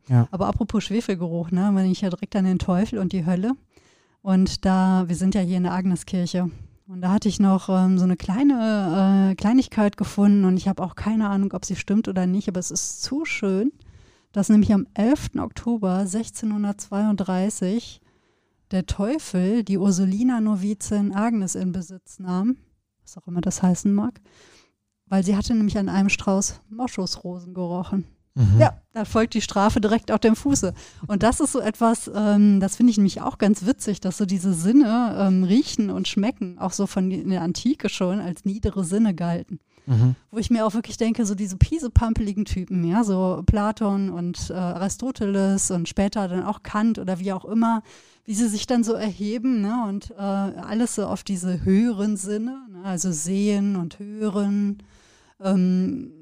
Ja. 0.09 0.27
Aber 0.31 0.49
apropos 0.49 0.83
Schwefelgeruch, 0.83 1.53
ne? 1.53 1.71
wenn 1.75 1.91
ich 1.91 2.01
ja 2.01 2.11
direkt 2.11 2.35
an 2.35 2.45
den 2.45 2.59
Teufel 2.59 2.99
und 2.99 3.13
die 3.13 3.25
Hölle. 3.25 3.53
Und 4.23 4.65
da, 4.65 5.05
wir 5.07 5.17
sind 5.17 5.35
ja 5.35 5.41
hier 5.41 5.57
in 5.57 5.65
der 5.65 5.73
Agneskirche. 5.73 6.51
Und 6.93 7.01
da 7.01 7.11
hatte 7.11 7.31
ich 7.31 7.41
noch 7.41 7.71
ähm, 7.71 7.97
so 7.97 8.05
eine 8.05 8.19
kleine 8.19 9.31
äh, 9.31 9.35
Kleinigkeit 9.35 9.97
gefunden 9.97 10.45
und 10.45 10.59
ich 10.59 10.69
habe 10.69 10.83
auch 10.83 10.95
keine 10.95 11.31
Ahnung, 11.31 11.55
ob 11.55 11.65
sie 11.65 11.75
stimmt 11.75 12.07
oder 12.07 12.27
nicht, 12.27 12.49
aber 12.49 12.61
es 12.61 12.71
ist 12.71 13.01
zu 13.01 13.25
schön, 13.25 13.73
dass 14.33 14.51
nämlich 14.51 14.75
am 14.75 14.87
11. 14.93 15.37
Oktober 15.39 16.01
1632 16.01 18.03
der 18.73 18.85
Teufel 18.85 19.65
die 19.65 19.79
Ursulina-Novizin 19.79 21.15
Agnes 21.15 21.55
in 21.55 21.73
Besitz 21.73 22.19
nahm, 22.19 22.59
was 23.01 23.17
auch 23.17 23.27
immer 23.27 23.41
das 23.41 23.63
heißen 23.63 23.95
mag, 23.95 24.21
weil 25.07 25.25
sie 25.25 25.35
hatte 25.35 25.55
nämlich 25.55 25.79
an 25.79 25.89
einem 25.89 26.11
Strauß 26.11 26.61
Moschusrosen 26.69 27.55
gerochen. 27.55 28.05
Mhm. 28.35 28.59
Ja, 28.59 28.81
da 28.95 29.05
folgt 29.05 29.35
die 29.35 29.43
Strafe 29.43 29.81
direkt 29.81 30.11
auf 30.11 30.21
dem 30.21 30.37
Fuße. 30.37 30.73
Und 31.07 31.23
das 31.23 31.41
ist 31.41 31.53
so 31.53 31.61
etwas, 31.61 32.11
ähm, 32.15 32.61
das 32.61 32.77
finde 32.77 32.91
ich 32.91 32.97
nämlich 32.97 33.21
auch 33.21 33.39
ganz 33.39 33.67
witzig, 33.67 34.01
dass 34.01 34.17
so 34.17 34.25
diese 34.25 34.55
Sinne 34.55 35.17
ähm, 35.19 35.45
riechen 35.45 35.91
und 35.91 36.09
schmecken, 36.09 36.59
auch 36.59 36.73
so 36.73 36.87
von 36.87 37.11
der 37.11 37.43
Antike 37.43 37.89
schon 37.89 38.21
als 38.21 38.45
niedere 38.45 38.85
Sinne 38.85 39.15
galten. 39.15 39.61
Mhm. 39.87 40.15
Wo 40.31 40.39
ich 40.39 40.51
mir 40.51 40.65
auch 40.65 40.75
wirklich 40.75 40.97
denke, 40.97 41.27
so 41.27 41.35
diese 41.35 41.57
piesepampeligen 41.57 42.45
Typen, 42.45 42.85
ja, 42.85 43.05
so 43.05 43.43
Platon 43.45 44.11
und 44.11 44.51
äh, 44.51 44.55
Aristoteles 44.55 45.71
und 45.71 45.89
später 45.89 46.29
dann 46.29 46.45
auch 46.45 46.63
Kant 46.63 46.99
oder 46.99 47.19
wie 47.19 47.33
auch 47.33 47.45
immer, 47.45 47.83
wie 48.25 48.35
sie 48.35 48.49
sich 48.49 48.67
dann 48.67 48.85
so 48.85 48.93
erheben 48.93 49.61
ne, 49.61 49.85
und 49.89 50.13
äh, 50.13 50.15
alles 50.15 50.95
so 50.95 51.07
auf 51.07 51.25
diese 51.25 51.65
höheren 51.65 52.17
Sinne, 52.17 52.65
ne, 52.71 52.85
also 52.85 53.11
sehen 53.11 53.75
und 53.75 53.99
hören. 53.99 54.79
Ähm, 55.41 56.13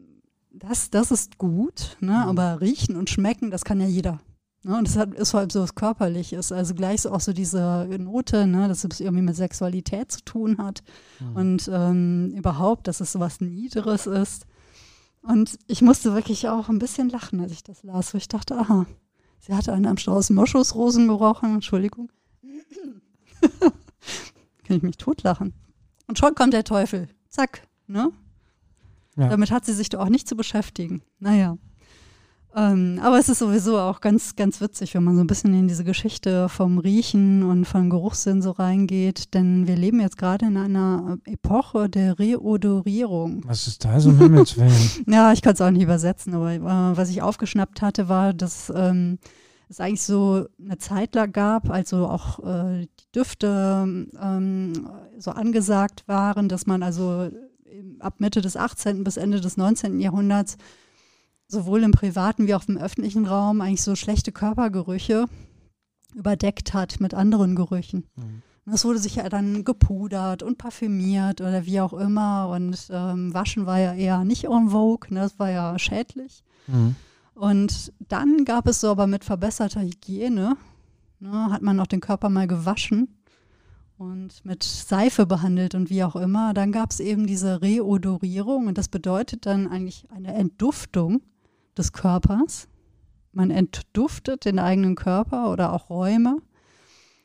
das, 0.52 0.90
das 0.90 1.10
ist 1.10 1.38
gut, 1.38 1.96
ne? 2.00 2.12
Mhm. 2.12 2.28
aber 2.28 2.60
riechen 2.60 2.96
und 2.96 3.10
schmecken, 3.10 3.50
das 3.50 3.64
kann 3.64 3.80
ja 3.80 3.86
jeder. 3.86 4.20
Ne? 4.62 4.76
Und 4.76 4.86
das 4.86 4.96
hat, 4.96 5.14
ist 5.14 5.34
halt 5.34 5.52
so 5.52 5.62
was 5.62 5.74
Körperliches. 5.74 6.52
Also 6.52 6.74
gleich 6.74 7.02
so 7.02 7.12
auch 7.12 7.20
so 7.20 7.32
diese 7.32 7.88
Note, 7.98 8.46
ne? 8.46 8.68
dass 8.68 8.84
es 8.84 9.00
irgendwie 9.00 9.22
mit 9.22 9.36
Sexualität 9.36 10.12
zu 10.12 10.22
tun 10.24 10.58
hat 10.58 10.82
mhm. 11.18 11.36
und 11.36 11.70
ähm, 11.72 12.32
überhaupt, 12.36 12.86
dass 12.88 13.00
es 13.00 13.12
so 13.12 13.20
was 13.20 13.40
Niederes 13.40 14.06
ist. 14.06 14.46
Und 15.22 15.58
ich 15.66 15.82
musste 15.82 16.14
wirklich 16.14 16.48
auch 16.48 16.68
ein 16.68 16.78
bisschen 16.78 17.10
lachen, 17.10 17.40
als 17.40 17.52
ich 17.52 17.62
das 17.62 17.82
las, 17.82 18.14
wo 18.14 18.18
ich 18.18 18.28
dachte, 18.28 18.56
aha, 18.56 18.86
sie 19.38 19.54
hatte 19.54 19.72
einen 19.72 19.86
am 19.86 19.98
Strauß 19.98 20.30
Moschusrosen 20.30 21.08
gerochen, 21.08 21.54
Entschuldigung. 21.54 22.10
kann 23.60 24.76
ich 24.76 24.82
mich 24.82 24.96
totlachen. 24.96 25.52
Und 26.06 26.18
schon 26.18 26.34
kommt 26.34 26.54
der 26.54 26.64
Teufel. 26.64 27.08
Zack, 27.28 27.62
ne? 27.86 28.10
Ja. 29.20 29.28
Damit 29.28 29.50
hat 29.50 29.64
sie 29.64 29.74
sich 29.74 29.88
doch 29.88 30.00
auch 30.00 30.08
nicht 30.08 30.28
zu 30.28 30.36
beschäftigen. 30.36 31.02
Naja. 31.18 31.56
Ähm, 32.56 32.98
aber 33.00 33.18
es 33.18 33.28
ist 33.28 33.38
sowieso 33.38 33.78
auch 33.78 34.00
ganz, 34.00 34.34
ganz 34.34 34.60
witzig, 34.60 34.94
wenn 34.94 35.04
man 35.04 35.14
so 35.14 35.20
ein 35.20 35.28
bisschen 35.28 35.54
in 35.54 35.68
diese 35.68 35.84
Geschichte 35.84 36.48
vom 36.48 36.78
Riechen 36.78 37.44
und 37.44 37.64
vom 37.64 37.90
Geruchssinn 37.90 38.42
so 38.42 38.50
reingeht, 38.50 39.34
denn 39.34 39.68
wir 39.68 39.76
leben 39.76 40.00
jetzt 40.00 40.18
gerade 40.18 40.46
in 40.46 40.56
einer 40.56 41.18
Epoche 41.26 41.88
der 41.88 42.18
Reodorierung. 42.18 43.42
Was 43.46 43.68
ist 43.68 43.84
da 43.84 44.00
so, 44.00 44.10
um 44.10 44.18
Himmels 44.18 44.56
Willen? 44.56 44.90
ja, 45.06 45.32
ich 45.32 45.42
kann 45.42 45.54
es 45.54 45.60
auch 45.60 45.70
nicht 45.70 45.84
übersetzen, 45.84 46.34
aber 46.34 46.52
äh, 46.52 46.60
was 46.96 47.10
ich 47.10 47.22
aufgeschnappt 47.22 47.82
hatte, 47.82 48.08
war, 48.08 48.34
dass 48.34 48.72
ähm, 48.74 49.18
es 49.68 49.78
eigentlich 49.78 50.02
so 50.02 50.46
eine 50.60 50.78
Zeit 50.78 51.14
lang 51.14 51.30
gab, 51.30 51.70
also 51.70 52.08
auch 52.08 52.40
äh, 52.40 52.86
die 52.86 53.12
Düfte 53.14 54.08
ähm, 54.20 54.90
so 55.18 55.30
angesagt 55.30 56.02
waren, 56.08 56.48
dass 56.48 56.66
man 56.66 56.82
also 56.82 57.30
ab 57.98 58.14
Mitte 58.18 58.40
des 58.40 58.56
18. 58.56 59.04
bis 59.04 59.16
Ende 59.16 59.40
des 59.40 59.56
19. 59.56 60.00
Jahrhunderts 60.00 60.56
sowohl 61.48 61.82
im 61.82 61.92
privaten 61.92 62.46
wie 62.46 62.54
auch 62.54 62.68
im 62.68 62.78
öffentlichen 62.78 63.26
Raum 63.26 63.60
eigentlich 63.60 63.82
so 63.82 63.96
schlechte 63.96 64.32
Körpergerüche 64.32 65.26
überdeckt 66.14 66.74
hat 66.74 67.00
mit 67.00 67.14
anderen 67.14 67.56
Gerüchen. 67.56 68.06
Mhm. 68.16 68.42
Das 68.66 68.84
wurde 68.84 68.98
sich 68.98 69.16
ja 69.16 69.28
dann 69.28 69.64
gepudert 69.64 70.42
und 70.42 70.58
parfümiert 70.58 71.40
oder 71.40 71.66
wie 71.66 71.80
auch 71.80 71.92
immer. 71.92 72.48
Und 72.48 72.88
ähm, 72.90 73.34
Waschen 73.34 73.66
war 73.66 73.78
ja 73.78 73.94
eher 73.94 74.24
nicht 74.24 74.44
en 74.44 74.70
vogue, 74.70 75.12
ne? 75.12 75.20
das 75.20 75.38
war 75.38 75.50
ja 75.50 75.78
schädlich. 75.78 76.44
Mhm. 76.66 76.94
Und 77.34 77.92
dann 77.98 78.44
gab 78.44 78.68
es 78.68 78.80
so 78.80 78.90
aber 78.90 79.06
mit 79.06 79.24
verbesserter 79.24 79.80
Hygiene, 79.80 80.56
ne, 81.20 81.50
hat 81.50 81.62
man 81.62 81.80
auch 81.80 81.86
den 81.86 82.00
Körper 82.00 82.28
mal 82.28 82.46
gewaschen 82.46 83.19
und 84.00 84.42
mit 84.46 84.62
Seife 84.62 85.26
behandelt 85.26 85.74
und 85.74 85.90
wie 85.90 86.02
auch 86.02 86.16
immer. 86.16 86.54
Dann 86.54 86.72
gab 86.72 86.90
es 86.90 87.00
eben 87.00 87.26
diese 87.26 87.60
Reodorierung 87.60 88.66
und 88.66 88.78
das 88.78 88.88
bedeutet 88.88 89.44
dann 89.44 89.68
eigentlich 89.68 90.06
eine 90.10 90.32
Entduftung 90.32 91.20
des 91.76 91.92
Körpers. 91.92 92.66
Man 93.32 93.50
entduftet 93.50 94.46
den 94.46 94.58
eigenen 94.58 94.94
Körper 94.94 95.52
oder 95.52 95.74
auch 95.74 95.90
Räume 95.90 96.38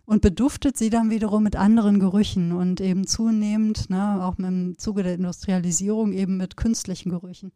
und 0.05 0.21
beduftet 0.21 0.77
sie 0.77 0.89
dann 0.89 1.09
wiederum 1.09 1.43
mit 1.43 1.55
anderen 1.55 1.99
Gerüchen 1.99 2.51
und 2.51 2.81
eben 2.81 3.07
zunehmend, 3.07 3.89
ne, 3.89 4.21
auch 4.21 4.37
im 4.37 4.77
Zuge 4.77 5.01
der 5.01 5.15
Industrialisierung, 5.15 6.11
eben 6.11 6.35
mit 6.35 6.57
künstlichen 6.57 7.09
Gerüchen. 7.09 7.53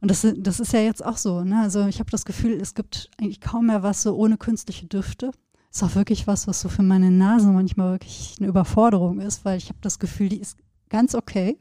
Und 0.00 0.10
das, 0.10 0.26
das 0.36 0.58
ist 0.58 0.72
ja 0.72 0.80
jetzt 0.80 1.04
auch 1.04 1.18
so. 1.18 1.44
Ne? 1.44 1.60
Also 1.60 1.86
ich 1.86 2.00
habe 2.00 2.10
das 2.10 2.24
Gefühl, 2.24 2.54
es 2.60 2.74
gibt 2.74 3.10
eigentlich 3.20 3.40
kaum 3.40 3.66
mehr 3.66 3.84
was 3.84 4.02
so 4.02 4.16
ohne 4.16 4.38
künstliche 4.38 4.86
Düfte 4.86 5.30
ist 5.70 5.82
auch 5.82 5.94
wirklich 5.94 6.26
was, 6.26 6.48
was 6.48 6.60
so 6.60 6.68
für 6.68 6.82
meine 6.82 7.10
Nase 7.10 7.48
manchmal 7.48 7.92
wirklich 7.92 8.36
eine 8.38 8.48
Überforderung 8.48 9.20
ist, 9.20 9.44
weil 9.44 9.58
ich 9.58 9.68
habe 9.68 9.78
das 9.80 9.98
Gefühl, 9.98 10.28
die 10.28 10.40
ist 10.40 10.58
ganz 10.88 11.14
okay 11.14 11.58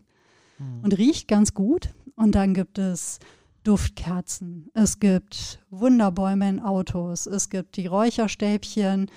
mhm. 0.57 0.84
und 0.84 0.97
riecht 0.97 1.28
ganz 1.28 1.53
gut. 1.53 1.89
Und 2.16 2.36
dann 2.36 2.53
gibt 2.53 2.78
es 2.78 3.20
Duftkerzen, 3.64 4.70
es 4.74 4.99
gibt 4.99 5.60
Wunderbäume 5.70 6.49
in 6.49 6.60
Autos, 6.60 7.28
es 7.28 7.49
gibt 7.49 7.78
die 7.78 7.88
Räucherstäbchen, 7.88 9.10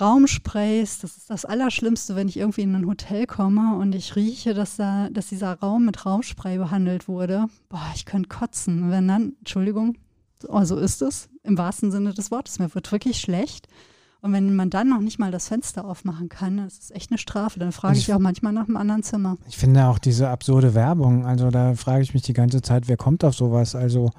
Raumsprays. 0.00 1.00
Das 1.00 1.16
ist 1.16 1.30
das 1.30 1.44
Allerschlimmste, 1.44 2.14
wenn 2.14 2.28
ich 2.28 2.36
irgendwie 2.36 2.62
in 2.62 2.74
ein 2.74 2.86
Hotel 2.86 3.26
komme 3.26 3.76
und 3.76 3.94
ich 3.94 4.16
rieche, 4.16 4.54
dass, 4.54 4.76
da, 4.76 5.08
dass 5.10 5.28
dieser 5.28 5.54
Raum 5.54 5.86
mit 5.86 6.06
Raumspray 6.06 6.58
behandelt 6.58 7.08
wurde. 7.08 7.46
Boah, 7.68 7.90
ich 7.94 8.04
könnte 8.04 8.28
kotzen. 8.28 8.90
Wenn 8.90 9.08
dann, 9.08 9.34
Entschuldigung, 9.38 9.96
Oh, 10.46 10.64
so 10.64 10.76
ist 10.76 11.02
es, 11.02 11.28
im 11.42 11.58
wahrsten 11.58 11.90
Sinne 11.90 12.14
des 12.14 12.30
Wortes. 12.30 12.58
Mir 12.58 12.74
wird 12.74 12.90
wirklich 12.92 13.20
schlecht. 13.20 13.68
Und 14.20 14.32
wenn 14.32 14.56
man 14.56 14.68
dann 14.68 14.88
noch 14.88 15.00
nicht 15.00 15.18
mal 15.18 15.30
das 15.30 15.48
Fenster 15.48 15.84
aufmachen 15.84 16.28
kann, 16.28 16.56
das 16.56 16.78
ist 16.78 16.94
echt 16.94 17.10
eine 17.10 17.18
Strafe. 17.18 17.60
Dann 17.60 17.70
frage 17.70 17.96
ich, 17.96 18.08
ich 18.08 18.14
auch 18.14 18.18
manchmal 18.18 18.52
nach 18.52 18.66
einem 18.66 18.76
anderen 18.76 19.04
Zimmer. 19.04 19.36
Ich 19.46 19.56
finde 19.56 19.86
auch 19.86 19.98
diese 19.98 20.28
absurde 20.28 20.74
Werbung, 20.74 21.24
also 21.24 21.50
da 21.50 21.74
frage 21.74 22.02
ich 22.02 22.14
mich 22.14 22.22
die 22.22 22.32
ganze 22.32 22.60
Zeit, 22.60 22.88
wer 22.88 22.96
kommt 22.96 23.22
auf 23.24 23.34
sowas? 23.34 23.76
Also, 23.76 24.10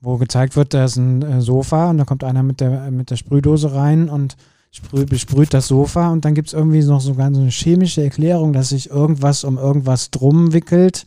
wo 0.00 0.16
gezeigt 0.16 0.56
wird, 0.56 0.74
da 0.74 0.84
ist 0.84 0.96
ein 0.96 1.22
äh, 1.22 1.40
Sofa 1.40 1.90
und 1.90 1.98
da 1.98 2.04
kommt 2.04 2.24
einer 2.24 2.42
mit 2.42 2.60
der, 2.60 2.90
mit 2.90 3.10
der 3.10 3.16
Sprühdose 3.16 3.74
rein 3.74 4.08
und 4.08 4.36
sprüh, 4.70 5.06
besprüht 5.06 5.54
das 5.54 5.68
Sofa 5.68 6.10
und 6.10 6.24
dann 6.24 6.34
gibt 6.34 6.48
es 6.48 6.54
irgendwie 6.54 6.82
noch 6.82 7.00
so 7.00 7.14
ganz 7.14 7.38
eine 7.38 7.50
chemische 7.50 8.02
Erklärung, 8.02 8.52
dass 8.52 8.70
sich 8.70 8.90
irgendwas 8.90 9.44
um 9.44 9.56
irgendwas 9.56 10.10
drum 10.10 10.52
wickelt 10.52 11.06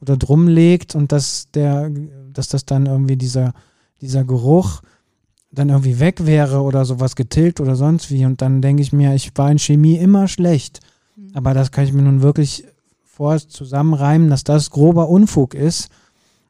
oder 0.00 0.16
drum 0.16 0.48
legt 0.48 0.94
und 0.94 1.12
dass 1.12 1.50
der, 1.52 1.90
dass 2.32 2.48
das 2.48 2.64
dann 2.64 2.86
irgendwie 2.86 3.16
dieser 3.16 3.54
dieser 4.02 4.24
Geruch 4.24 4.82
dann 5.50 5.68
irgendwie 5.68 6.00
weg 6.00 6.26
wäre 6.26 6.62
oder 6.62 6.84
sowas 6.84 7.16
getilgt 7.16 7.60
oder 7.60 7.76
sonst 7.76 8.10
wie. 8.10 8.24
Und 8.24 8.42
dann 8.42 8.60
denke 8.62 8.82
ich 8.82 8.92
mir, 8.92 9.14
ich 9.14 9.32
war 9.36 9.50
in 9.50 9.58
Chemie 9.58 9.96
immer 9.96 10.28
schlecht. 10.28 10.80
Mhm. 11.16 11.30
Aber 11.34 11.54
das 11.54 11.70
kann 11.70 11.84
ich 11.84 11.92
mir 11.92 12.02
nun 12.02 12.22
wirklich 12.22 12.64
vor 13.04 13.38
zusammenreimen, 13.38 14.30
dass 14.30 14.44
das 14.44 14.70
grober 14.70 15.08
Unfug 15.08 15.54
ist. 15.54 15.88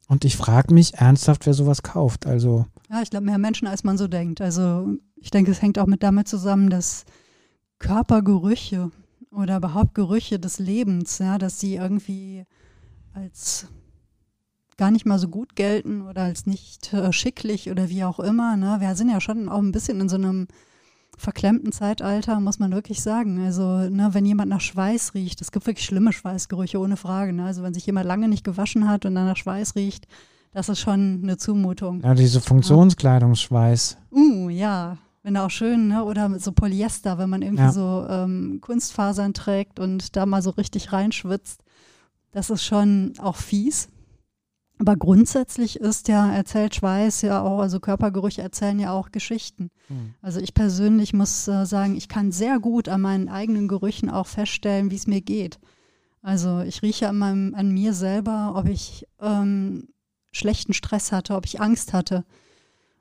Und 0.09 0.25
ich 0.25 0.37
frage 0.37 0.73
mich 0.73 0.95
ernsthaft, 0.95 1.47
wer 1.47 1.55
sowas 1.55 1.83
kauft. 1.83 2.27
Also. 2.27 2.67
Ja, 2.91 3.03
ich 3.03 3.11
glaube, 3.11 3.27
mehr 3.27 3.39
Menschen, 3.39 3.67
als 3.67 3.85
man 3.85 3.99
so 3.99 4.09
denkt. 4.09 4.41
Also 4.41 4.89
ich 5.21 5.31
denke, 5.31 5.51
es 5.51 5.63
hängt 5.63 5.79
auch 5.79 5.87
mit 5.87 6.03
damit 6.03 6.29
zusammen, 6.29 6.71
dass 6.71 7.05
Körpergerüche 7.79 8.91
oder 9.31 9.57
überhaupt 9.57 9.95
Gerüche 9.95 10.39
des 10.39 10.59
Lebens, 10.59 11.19
ja, 11.19 11.39
dass 11.39 11.59
sie 11.59 11.77
irgendwie 11.77 12.45
als 13.15 13.67
gar 14.77 14.91
nicht 14.91 15.07
mal 15.07 15.19
so 15.19 15.29
gut 15.29 15.57
gelten 15.57 16.03
oder 16.03 16.23
als 16.23 16.47
nicht 16.47 16.93
äh, 16.93 17.13
schicklich 17.13 17.71
oder 17.71 17.89
wie 17.89 18.05
auch 18.05 18.21
immer. 18.21 18.57
Ne? 18.57 18.77
Wir 18.81 18.95
sind 18.95 19.11
ja 19.11 19.21
schon 19.21 19.49
auch 19.49 19.59
ein 19.59 19.73
bisschen 19.73 20.01
in 20.01 20.09
so 20.09 20.17
einem 20.17 20.49
verklemmten 21.17 21.73
Zeitalter, 21.73 22.41
muss 22.41 22.59
man 22.59 22.73
wirklich 22.73 23.03
sagen. 23.03 23.45
Also, 23.45 23.89
ne, 23.89 24.11
wenn 24.13 24.27
jemand 24.27 24.49
nach 24.51 24.61
Schweiß 24.61 25.15
riecht, 25.15 25.41
es 25.41 25.53
gibt 25.53 25.67
wirklich 25.67 25.87
schlimme 25.87 26.13
Schweißgerüche, 26.13 26.79
ohne 26.79 26.97
Frage. 26.97 27.33
Ne? 27.33 27.45
Also, 27.45 27.63
wenn 27.63 27.75
sich 27.75 27.87
jemand 27.87 28.07
lange 28.07 28.29
nicht 28.29 28.45
gewaschen 28.45 28.89
hat 28.89 29.05
und 29.05 29.15
dann 29.15 29.27
nach 29.27 29.37
Schweiß 29.37 29.75
riecht, 29.77 30.07
das 30.53 30.69
ist 30.69 30.81
schon 30.81 31.21
eine 31.23 31.37
Zumutung. 31.37 32.03
Ja, 32.03 32.15
diese 32.15 32.41
Funktionskleidungsschweiß. 32.41 33.99
Uh, 34.11 34.49
ja. 34.49 34.99
Wenn 35.23 35.37
auch 35.37 35.51
schön, 35.51 35.87
ne? 35.87 36.05
Oder 36.05 36.37
so 36.41 36.51
Polyester, 36.51 37.17
wenn 37.17 37.31
man 37.31 37.43
irgendwie 37.43 37.63
ja. 37.63 37.73
so 37.73 38.05
ähm, 38.09 38.59
Kunstfasern 38.61 39.35
trägt 39.35 39.79
und 39.79 40.17
da 40.17 40.27
mal 40.27 40.43
so 40.43 40.51
richtig 40.51 40.93
reinschwitzt. 40.93 41.63
Das 42.33 42.51
ist 42.51 42.65
schon 42.65 43.13
auch 43.19 43.37
fies. 43.37 43.89
Aber 44.83 44.97
grundsätzlich 44.97 45.79
ist 45.79 46.09
ja, 46.09 46.33
erzählt 46.33 46.75
Schweiß 46.75 47.23
ja 47.23 47.41
auch, 47.41 47.61
also 47.61 47.79
Körpergerüche 47.79 48.43
erzählen 48.43 48.81
ja 48.81 48.91
auch 48.91 49.13
Geschichten. 49.13 49.71
Mhm. 49.89 50.15
Also 50.21 50.41
ich 50.41 50.55
persönlich 50.55 51.13
muss 51.13 51.47
äh, 51.47 51.67
sagen, 51.67 51.95
ich 51.95 52.09
kann 52.09 52.33
sehr 52.33 52.59
gut 52.59 52.89
an 52.89 53.01
meinen 53.01 53.29
eigenen 53.29 53.69
Gerüchen 53.69 54.11
auch 54.11 54.27
feststellen, 54.27 54.91
wie 54.91 54.97
es 54.97 55.07
mir 55.07 55.21
geht. 55.21 55.61
Also 56.21 56.63
ich 56.63 56.83
rieche 56.83 57.09
an, 57.09 57.17
meinem, 57.17 57.55
an 57.55 57.71
mir 57.71 57.93
selber, 57.93 58.55
ob 58.57 58.67
ich 58.67 59.07
ähm, 59.21 59.87
schlechten 60.33 60.73
Stress 60.73 61.13
hatte, 61.13 61.37
ob 61.37 61.47
ich 61.47 61.61
Angst 61.61 61.93
hatte. 61.93 62.25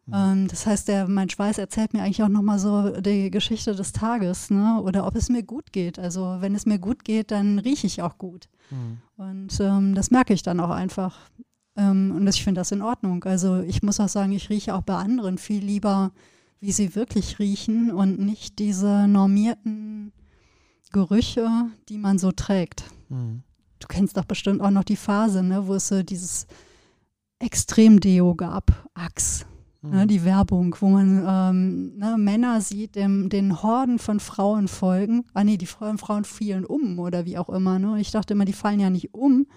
Mhm. 0.06 0.14
Ähm, 0.14 0.48
das 0.50 0.68
heißt, 0.68 0.88
der, 0.88 1.08
mein 1.08 1.32
Schweiß 1.32 1.58
erzählt 1.58 1.94
mir 1.94 2.04
eigentlich 2.04 2.22
auch 2.22 2.30
nochmal 2.30 2.60
so 2.60 3.02
die 3.02 3.32
Geschichte 3.32 3.74
des 3.74 3.92
Tages, 3.92 4.52
ne? 4.52 4.80
Oder 4.84 5.08
ob 5.08 5.16
es 5.16 5.30
mir 5.30 5.42
gut 5.42 5.74
geht. 5.74 5.98
Also 5.98 6.38
wenn 6.42 6.54
es 6.54 6.68
mir 6.68 6.78
gut 6.78 7.04
geht, 7.04 7.32
dann 7.32 7.58
rieche 7.58 7.88
ich 7.88 8.04
auch 8.04 8.20
gut. 8.20 8.50
Mhm. 8.70 9.00
Und 9.18 9.60
ähm, 9.60 9.96
das 9.96 10.12
merke 10.12 10.36
ich 10.36 10.44
dann 10.44 10.60
auch 10.60 10.70
einfach. 10.70 11.18
Ähm, 11.76 12.14
und 12.16 12.28
ich 12.28 12.44
finde 12.44 12.62
das 12.62 12.72
in 12.72 12.82
Ordnung. 12.82 13.24
Also 13.24 13.62
ich 13.62 13.84
muss 13.84 14.00
auch 14.00 14.10
sagen, 14.10 14.32
ich 14.32 14.50
rieche 14.50 14.76
auch 14.76 14.82
bei 14.82 14.96
anderen 14.96 15.38
viel 15.38 15.64
lieber, 15.64 16.12
wie 16.60 16.72
sie 16.72 16.96
wirklich 16.96 17.40
riechen 17.40 17.92
und 17.92 18.20
nicht 18.20 18.60
diese 18.60 19.08
normierten 19.08 20.14
Gerüche, 20.92 21.48
die 21.90 21.98
man 21.98 22.20
so 22.20 22.32
trägt. 22.32 22.86
Mhm. 23.10 23.44
Du 23.80 23.88
kennst 23.88 24.18
doch 24.18 24.26
bestimmt 24.26 24.62
auch 24.62 24.70
noch 24.70 24.84
die 24.84 24.96
Phase, 24.96 25.42
ne, 25.42 25.68
wo 25.68 25.74
es 25.76 25.88
so 25.88 26.04
dieses 26.04 26.46
Extrem-Deo 27.40 28.36
gab, 28.36 28.90
Axe. 28.94 29.46
Ne, 29.82 29.90
mhm. 29.90 29.96
Ne, 29.96 30.08
die 30.08 30.24
Werbung, 30.24 30.76
wo 30.80 30.90
man 30.90 31.26
ähm, 31.28 31.98
ne, 31.98 32.16
Männer 32.18 32.62
sieht, 32.62 32.96
dem, 32.96 33.30
den 33.30 33.64
Horden 33.64 33.98
von 33.98 34.20
Frauen 34.20 34.68
folgen. 34.68 35.26
Ah 35.34 35.44
nee, 35.44 35.58
die 35.58 35.66
Frauen, 35.66 35.98
Frauen 35.98 36.26
fielen 36.26 36.66
um 36.66 37.00
oder 37.00 37.26
wie 37.26 37.38
auch 37.38 37.50
immer. 37.50 37.80
Ne? 37.80 38.00
Ich 38.00 38.12
dachte 38.12 38.34
immer, 38.34 38.46
die 38.46 38.54
fallen 38.54 38.80
ja 38.80 38.92
nicht 38.92 39.14
um, 39.16 39.48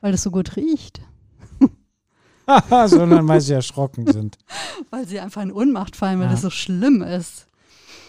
weil 0.00 0.12
das 0.12 0.22
so 0.22 0.30
gut 0.30 0.56
riecht. 0.56 1.00
sondern 2.86 3.26
weil 3.28 3.40
sie 3.40 3.54
erschrocken 3.54 4.06
sind. 4.06 4.38
weil 4.90 5.06
sie 5.06 5.20
einfach 5.20 5.42
in 5.42 5.52
Ohnmacht 5.52 5.96
fallen, 5.96 6.18
weil 6.18 6.26
ja. 6.26 6.32
das 6.32 6.42
so 6.42 6.50
schlimm 6.50 7.02
ist. 7.02 7.46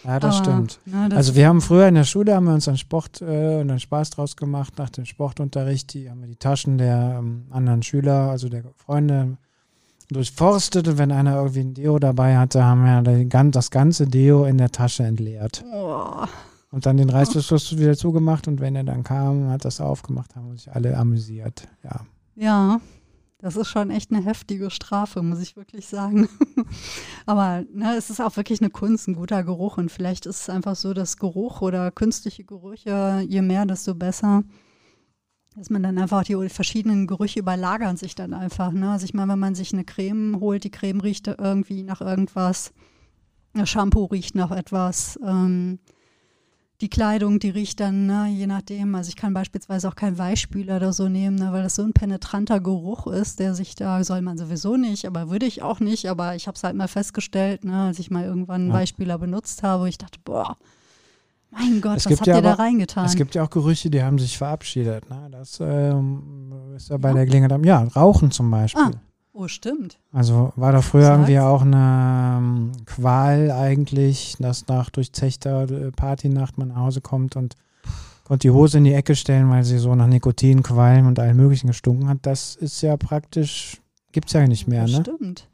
Ja, 0.03 0.19
das 0.19 0.35
Aber, 0.35 0.43
stimmt. 0.43 0.79
Na, 0.85 1.07
das 1.07 1.17
also 1.17 1.35
wir 1.35 1.47
haben 1.47 1.61
früher 1.61 1.87
in 1.87 1.95
der 1.95 2.03
Schule 2.03 2.35
haben 2.35 2.45
wir 2.45 2.53
uns 2.53 2.67
einen 2.67 2.77
Sport 2.77 3.21
äh, 3.21 3.61
und 3.61 3.69
einen 3.69 3.79
Spaß 3.79 4.11
draus 4.11 4.35
gemacht 4.35 4.77
nach 4.77 4.89
dem 4.89 5.05
Sportunterricht. 5.05 5.93
Die 5.93 6.09
haben 6.09 6.21
wir 6.21 6.27
die 6.27 6.35
Taschen 6.35 6.77
der 6.77 7.17
ähm, 7.19 7.45
anderen 7.51 7.83
Schüler, 7.83 8.29
also 8.29 8.49
der 8.49 8.63
Freunde, 8.75 9.37
durchforstet 10.09 10.87
und 10.87 10.97
wenn 10.97 11.11
einer 11.11 11.35
irgendwie 11.37 11.61
ein 11.61 11.73
Deo 11.73 11.97
dabei 11.99 12.37
hatte, 12.37 12.63
haben 12.63 12.83
wir 12.83 13.51
das 13.51 13.71
ganze 13.71 14.05
Deo 14.05 14.45
in 14.45 14.57
der 14.57 14.71
Tasche 14.71 15.03
entleert. 15.03 15.63
Oh. 15.73 16.25
Und 16.71 16.85
dann 16.85 16.97
den 16.97 17.09
Reißverschluss 17.09 17.77
wieder 17.77 17.95
zugemacht 17.95 18.47
und 18.47 18.59
wenn 18.59 18.75
er 18.75 18.83
dann 18.83 19.03
kam, 19.03 19.49
hat 19.49 19.63
das 19.63 19.79
aufgemacht, 19.79 20.35
haben 20.35 20.55
sich 20.57 20.71
alle 20.71 20.97
amüsiert. 20.97 21.67
Ja. 21.83 22.01
Ja, 22.35 22.81
das 23.43 23.57
ist 23.57 23.67
schon 23.67 23.91
echt 23.91 24.09
eine 24.09 24.23
heftige 24.23 24.69
Strafe, 24.69 25.21
muss 25.21 25.41
ich 25.41 25.57
wirklich 25.57 25.87
sagen. 25.87 26.29
Aber 27.25 27.65
ne, 27.73 27.93
es 27.97 28.09
ist 28.09 28.21
auch 28.21 28.37
wirklich 28.37 28.61
eine 28.61 28.69
Kunst, 28.69 29.09
ein 29.09 29.15
guter 29.15 29.43
Geruch. 29.43 29.77
Und 29.77 29.91
vielleicht 29.91 30.25
ist 30.25 30.43
es 30.43 30.49
einfach 30.49 30.77
so, 30.77 30.93
dass 30.93 31.17
Geruch 31.17 31.59
oder 31.59 31.91
künstliche 31.91 32.45
Gerüche, 32.45 33.21
je 33.27 33.41
mehr, 33.41 33.65
desto 33.65 33.95
besser, 33.95 34.45
dass 35.57 35.69
man 35.69 35.83
dann 35.83 35.97
einfach 35.97 36.23
die 36.23 36.47
verschiedenen 36.47 37.05
Gerüche 37.05 37.39
überlagern 37.39 37.97
sich 37.97 38.15
dann 38.15 38.33
einfach. 38.33 38.71
Ne? 38.71 38.89
Also 38.89 39.03
ich 39.03 39.13
meine, 39.13 39.33
wenn 39.33 39.39
man 39.39 39.55
sich 39.55 39.73
eine 39.73 39.83
Creme 39.83 40.39
holt, 40.39 40.63
die 40.63 40.71
Creme 40.71 41.01
riecht 41.01 41.27
irgendwie 41.27 41.83
nach 41.83 41.99
irgendwas, 41.99 42.71
das 43.53 43.69
Shampoo 43.69 44.05
riecht 44.05 44.35
nach 44.35 44.51
etwas. 44.51 45.19
Ähm, 45.21 45.79
die 46.81 46.89
Kleidung, 46.89 47.39
die 47.39 47.49
riecht 47.49 47.79
dann, 47.79 48.07
ne, 48.07 48.27
je 48.29 48.47
nachdem. 48.47 48.95
Also 48.95 49.09
ich 49.09 49.15
kann 49.15 49.33
beispielsweise 49.33 49.87
auch 49.87 49.95
keinen 49.95 50.17
Weichspüler 50.17 50.77
oder 50.77 50.91
so 50.91 51.07
nehmen, 51.07 51.37
ne, 51.37 51.51
weil 51.51 51.63
das 51.63 51.75
so 51.75 51.83
ein 51.83 51.93
penetranter 51.93 52.59
Geruch 52.59 53.07
ist, 53.07 53.39
der 53.39 53.55
sich 53.55 53.75
da, 53.75 54.03
soll 54.03 54.21
man 54.21 54.37
sowieso 54.37 54.75
nicht, 54.75 55.05
aber 55.05 55.29
würde 55.29 55.45
ich 55.45 55.61
auch 55.61 55.79
nicht. 55.79 56.09
Aber 56.09 56.35
ich 56.35 56.47
habe 56.47 56.55
es 56.55 56.63
halt 56.63 56.75
mal 56.75 56.87
festgestellt, 56.87 57.63
ne, 57.63 57.83
als 57.87 57.99
ich 57.99 58.11
mal 58.11 58.25
irgendwann 58.25 58.61
einen 58.61 58.69
ja. 58.69 58.75
Weichspüler 58.75 59.17
benutzt 59.17 59.63
habe, 59.63 59.83
wo 59.83 59.85
ich 59.85 59.97
dachte, 59.97 60.19
boah, 60.23 60.57
mein 61.51 61.81
Gott, 61.81 61.97
es 61.97 62.05
was 62.07 62.17
habt 62.17 62.27
ja 62.27 62.33
ihr 62.33 62.37
aber, 62.39 62.49
da 62.49 62.53
reingetan? 62.55 63.05
Es 63.05 63.15
gibt 63.15 63.35
ja 63.35 63.43
auch 63.43 63.49
Gerüche, 63.49 63.89
die 63.89 64.01
haben 64.01 64.17
sich 64.17 64.37
verabschiedet. 64.37 65.09
Ne? 65.09 65.29
Das 65.31 65.59
ähm, 65.61 66.51
ist 66.75 66.89
ja 66.89 66.97
bei 66.97 67.09
ja. 67.09 67.15
der 67.15 67.25
Gelegenheit, 67.27 67.65
ja, 67.65 67.83
Rauchen 67.95 68.31
zum 68.31 68.49
Beispiel. 68.49 68.81
Ah. 68.83 68.91
Oh, 69.35 69.47
stimmt. 69.47 69.97
Also 70.11 70.53
war 70.55 70.71
da 70.71 70.81
früher 70.81 71.09
irgendwie 71.09 71.39
auch 71.39 71.63
eine 71.63 72.37
ähm, 72.37 72.71
Qual 72.85 73.49
eigentlich, 73.49 74.35
dass 74.39 74.67
nach 74.67 74.91
durchzechter 74.91 75.63
äh, 75.63 75.91
Partynacht 75.91 76.59
man 76.59 76.67
nach 76.67 76.75
Hause 76.75 77.01
kommt 77.01 77.35
und 77.35 77.55
konnte 78.25 78.47
die 78.47 78.51
Hose 78.51 78.77
in 78.77 78.83
die 78.83 78.93
Ecke 78.93 79.15
stellen, 79.15 79.49
weil 79.49 79.63
sie 79.63 79.79
so 79.79 79.95
nach 79.95 80.05
Nikotin, 80.05 80.61
Qualm 80.61 81.07
und 81.07 81.17
allem 81.17 81.35
möglichen 81.37 81.67
gestunken 81.67 82.07
hat. 82.07 82.19
Das 82.21 82.55
ist 82.55 82.81
ja 82.81 82.95
praktisch, 82.95 83.81
gibt 84.11 84.27
es 84.27 84.33
ja 84.33 84.45
nicht 84.45 84.67
mehr, 84.67 84.83
das 84.83 84.91
ne? 84.91 85.01
Stimmt. 85.01 85.49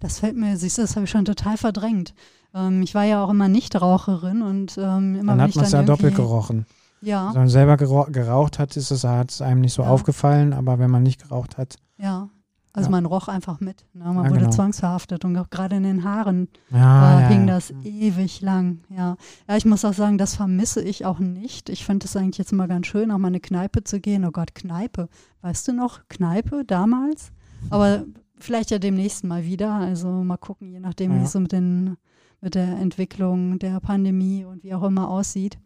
Das 0.00 0.18
fällt 0.18 0.36
mir, 0.36 0.56
siehst 0.56 0.78
du, 0.78 0.82
das 0.82 0.96
habe 0.96 1.04
ich 1.04 1.10
schon 1.10 1.24
total 1.24 1.56
verdrängt. 1.56 2.12
Ähm, 2.54 2.82
ich 2.82 2.96
war 2.96 3.04
ja 3.04 3.22
auch 3.22 3.30
immer 3.30 3.48
Nichtraucherin 3.48 4.42
und 4.42 4.76
ähm, 4.78 5.14
immer 5.14 5.36
Dann 5.36 5.42
hat 5.42 5.54
man 5.54 5.64
es 5.64 5.72
ja 5.72 5.84
doppelt 5.84 6.16
gerochen. 6.16 6.66
Ja. 7.02 7.28
Wenn 7.32 7.42
man 7.42 7.48
selber 7.48 7.76
geraucht 7.76 8.58
hat, 8.58 8.76
ist 8.76 8.90
es, 8.90 9.04
hat 9.04 9.30
es 9.30 9.40
einem 9.40 9.60
nicht 9.60 9.74
so 9.74 9.82
ja. 9.82 9.88
aufgefallen, 9.88 10.52
aber 10.52 10.78
wenn 10.80 10.90
man 10.90 11.04
nicht 11.04 11.22
geraucht 11.22 11.56
hat. 11.56 11.76
Ja. 11.96 12.28
Also 12.72 12.86
ja. 12.86 12.90
man 12.92 13.06
roch 13.06 13.26
einfach 13.26 13.58
mit. 13.60 13.84
Ne? 13.94 14.04
Man 14.04 14.24
ja, 14.24 14.30
wurde 14.30 14.40
genau. 14.40 14.50
zwangsverhaftet 14.50 15.24
und 15.24 15.36
auch 15.36 15.50
gerade 15.50 15.76
in 15.76 15.82
den 15.82 16.04
Haaren 16.04 16.48
ja, 16.70 17.20
äh, 17.20 17.26
hing 17.26 17.46
das 17.46 17.72
ewig 17.82 18.40
lang. 18.42 18.80
Ja. 18.88 19.16
ja, 19.48 19.56
ich 19.56 19.64
muss 19.64 19.84
auch 19.84 19.92
sagen, 19.92 20.18
das 20.18 20.36
vermisse 20.36 20.80
ich 20.80 21.04
auch 21.04 21.18
nicht. 21.18 21.68
Ich 21.68 21.84
finde 21.84 22.06
es 22.06 22.16
eigentlich 22.16 22.38
jetzt 22.38 22.52
immer 22.52 22.68
ganz 22.68 22.86
schön, 22.86 23.10
auch 23.10 23.18
mal 23.18 23.28
eine 23.28 23.40
Kneipe 23.40 23.82
zu 23.82 23.98
gehen. 23.98 24.24
Oh 24.24 24.30
Gott, 24.30 24.54
Kneipe. 24.54 25.08
Weißt 25.42 25.66
du 25.66 25.72
noch, 25.72 26.00
Kneipe 26.08 26.64
damals? 26.64 27.32
Aber 27.70 28.04
vielleicht 28.38 28.70
ja 28.70 28.78
demnächst 28.78 29.24
mal 29.24 29.44
wieder. 29.44 29.72
Also 29.72 30.08
mal 30.08 30.36
gucken, 30.36 30.70
je 30.70 30.80
nachdem, 30.80 31.18
wie 31.18 31.24
es 31.24 31.32
so 31.32 31.40
mit, 31.40 31.50
den, 31.50 31.96
mit 32.40 32.54
der 32.54 32.78
Entwicklung 32.78 33.58
der 33.58 33.80
Pandemie 33.80 34.44
und 34.44 34.62
wie 34.62 34.74
auch 34.74 34.84
immer 34.84 35.08
aussieht. 35.08 35.58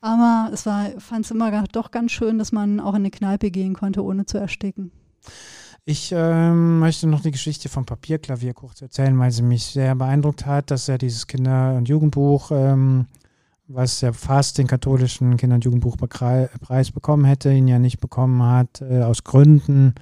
Aber 0.00 0.50
es 0.52 0.66
war, 0.66 0.90
fand 0.98 1.24
es 1.24 1.30
immer 1.30 1.62
doch 1.70 1.92
ganz 1.92 2.10
schön, 2.10 2.38
dass 2.38 2.50
man 2.50 2.80
auch 2.80 2.94
in 2.94 3.02
eine 3.02 3.12
Kneipe 3.12 3.52
gehen 3.52 3.74
konnte, 3.74 4.02
ohne 4.04 4.26
zu 4.26 4.36
ersticken. 4.36 4.90
Ich 5.84 6.12
ähm, 6.16 6.78
möchte 6.78 7.08
noch 7.08 7.22
die 7.22 7.32
Geschichte 7.32 7.68
vom 7.68 7.84
Papierklavier 7.84 8.54
kurz 8.54 8.80
erzählen, 8.82 9.18
weil 9.18 9.32
sie 9.32 9.42
mich 9.42 9.64
sehr 9.64 9.96
beeindruckt 9.96 10.46
hat, 10.46 10.70
dass 10.70 10.88
er 10.88 10.96
dieses 10.96 11.26
Kinder- 11.26 11.74
und 11.74 11.88
Jugendbuch, 11.88 12.52
ähm, 12.52 13.06
was 13.66 14.00
ja 14.00 14.12
fast 14.12 14.58
den 14.58 14.68
katholischen 14.68 15.36
Kinder- 15.36 15.56
und 15.56 15.64
Jugendbuchpreis 15.64 16.92
bekommen 16.92 17.24
hätte, 17.24 17.52
ihn 17.52 17.66
ja 17.66 17.80
nicht 17.80 17.98
bekommen 17.98 18.44
hat, 18.44 18.80
äh, 18.80 19.02
aus 19.02 19.24
Gründen. 19.24 19.94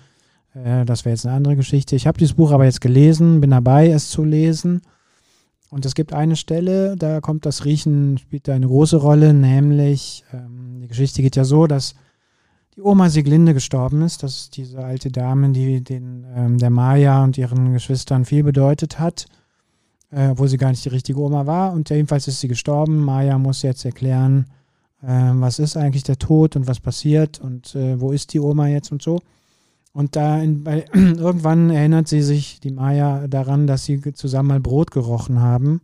Äh, 0.52 0.84
das 0.84 1.06
wäre 1.06 1.14
jetzt 1.14 1.24
eine 1.24 1.34
andere 1.34 1.56
Geschichte. 1.56 1.96
Ich 1.96 2.06
habe 2.06 2.18
dieses 2.18 2.34
Buch 2.34 2.52
aber 2.52 2.66
jetzt 2.66 2.82
gelesen, 2.82 3.40
bin 3.40 3.50
dabei, 3.50 3.88
es 3.88 4.10
zu 4.10 4.22
lesen. 4.22 4.82
Und 5.70 5.86
es 5.86 5.94
gibt 5.94 6.12
eine 6.12 6.36
Stelle, 6.36 6.94
da 6.96 7.22
kommt 7.22 7.46
das 7.46 7.64
Riechen, 7.64 8.18
spielt 8.18 8.48
da 8.48 8.52
eine 8.54 8.66
große 8.66 8.98
Rolle, 8.98 9.32
nämlich 9.32 10.24
ähm, 10.34 10.80
die 10.82 10.88
Geschichte 10.88 11.22
geht 11.22 11.36
ja 11.36 11.44
so, 11.44 11.66
dass 11.66 11.94
die 12.80 12.86
Oma 12.86 13.10
Sieglinde 13.10 13.52
gestorben 13.52 14.00
ist. 14.00 14.22
Das 14.22 14.36
ist 14.36 14.56
diese 14.56 14.82
alte 14.82 15.10
Dame, 15.10 15.50
die 15.50 15.82
den, 15.82 16.24
ähm, 16.34 16.56
der 16.56 16.70
Maya 16.70 17.22
und 17.22 17.36
ihren 17.36 17.74
Geschwistern 17.74 18.24
viel 18.24 18.42
bedeutet 18.42 18.98
hat, 18.98 19.26
äh, 20.10 20.28
obwohl 20.28 20.48
sie 20.48 20.56
gar 20.56 20.70
nicht 20.70 20.84
die 20.86 20.88
richtige 20.88 21.20
Oma 21.20 21.44
war. 21.44 21.74
Und 21.74 21.90
jedenfalls 21.90 22.26
ist 22.26 22.40
sie 22.40 22.48
gestorben. 22.48 23.04
Maya 23.04 23.36
muss 23.36 23.60
jetzt 23.60 23.84
erklären, 23.84 24.46
äh, 25.02 25.08
was 25.34 25.58
ist 25.58 25.76
eigentlich 25.76 26.04
der 26.04 26.18
Tod 26.18 26.56
und 26.56 26.68
was 26.68 26.80
passiert 26.80 27.38
und 27.38 27.74
äh, 27.74 28.00
wo 28.00 28.12
ist 28.12 28.32
die 28.32 28.40
Oma 28.40 28.68
jetzt 28.68 28.90
und 28.92 29.02
so. 29.02 29.20
Und 29.92 30.16
da 30.16 30.40
in, 30.40 30.64
bei, 30.64 30.86
irgendwann 30.94 31.68
erinnert 31.68 32.08
sie 32.08 32.22
sich, 32.22 32.60
die 32.60 32.72
Maya, 32.72 33.28
daran, 33.28 33.66
dass 33.66 33.84
sie 33.84 34.00
zusammen 34.14 34.48
mal 34.48 34.60
Brot 34.60 34.90
gerochen 34.90 35.40
haben. 35.40 35.82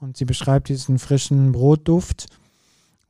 Und 0.00 0.16
sie 0.16 0.24
beschreibt 0.24 0.70
diesen 0.70 0.98
frischen 0.98 1.52
Brotduft 1.52 2.26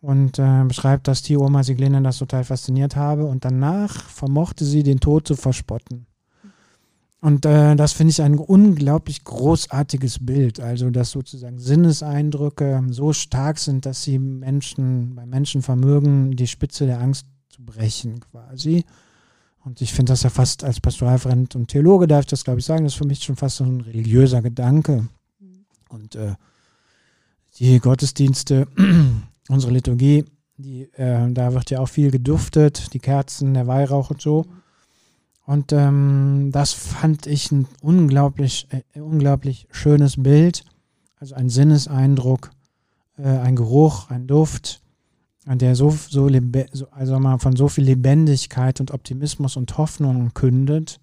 und 0.06 0.38
äh, 0.38 0.62
beschreibt, 0.68 1.08
dass 1.08 1.22
die 1.22 1.36
Oma 1.36 1.64
Siglinde 1.64 2.00
das 2.00 2.18
total 2.18 2.44
fasziniert 2.44 2.94
habe. 2.94 3.24
Und 3.24 3.44
danach 3.44 4.04
vermochte 4.08 4.64
sie 4.64 4.84
den 4.84 5.00
Tod 5.00 5.26
zu 5.26 5.34
verspotten. 5.34 6.06
Und 7.20 7.44
äh, 7.44 7.74
das 7.74 7.92
finde 7.92 8.12
ich 8.12 8.22
ein 8.22 8.38
unglaublich 8.38 9.24
großartiges 9.24 10.24
Bild. 10.24 10.60
Also, 10.60 10.90
dass 10.90 11.10
sozusagen 11.10 11.58
Sinneseindrücke 11.58 12.84
so 12.90 13.12
stark 13.12 13.58
sind, 13.58 13.84
dass 13.84 14.04
sie 14.04 14.20
Menschen, 14.20 15.16
bei 15.16 15.26
Menschen 15.26 15.60
vermögen, 15.60 16.36
die 16.36 16.46
Spitze 16.46 16.86
der 16.86 17.00
Angst 17.00 17.26
zu 17.48 17.64
brechen, 17.64 18.20
quasi. 18.20 18.84
Und 19.64 19.80
ich 19.80 19.92
finde 19.92 20.12
das 20.12 20.22
ja 20.22 20.30
fast 20.30 20.62
als 20.62 20.80
Pastoralfreund 20.80 21.56
und 21.56 21.66
Theologe, 21.66 22.06
darf 22.06 22.20
ich 22.20 22.26
das, 22.26 22.44
glaube 22.44 22.60
ich, 22.60 22.64
sagen, 22.64 22.84
das 22.84 22.92
ist 22.92 22.98
für 22.98 23.08
mich 23.08 23.24
schon 23.24 23.34
fast 23.34 23.56
so 23.56 23.64
ein 23.64 23.80
religiöser 23.80 24.40
Gedanke. 24.40 25.08
Und 25.88 26.14
äh, 26.14 26.36
die 27.58 27.80
Gottesdienste, 27.80 28.68
unsere 29.48 29.72
Liturgie, 29.72 30.24
die, 30.56 30.84
äh, 30.94 31.30
da 31.32 31.52
wird 31.54 31.70
ja 31.70 31.80
auch 31.80 31.88
viel 31.88 32.10
geduftet, 32.10 32.92
die 32.94 32.98
Kerzen, 32.98 33.54
der 33.54 33.66
Weihrauch 33.66 34.10
und 34.10 34.20
so. 34.20 34.46
Und 35.44 35.72
ähm, 35.72 36.50
das 36.52 36.72
fand 36.72 37.26
ich 37.26 37.52
ein 37.52 37.68
unglaublich, 37.80 38.66
äh, 38.70 39.00
unglaublich 39.00 39.68
schönes 39.70 40.20
Bild. 40.20 40.64
Also 41.18 41.34
ein 41.34 41.48
Sinneseindruck, 41.48 42.50
äh, 43.16 43.28
ein 43.28 43.56
Geruch, 43.56 44.10
ein 44.10 44.26
Duft, 44.26 44.82
der 45.46 45.76
so, 45.76 45.90
so, 45.90 46.28
also 46.90 47.20
mal 47.20 47.38
von 47.38 47.54
so 47.54 47.68
viel 47.68 47.84
Lebendigkeit 47.84 48.80
und 48.80 48.90
Optimismus 48.90 49.56
und 49.56 49.78
Hoffnung 49.78 50.34
kündet, 50.34 50.98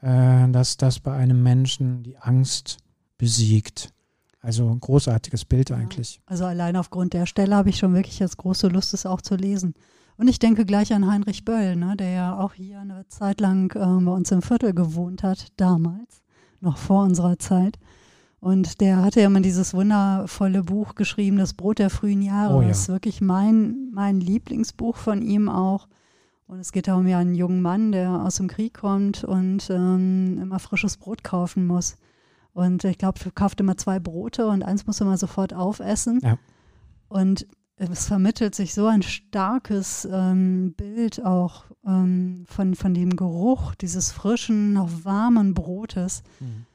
äh, 0.00 0.48
dass 0.48 0.76
das 0.76 1.00
bei 1.00 1.12
einem 1.12 1.42
Menschen 1.42 2.04
die 2.04 2.16
Angst 2.18 2.78
besiegt. 3.18 3.92
Also 4.42 4.68
ein 4.68 4.80
großartiges 4.80 5.44
Bild 5.44 5.70
eigentlich. 5.70 6.16
Ja, 6.16 6.22
also 6.26 6.44
allein 6.44 6.76
aufgrund 6.76 7.12
der 7.12 7.26
Stelle 7.26 7.54
habe 7.54 7.70
ich 7.70 7.78
schon 7.78 7.94
wirklich 7.94 8.18
jetzt 8.18 8.36
große 8.36 8.66
Lust, 8.68 8.92
es 8.92 9.06
auch 9.06 9.20
zu 9.22 9.36
lesen. 9.36 9.74
Und 10.16 10.28
ich 10.28 10.40
denke 10.40 10.66
gleich 10.66 10.92
an 10.92 11.10
Heinrich 11.10 11.44
Böll, 11.44 11.76
ne, 11.76 11.96
der 11.96 12.10
ja 12.10 12.38
auch 12.38 12.54
hier 12.54 12.80
eine 12.80 13.06
Zeit 13.08 13.40
lang 13.40 13.74
äh, 13.74 14.04
bei 14.04 14.12
uns 14.12 14.30
im 14.32 14.42
Viertel 14.42 14.74
gewohnt 14.74 15.22
hat, 15.22 15.48
damals, 15.56 16.22
noch 16.60 16.76
vor 16.76 17.04
unserer 17.04 17.38
Zeit. 17.38 17.78
Und 18.40 18.80
der 18.80 19.02
hatte 19.02 19.20
ja 19.20 19.30
mal 19.30 19.40
dieses 19.40 19.72
wundervolle 19.72 20.64
Buch 20.64 20.96
geschrieben, 20.96 21.36
Das 21.36 21.54
Brot 21.54 21.78
der 21.78 21.90
frühen 21.90 22.22
Jahre. 22.22 22.56
Oh, 22.56 22.62
ja. 22.62 22.68
Das 22.68 22.80
ist 22.80 22.88
wirklich 22.88 23.20
mein, 23.20 23.90
mein 23.92 24.20
Lieblingsbuch 24.20 24.96
von 24.96 25.22
ihm 25.22 25.48
auch. 25.48 25.86
Und 26.48 26.58
es 26.58 26.72
geht 26.72 26.88
darum 26.88 27.06
ja 27.06 27.20
einen 27.20 27.36
jungen 27.36 27.62
Mann, 27.62 27.92
der 27.92 28.10
aus 28.10 28.36
dem 28.36 28.48
Krieg 28.48 28.74
kommt 28.74 29.22
und 29.22 29.70
ähm, 29.70 30.40
immer 30.42 30.58
frisches 30.58 30.96
Brot 30.96 31.22
kaufen 31.22 31.68
muss. 31.68 31.96
Und 32.52 32.84
ich 32.84 32.98
glaube, 32.98 33.18
kauft 33.34 33.60
immer 33.60 33.76
zwei 33.76 33.98
Brote 33.98 34.46
und 34.46 34.62
eins 34.62 34.86
muss 34.86 35.00
er 35.00 35.06
mal 35.06 35.16
sofort 35.16 35.54
aufessen. 35.54 36.20
Ja. 36.22 36.38
Und 37.08 37.46
es 37.76 38.06
vermittelt 38.06 38.54
sich 38.54 38.74
so 38.74 38.86
ein 38.86 39.02
starkes 39.02 40.06
ähm, 40.10 40.74
Bild 40.76 41.24
auch 41.24 41.64
ähm, 41.86 42.44
von, 42.46 42.74
von 42.74 42.94
dem 42.94 43.16
Geruch 43.16 43.74
dieses 43.74 44.12
frischen, 44.12 44.74
noch 44.74 45.04
warmen 45.04 45.54
Brotes. 45.54 46.22
Mhm. 46.40 46.66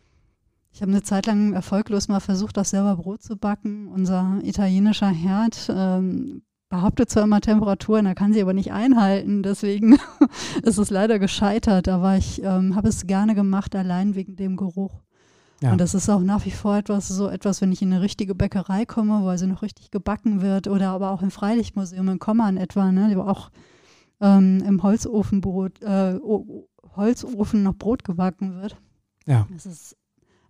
Ich 0.72 0.82
habe 0.82 0.92
eine 0.92 1.02
Zeit 1.02 1.26
lang 1.26 1.54
erfolglos 1.54 2.08
mal 2.08 2.20
versucht, 2.20 2.60
auch 2.60 2.66
selber 2.66 2.98
Brot 2.98 3.24
zu 3.24 3.36
backen. 3.36 3.88
Unser 3.88 4.40
italienischer 4.44 5.10
Herd 5.10 5.72
ähm, 5.74 6.44
behauptet 6.70 7.10
zwar 7.10 7.24
immer 7.24 7.42
Temperaturen, 7.42 8.06
er 8.06 8.14
kann 8.14 8.34
sie 8.34 8.42
aber 8.42 8.54
nicht 8.54 8.72
einhalten. 8.72 9.42
Deswegen 9.42 9.98
ist 10.64 10.78
es 10.78 10.90
leider 10.90 11.20
gescheitert. 11.20 11.88
Aber 11.88 12.18
ich 12.18 12.44
ähm, 12.44 12.76
habe 12.76 12.90
es 12.90 13.08
gerne 13.08 13.34
gemacht, 13.34 13.76
allein 13.76 14.14
wegen 14.14 14.36
dem 14.36 14.56
Geruch. 14.56 15.02
Ja. 15.62 15.72
Und 15.72 15.82
das 15.82 15.96
ist 15.96 16.10
auch 16.10 16.20
nach 16.20 16.46
wie 16.46 16.52
vor 16.52 16.78
etwas, 16.78 17.08
so 17.08 17.30
etwas, 17.30 17.62
wenn 17.62 17.72
ich 17.72 17.82
in 17.82 17.92
eine 17.92 18.02
richtige 18.02 18.36
Bäckerei 18.36 18.86
komme, 18.86 19.24
wo 19.24 19.28
also 19.28 19.48
noch 19.48 19.64
richtig 19.64 19.90
gebacken 19.90 20.42
wird, 20.42 20.68
oder 20.68 20.90
aber 20.90 21.12
auch 21.12 21.22
im 21.22 21.32
Freilichtmuseum 21.32 22.10
in 22.10 22.20
Kommern 22.20 22.58
etwa, 22.58 22.92
ne, 22.92 23.12
wo 23.16 23.22
auch 23.22 23.50
ähm, 24.22 24.64
im 24.66 24.84
Holzofenbrot, 24.84 25.82
äh, 25.82 26.20
Holzofen 26.96 27.64
noch 27.64 27.76
Brot 27.76 28.04
gebacken 28.04 28.62
wird. 28.62 28.78
Ja. 29.26 29.48
Das 29.52 29.66
ist 29.66 29.98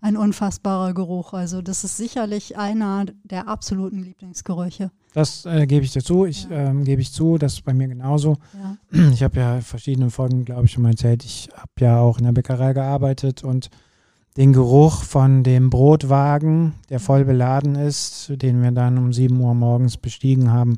ein 0.01 0.17
unfassbarer 0.17 0.93
Geruch. 0.93 1.33
Also 1.33 1.61
das 1.61 1.83
ist 1.83 1.97
sicherlich 1.97 2.57
einer 2.57 3.05
der 3.23 3.47
absoluten 3.47 4.03
Lieblingsgerüche. 4.03 4.91
Das 5.13 5.45
äh, 5.45 5.65
gebe 5.65 5.85
ich 5.85 5.91
dir 5.91 6.03
zu. 6.03 6.25
Ich 6.25 6.43
ja. 6.45 6.69
ähm, 6.69 6.83
gebe 6.83 7.01
ich 7.01 7.11
zu, 7.11 7.37
das 7.37 7.53
ist 7.53 7.65
bei 7.65 7.73
mir 7.73 7.87
genauso. 7.87 8.37
Ja. 8.53 8.77
Ich 9.11 9.23
habe 9.23 9.39
ja 9.39 9.61
verschiedene 9.61 10.09
Folgen, 10.09 10.45
glaube 10.45 10.65
ich, 10.65 10.71
schon 10.71 10.83
mal 10.83 10.91
erzählt. 10.91 11.23
Ich 11.25 11.49
habe 11.55 11.71
ja 11.79 11.99
auch 11.99 12.19
in 12.19 12.25
der 12.25 12.31
Bäckerei 12.31 12.73
gearbeitet 12.73 13.43
und 13.43 13.69
den 14.37 14.53
Geruch 14.53 15.01
von 15.01 15.43
dem 15.43 15.71
Brotwagen, 15.71 16.73
der 16.89 16.99
voll 16.99 17.25
beladen 17.25 17.75
ist, 17.75 18.31
den 18.35 18.61
wir 18.61 18.71
dann 18.71 18.99
um 18.99 19.11
7 19.11 19.39
Uhr 19.39 19.55
morgens 19.55 19.97
bestiegen 19.97 20.51
haben 20.51 20.77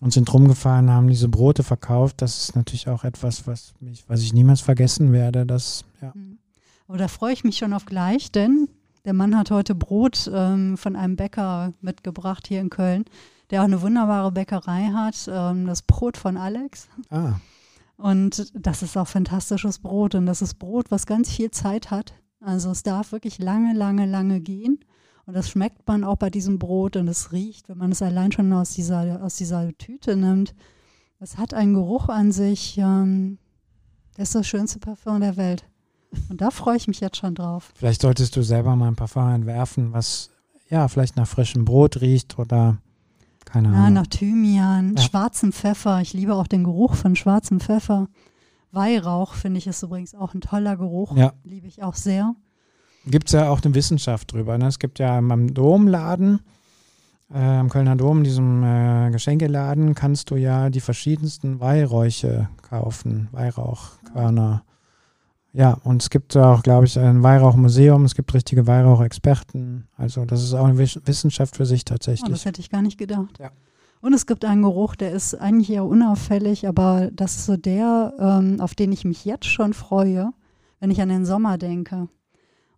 und 0.00 0.12
sind 0.12 0.32
rumgefahren, 0.34 0.90
haben 0.90 1.06
diese 1.06 1.28
Brote 1.28 1.62
verkauft. 1.62 2.20
Das 2.20 2.36
ist 2.36 2.56
natürlich 2.56 2.88
auch 2.88 3.04
etwas, 3.04 3.46
was 3.46 3.74
mich, 3.78 4.04
was 4.08 4.22
ich 4.22 4.32
niemals 4.32 4.60
vergessen 4.60 5.12
werde. 5.12 5.46
Das, 5.46 5.84
ja. 6.02 6.10
Mhm. 6.14 6.38
Aber 6.88 6.98
da 6.98 7.06
freue 7.08 7.32
ich 7.32 7.44
mich 7.44 7.56
schon 7.56 7.72
auf 7.72 7.86
gleich, 7.86 8.32
denn 8.32 8.68
der 9.04 9.14
Mann 9.14 9.38
hat 9.38 9.52
heute 9.52 9.76
Brot 9.76 10.28
ähm, 10.32 10.76
von 10.76 10.96
einem 10.96 11.14
Bäcker 11.14 11.72
mitgebracht 11.80 12.46
hier 12.48 12.60
in 12.60 12.70
Köln, 12.70 13.04
der 13.50 13.60
auch 13.60 13.66
eine 13.66 13.82
wunderbare 13.82 14.32
Bäckerei 14.32 14.90
hat. 14.92 15.30
Ähm, 15.30 15.66
das 15.66 15.82
Brot 15.82 16.16
von 16.16 16.36
Alex. 16.36 16.88
Ah. 17.08 17.34
Und 17.96 18.52
das 18.54 18.82
ist 18.82 18.96
auch 18.96 19.06
fantastisches 19.06 19.78
Brot. 19.78 20.16
Und 20.16 20.26
das 20.26 20.42
ist 20.42 20.58
Brot, 20.58 20.90
was 20.90 21.06
ganz 21.06 21.30
viel 21.30 21.52
Zeit 21.52 21.92
hat. 21.92 22.14
Also 22.44 22.70
es 22.70 22.82
darf 22.82 23.12
wirklich 23.12 23.38
lange, 23.38 23.74
lange, 23.74 24.06
lange 24.06 24.40
gehen. 24.40 24.80
Und 25.26 25.34
das 25.34 25.48
schmeckt 25.48 25.86
man 25.88 26.04
auch 26.04 26.16
bei 26.16 26.28
diesem 26.28 26.58
Brot 26.58 26.96
und 26.96 27.08
es 27.08 27.32
riecht, 27.32 27.68
wenn 27.68 27.78
man 27.78 27.92
es 27.92 28.02
allein 28.02 28.30
schon 28.32 28.52
aus 28.52 28.70
dieser, 28.70 29.22
aus 29.22 29.36
dieser 29.36 29.72
Tüte 29.78 30.16
nimmt. 30.16 30.54
Es 31.18 31.38
hat 31.38 31.54
einen 31.54 31.72
Geruch 31.72 32.08
an 32.08 32.32
sich. 32.32 32.76
Ähm, 32.76 33.38
das 34.16 34.28
ist 34.28 34.34
das 34.34 34.46
schönste 34.46 34.78
Parfum 34.78 35.20
der 35.20 35.36
Welt. 35.36 35.64
Und 36.28 36.40
da 36.40 36.50
freue 36.50 36.76
ich 36.76 36.86
mich 36.86 37.00
jetzt 37.00 37.16
schon 37.16 37.34
drauf. 37.34 37.72
Vielleicht 37.74 38.02
solltest 38.02 38.36
du 38.36 38.42
selber 38.42 38.76
mal 38.76 38.88
ein 38.88 38.96
Parfum 38.96 39.30
entwerfen, 39.30 39.92
was 39.92 40.30
ja 40.68 40.86
vielleicht 40.88 41.16
nach 41.16 41.26
frischem 41.26 41.64
Brot 41.64 42.00
riecht 42.00 42.38
oder 42.38 42.78
keine 43.44 43.68
Ahnung. 43.68 43.80
Ja, 43.80 43.90
nach 43.90 44.06
Thymian, 44.06 44.94
ja. 44.96 45.02
schwarzem 45.02 45.52
Pfeffer. 45.52 46.00
Ich 46.00 46.12
liebe 46.12 46.34
auch 46.34 46.46
den 46.46 46.64
Geruch 46.64 46.94
von 46.94 47.16
schwarzem 47.16 47.60
Pfeffer. 47.60 48.08
Weihrauch 48.74 49.34
finde 49.34 49.58
ich 49.58 49.66
ist 49.66 49.82
übrigens 49.82 50.14
auch 50.14 50.34
ein 50.34 50.40
toller 50.40 50.76
Geruch. 50.76 51.16
Ja. 51.16 51.32
Liebe 51.44 51.66
ich 51.66 51.82
auch 51.82 51.94
sehr. 51.94 52.34
Gibt 53.06 53.28
es 53.28 53.32
ja 53.32 53.50
auch 53.50 53.60
eine 53.62 53.74
Wissenschaft 53.74 54.32
drüber. 54.32 54.56
Ne? 54.56 54.66
Es 54.66 54.78
gibt 54.78 54.98
ja 54.98 55.18
am 55.18 55.52
Domladen, 55.52 56.40
äh, 57.32 57.38
am 57.38 57.68
Kölner 57.68 57.96
Dom, 57.96 58.24
diesem 58.24 58.62
äh, 58.62 59.10
Geschenkeladen, 59.10 59.94
kannst 59.94 60.30
du 60.30 60.36
ja 60.36 60.70
die 60.70 60.80
verschiedensten 60.80 61.60
Weihräuche 61.60 62.48
kaufen. 62.62 63.28
Weihrauchkörner. 63.32 64.64
Ja, 65.52 65.78
und 65.84 66.02
es 66.02 66.10
gibt 66.10 66.36
auch, 66.36 66.64
glaube 66.64 66.86
ich, 66.86 66.98
ein 66.98 67.22
Weihrauchmuseum, 67.22 68.04
es 68.04 68.16
gibt 68.16 68.34
richtige 68.34 68.66
Weihrauchexperten. 68.66 69.86
Also 69.96 70.24
das 70.24 70.42
ist 70.42 70.52
auch 70.52 70.66
eine 70.66 70.76
Wissenschaft 70.78 71.56
für 71.56 71.64
sich 71.64 71.84
tatsächlich. 71.84 72.28
Oh, 72.28 72.32
das 72.32 72.44
hätte 72.44 72.60
ich 72.60 72.70
gar 72.70 72.82
nicht 72.82 72.98
gedacht. 72.98 73.38
Ja. 73.38 73.50
Und 74.04 74.12
es 74.12 74.26
gibt 74.26 74.44
einen 74.44 74.60
Geruch, 74.60 74.96
der 74.96 75.12
ist 75.12 75.34
eigentlich 75.34 75.70
eher 75.70 75.86
unauffällig, 75.86 76.68
aber 76.68 77.08
das 77.10 77.36
ist 77.36 77.46
so 77.46 77.56
der, 77.56 78.12
ähm, 78.18 78.60
auf 78.60 78.74
den 78.74 78.92
ich 78.92 79.06
mich 79.06 79.24
jetzt 79.24 79.46
schon 79.46 79.72
freue, 79.72 80.34
wenn 80.78 80.90
ich 80.90 81.00
an 81.00 81.08
den 81.08 81.24
Sommer 81.24 81.56
denke. 81.56 82.10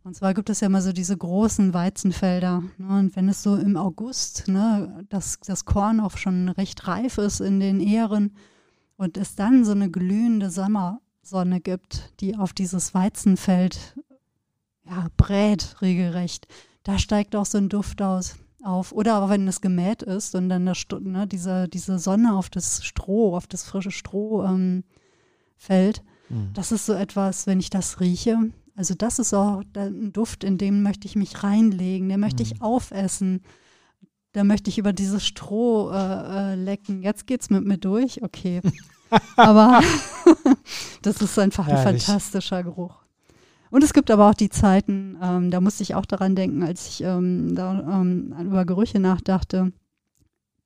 Und 0.04 0.14
zwar 0.14 0.34
gibt 0.34 0.50
es 0.50 0.60
ja 0.60 0.68
immer 0.68 0.82
so 0.82 0.92
diese 0.92 1.16
großen 1.16 1.74
Weizenfelder. 1.74 2.62
Ne? 2.78 2.98
Und 3.00 3.16
wenn 3.16 3.28
es 3.28 3.42
so 3.42 3.56
im 3.56 3.76
August, 3.76 4.46
ne, 4.46 5.04
das, 5.08 5.40
das 5.44 5.64
Korn 5.64 5.98
auch 5.98 6.16
schon 6.16 6.48
recht 6.48 6.86
reif 6.86 7.18
ist 7.18 7.40
in 7.40 7.58
den 7.58 7.80
Ähren 7.80 8.36
und 8.96 9.16
es 9.16 9.34
dann 9.34 9.64
so 9.64 9.72
eine 9.72 9.90
glühende 9.90 10.48
Sommer, 10.48 11.00
Sonne 11.22 11.60
gibt, 11.60 12.12
die 12.20 12.36
auf 12.36 12.52
dieses 12.52 12.94
Weizenfeld 12.94 13.98
ja, 14.84 15.08
brät 15.16 15.74
regelrecht. 15.82 16.46
Da 16.84 17.00
steigt 17.00 17.34
auch 17.34 17.46
so 17.46 17.58
ein 17.58 17.68
Duft 17.68 18.00
aus, 18.00 18.36
auf. 18.62 18.92
Oder 18.92 19.14
aber 19.14 19.30
wenn 19.30 19.48
es 19.48 19.60
gemäht 19.60 20.02
ist 20.02 20.34
und 20.34 20.48
dann 20.48 20.66
das, 20.66 20.84
ne, 21.00 21.26
diese, 21.26 21.68
diese 21.68 21.98
Sonne 21.98 22.34
auf 22.34 22.50
das 22.50 22.84
Stroh, 22.84 23.36
auf 23.36 23.46
das 23.46 23.64
frische 23.64 23.90
Stroh 23.90 24.44
ähm, 24.44 24.84
fällt. 25.56 26.02
Mhm. 26.28 26.50
Das 26.54 26.72
ist 26.72 26.86
so 26.86 26.92
etwas, 26.92 27.46
wenn 27.46 27.60
ich 27.60 27.70
das 27.70 28.00
rieche. 28.00 28.50
Also 28.74 28.94
das 28.94 29.18
ist 29.18 29.32
auch 29.32 29.62
ein 29.74 30.12
Duft, 30.12 30.44
in 30.44 30.58
dem 30.58 30.82
möchte 30.82 31.06
ich 31.06 31.16
mich 31.16 31.42
reinlegen, 31.42 32.08
den 32.08 32.20
möchte 32.20 32.42
mhm. 32.42 32.50
ich 32.50 32.62
aufessen. 32.62 33.42
Da 34.32 34.44
möchte 34.44 34.68
ich 34.68 34.76
über 34.76 34.92
dieses 34.92 35.24
Stroh 35.24 35.90
äh, 35.90 36.52
äh, 36.52 36.54
lecken. 36.56 37.02
Jetzt 37.02 37.26
geht's 37.26 37.48
mit 37.48 37.64
mir 37.64 37.78
durch, 37.78 38.22
okay. 38.22 38.60
aber 39.36 39.80
das 41.02 41.22
ist 41.22 41.38
einfach 41.38 41.66
ein 41.66 41.76
Herrlich. 41.76 42.04
fantastischer 42.04 42.62
Geruch. 42.62 43.05
Und 43.70 43.82
es 43.82 43.92
gibt 43.92 44.10
aber 44.10 44.30
auch 44.30 44.34
die 44.34 44.48
Zeiten, 44.48 45.18
ähm, 45.20 45.50
da 45.50 45.60
musste 45.60 45.82
ich 45.82 45.94
auch 45.94 46.06
daran 46.06 46.36
denken, 46.36 46.62
als 46.62 46.86
ich 46.86 47.02
ähm, 47.02 47.54
da, 47.54 48.00
ähm, 48.00 48.34
über 48.40 48.64
Gerüche 48.64 49.00
nachdachte, 49.00 49.72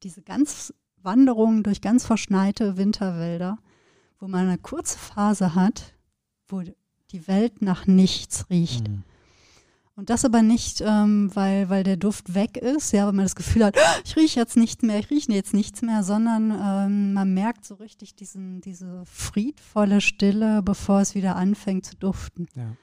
diese 0.02 0.22
ganz 0.22 0.74
Wanderungen 1.02 1.62
durch 1.62 1.80
ganz 1.80 2.04
verschneite 2.04 2.76
Winterwälder, 2.76 3.58
wo 4.18 4.28
man 4.28 4.46
eine 4.46 4.58
kurze 4.58 4.98
Phase 4.98 5.54
hat, 5.54 5.94
wo 6.48 6.62
die 7.10 7.26
Welt 7.26 7.62
nach 7.62 7.86
nichts 7.86 8.48
riecht. 8.50 8.88
Mhm. 8.88 9.02
Und 9.96 10.08
das 10.08 10.24
aber 10.24 10.40
nicht, 10.40 10.80
ähm, 10.80 11.30
weil, 11.34 11.68
weil 11.68 11.84
der 11.84 11.98
Duft 11.98 12.34
weg 12.34 12.56
ist, 12.56 12.92
ja, 12.92 13.04
weil 13.06 13.12
man 13.12 13.26
das 13.26 13.34
Gefühl 13.34 13.66
hat, 13.66 13.76
"Ah, 13.76 13.96
ich 14.02 14.16
rieche 14.16 14.40
jetzt 14.40 14.56
nicht 14.56 14.82
mehr, 14.82 14.98
ich 14.98 15.10
rieche 15.10 15.30
jetzt 15.32 15.52
nichts 15.52 15.82
mehr, 15.82 16.02
sondern 16.02 16.50
ähm, 16.50 17.12
man 17.12 17.34
merkt 17.34 17.66
so 17.66 17.74
richtig 17.74 18.14
diesen, 18.14 18.62
diese 18.62 19.02
friedvolle 19.04 20.00
Stille, 20.00 20.62
bevor 20.62 21.02
es 21.02 21.14
wieder 21.14 21.36
anfängt 21.36 21.84
zu 21.84 21.96
duften. 21.96 22.46
Ja. 22.54 22.76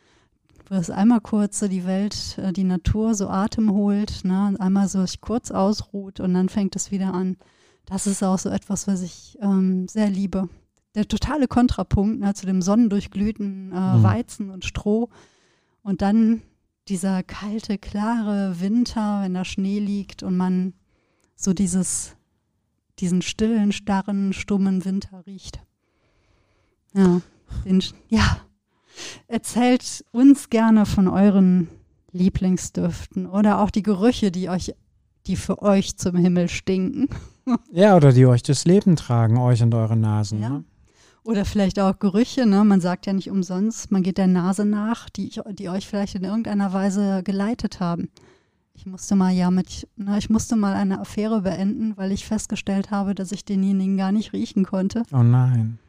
Wo 0.69 0.75
es 0.75 0.89
einmal 0.89 1.21
kurz 1.21 1.59
so 1.59 1.67
die 1.67 1.85
Welt, 1.85 2.37
äh, 2.37 2.51
die 2.51 2.63
Natur 2.63 3.15
so 3.15 3.29
Atem 3.29 3.71
holt, 3.71 4.25
ne, 4.25 4.55
einmal 4.59 4.87
so 4.87 5.05
sich 5.05 5.21
kurz 5.21 5.51
ausruht 5.51 6.19
und 6.19 6.33
dann 6.33 6.49
fängt 6.49 6.75
es 6.75 6.91
wieder 6.91 7.13
an. 7.13 7.37
Das 7.85 8.05
ist 8.05 8.21
auch 8.21 8.37
so 8.37 8.49
etwas, 8.49 8.87
was 8.87 9.01
ich 9.01 9.37
ähm, 9.41 9.87
sehr 9.87 10.09
liebe. 10.09 10.49
Der 10.95 11.07
totale 11.07 11.47
Kontrapunkt 11.47 12.19
ne, 12.19 12.33
zu 12.33 12.45
dem 12.45 12.61
sonnendurchglühten 12.61 13.71
äh, 13.71 13.97
Mhm. 13.97 14.03
Weizen 14.03 14.49
und 14.49 14.65
Stroh. 14.65 15.09
Und 15.83 16.01
dann 16.01 16.41
dieser 16.89 17.23
kalte, 17.23 17.77
klare 17.77 18.59
Winter, 18.59 19.21
wenn 19.21 19.33
da 19.33 19.45
Schnee 19.45 19.79
liegt 19.79 20.23
und 20.23 20.35
man 20.35 20.73
so 21.35 21.53
dieses, 21.53 22.15
diesen 22.99 23.21
stillen, 23.21 23.71
starren, 23.71 24.33
stummen 24.33 24.83
Winter 24.85 25.25
riecht. 25.25 25.59
Ja, 26.93 27.21
den, 27.65 27.81
ja. 28.09 28.41
Erzählt 29.27 30.05
uns 30.11 30.49
gerne 30.49 30.85
von 30.85 31.07
euren 31.07 31.67
Lieblingsdüften 32.11 33.25
oder 33.25 33.59
auch 33.59 33.69
die 33.69 33.83
Gerüche, 33.83 34.31
die 34.31 34.49
euch, 34.49 34.73
die 35.27 35.35
für 35.35 35.61
euch 35.61 35.97
zum 35.97 36.15
Himmel 36.15 36.49
stinken. 36.49 37.09
ja, 37.71 37.95
oder 37.95 38.11
die 38.11 38.25
euch 38.25 38.43
das 38.43 38.65
Leben 38.65 38.95
tragen, 38.95 39.37
euch 39.37 39.61
und 39.61 39.73
eure 39.73 39.97
Nasen. 39.97 40.41
Ja. 40.41 40.49
Ne? 40.49 40.63
Oder 41.23 41.43
vielleicht 41.43 41.77
auch 41.79 41.99
Gerüche, 41.99 42.45
ne? 42.45 42.63
Man 42.63 42.79
sagt 42.79 43.05
ja 43.05 43.11
nicht 43.11 43.29
umsonst, 43.29 43.91
man 43.91 44.01
geht 44.01 44.17
der 44.17 44.27
Nase 44.27 44.63
nach, 44.63 45.09
die, 45.09 45.27
ich, 45.27 45.41
die 45.51 45.67
euch 45.67 45.85
vielleicht 45.85 46.15
in 46.15 46.23
irgendeiner 46.23 46.71
Weise 46.71 47.21
geleitet 47.21 47.81
haben. 47.81 48.07
Ich 48.73 48.85
musste 48.85 49.15
mal 49.15 49.33
ja 49.33 49.51
mit, 49.51 49.89
ne, 49.97 50.17
ich 50.19 50.29
musste 50.29 50.55
mal 50.55 50.73
eine 50.73 51.01
Affäre 51.01 51.41
beenden, 51.41 51.97
weil 51.97 52.13
ich 52.13 52.25
festgestellt 52.25 52.91
habe, 52.91 53.13
dass 53.13 53.33
ich 53.33 53.43
denjenigen 53.43 53.97
gar 53.97 54.13
nicht 54.13 54.31
riechen 54.31 54.63
konnte. 54.63 55.03
Oh 55.11 55.23
nein. 55.23 55.79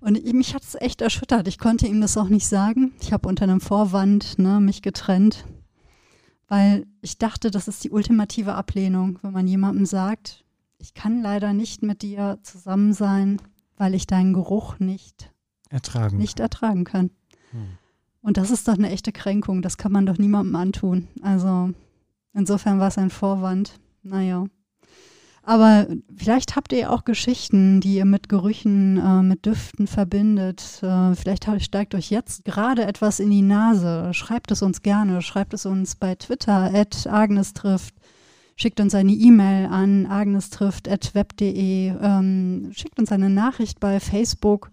Und 0.00 0.16
ich- 0.18 0.32
mich 0.34 0.54
hat 0.54 0.62
es 0.62 0.74
echt 0.76 1.00
erschüttert. 1.00 1.48
Ich 1.48 1.58
konnte 1.58 1.86
ihm 1.86 2.00
das 2.00 2.16
auch 2.16 2.28
nicht 2.28 2.46
sagen. 2.46 2.92
Ich 3.00 3.12
habe 3.12 3.28
unter 3.28 3.44
einem 3.44 3.60
Vorwand 3.60 4.38
ne, 4.38 4.60
mich 4.60 4.82
getrennt, 4.82 5.44
weil 6.48 6.86
ich 7.00 7.18
dachte, 7.18 7.50
das 7.50 7.66
ist 7.68 7.82
die 7.84 7.90
ultimative 7.90 8.54
Ablehnung, 8.54 9.18
wenn 9.22 9.32
man 9.32 9.46
jemandem 9.48 9.86
sagt, 9.86 10.44
ich 10.78 10.94
kann 10.94 11.22
leider 11.22 11.52
nicht 11.52 11.82
mit 11.82 12.02
dir 12.02 12.38
zusammen 12.42 12.92
sein, 12.92 13.40
weil 13.76 13.94
ich 13.94 14.06
deinen 14.06 14.32
Geruch 14.34 14.78
nicht, 14.78 15.32
Ertragen. 15.70 16.18
nicht 16.18 16.38
ertragen 16.40 16.84
kann. 16.84 17.10
Hm. 17.50 17.78
Und 18.20 18.36
das 18.36 18.50
ist 18.50 18.68
doch 18.68 18.74
eine 18.74 18.90
echte 18.90 19.12
Kränkung. 19.12 19.62
Das 19.62 19.76
kann 19.78 19.92
man 19.92 20.04
doch 20.06 20.18
niemandem 20.18 20.56
antun. 20.56 21.08
Also 21.22 21.70
insofern 22.34 22.78
war 22.80 22.88
es 22.88 22.98
ein 22.98 23.10
Vorwand. 23.10 23.78
Naja. 24.02 24.46
Aber 25.48 25.86
vielleicht 26.16 26.56
habt 26.56 26.72
ihr 26.72 26.90
auch 26.92 27.04
Geschichten, 27.04 27.80
die 27.80 27.94
ihr 27.94 28.04
mit 28.04 28.28
Gerüchen, 28.28 28.98
äh, 28.98 29.22
mit 29.22 29.46
Düften 29.46 29.86
verbindet. 29.86 30.80
Äh, 30.82 31.14
vielleicht 31.14 31.46
steigt 31.60 31.94
euch 31.94 32.10
jetzt 32.10 32.44
gerade 32.44 32.84
etwas 32.84 33.20
in 33.20 33.30
die 33.30 33.42
Nase. 33.42 34.12
Schreibt 34.12 34.50
es 34.50 34.60
uns 34.62 34.82
gerne. 34.82 35.22
Schreibt 35.22 35.54
es 35.54 35.64
uns 35.64 35.94
bei 35.94 36.16
Twitter, 36.16 36.72
at 36.74 37.06
Agnes 37.06 37.54
trifft. 37.54 37.94
Schickt 38.56 38.80
uns 38.80 38.92
eine 38.96 39.12
E-Mail 39.12 39.66
an 39.66 40.06
agnestrifft.web.de. 40.06 41.92
Ähm, 42.02 42.70
schickt 42.72 42.98
uns 42.98 43.12
eine 43.12 43.30
Nachricht 43.30 43.78
bei 43.78 44.00
Facebook. 44.00 44.72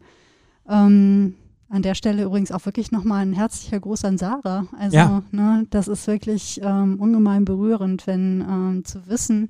Ähm, 0.68 1.36
an 1.70 1.84
der 1.84 1.94
Stelle 1.94 2.24
übrigens 2.24 2.52
auch 2.52 2.66
wirklich 2.66 2.92
nochmal 2.92 3.22
ein 3.22 3.34
herzlicher 3.34 3.80
Gruß 3.80 4.06
an 4.06 4.18
Sarah. 4.18 4.66
Also, 4.80 4.98
Ja. 4.98 5.22
ne, 5.32 5.68
das 5.70 5.88
ist 5.88 6.08
wirklich 6.08 6.60
ähm, 6.64 7.00
ungemein 7.00 7.46
berührend, 7.46 8.08
wenn 8.08 8.42
ähm, 8.42 8.86
zu 8.86 9.06
wissen, 9.08 9.50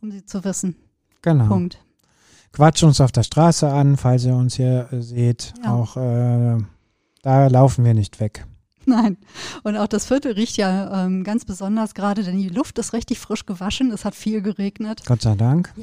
um 0.00 0.10
sie 0.10 0.24
zu 0.24 0.44
wissen. 0.44 0.76
Genau. 1.22 1.46
Punkt. 1.48 1.78
Quatscht 2.52 2.82
uns 2.82 3.00
auf 3.00 3.12
der 3.12 3.22
Straße 3.22 3.68
an, 3.68 3.96
falls 3.96 4.24
ihr 4.24 4.34
uns 4.34 4.54
hier 4.54 4.88
äh, 4.92 5.02
seht. 5.02 5.52
Ja. 5.62 5.74
Auch 5.74 5.96
äh, 5.96 6.58
da 7.22 7.46
laufen 7.48 7.84
wir 7.84 7.94
nicht 7.94 8.20
weg. 8.20 8.46
Nein. 8.86 9.18
Und 9.64 9.76
auch 9.76 9.86
das 9.86 10.06
Viertel 10.06 10.32
riecht 10.32 10.56
ja 10.56 11.04
ähm, 11.04 11.22
ganz 11.22 11.44
besonders 11.44 11.94
gerade, 11.94 12.22
denn 12.22 12.38
die 12.38 12.48
Luft 12.48 12.78
ist 12.78 12.94
richtig 12.94 13.18
frisch 13.18 13.44
gewaschen. 13.44 13.92
Es 13.92 14.04
hat 14.04 14.14
viel 14.14 14.40
geregnet. 14.40 15.02
Gott 15.06 15.22
sei 15.22 15.34
Dank. 15.34 15.74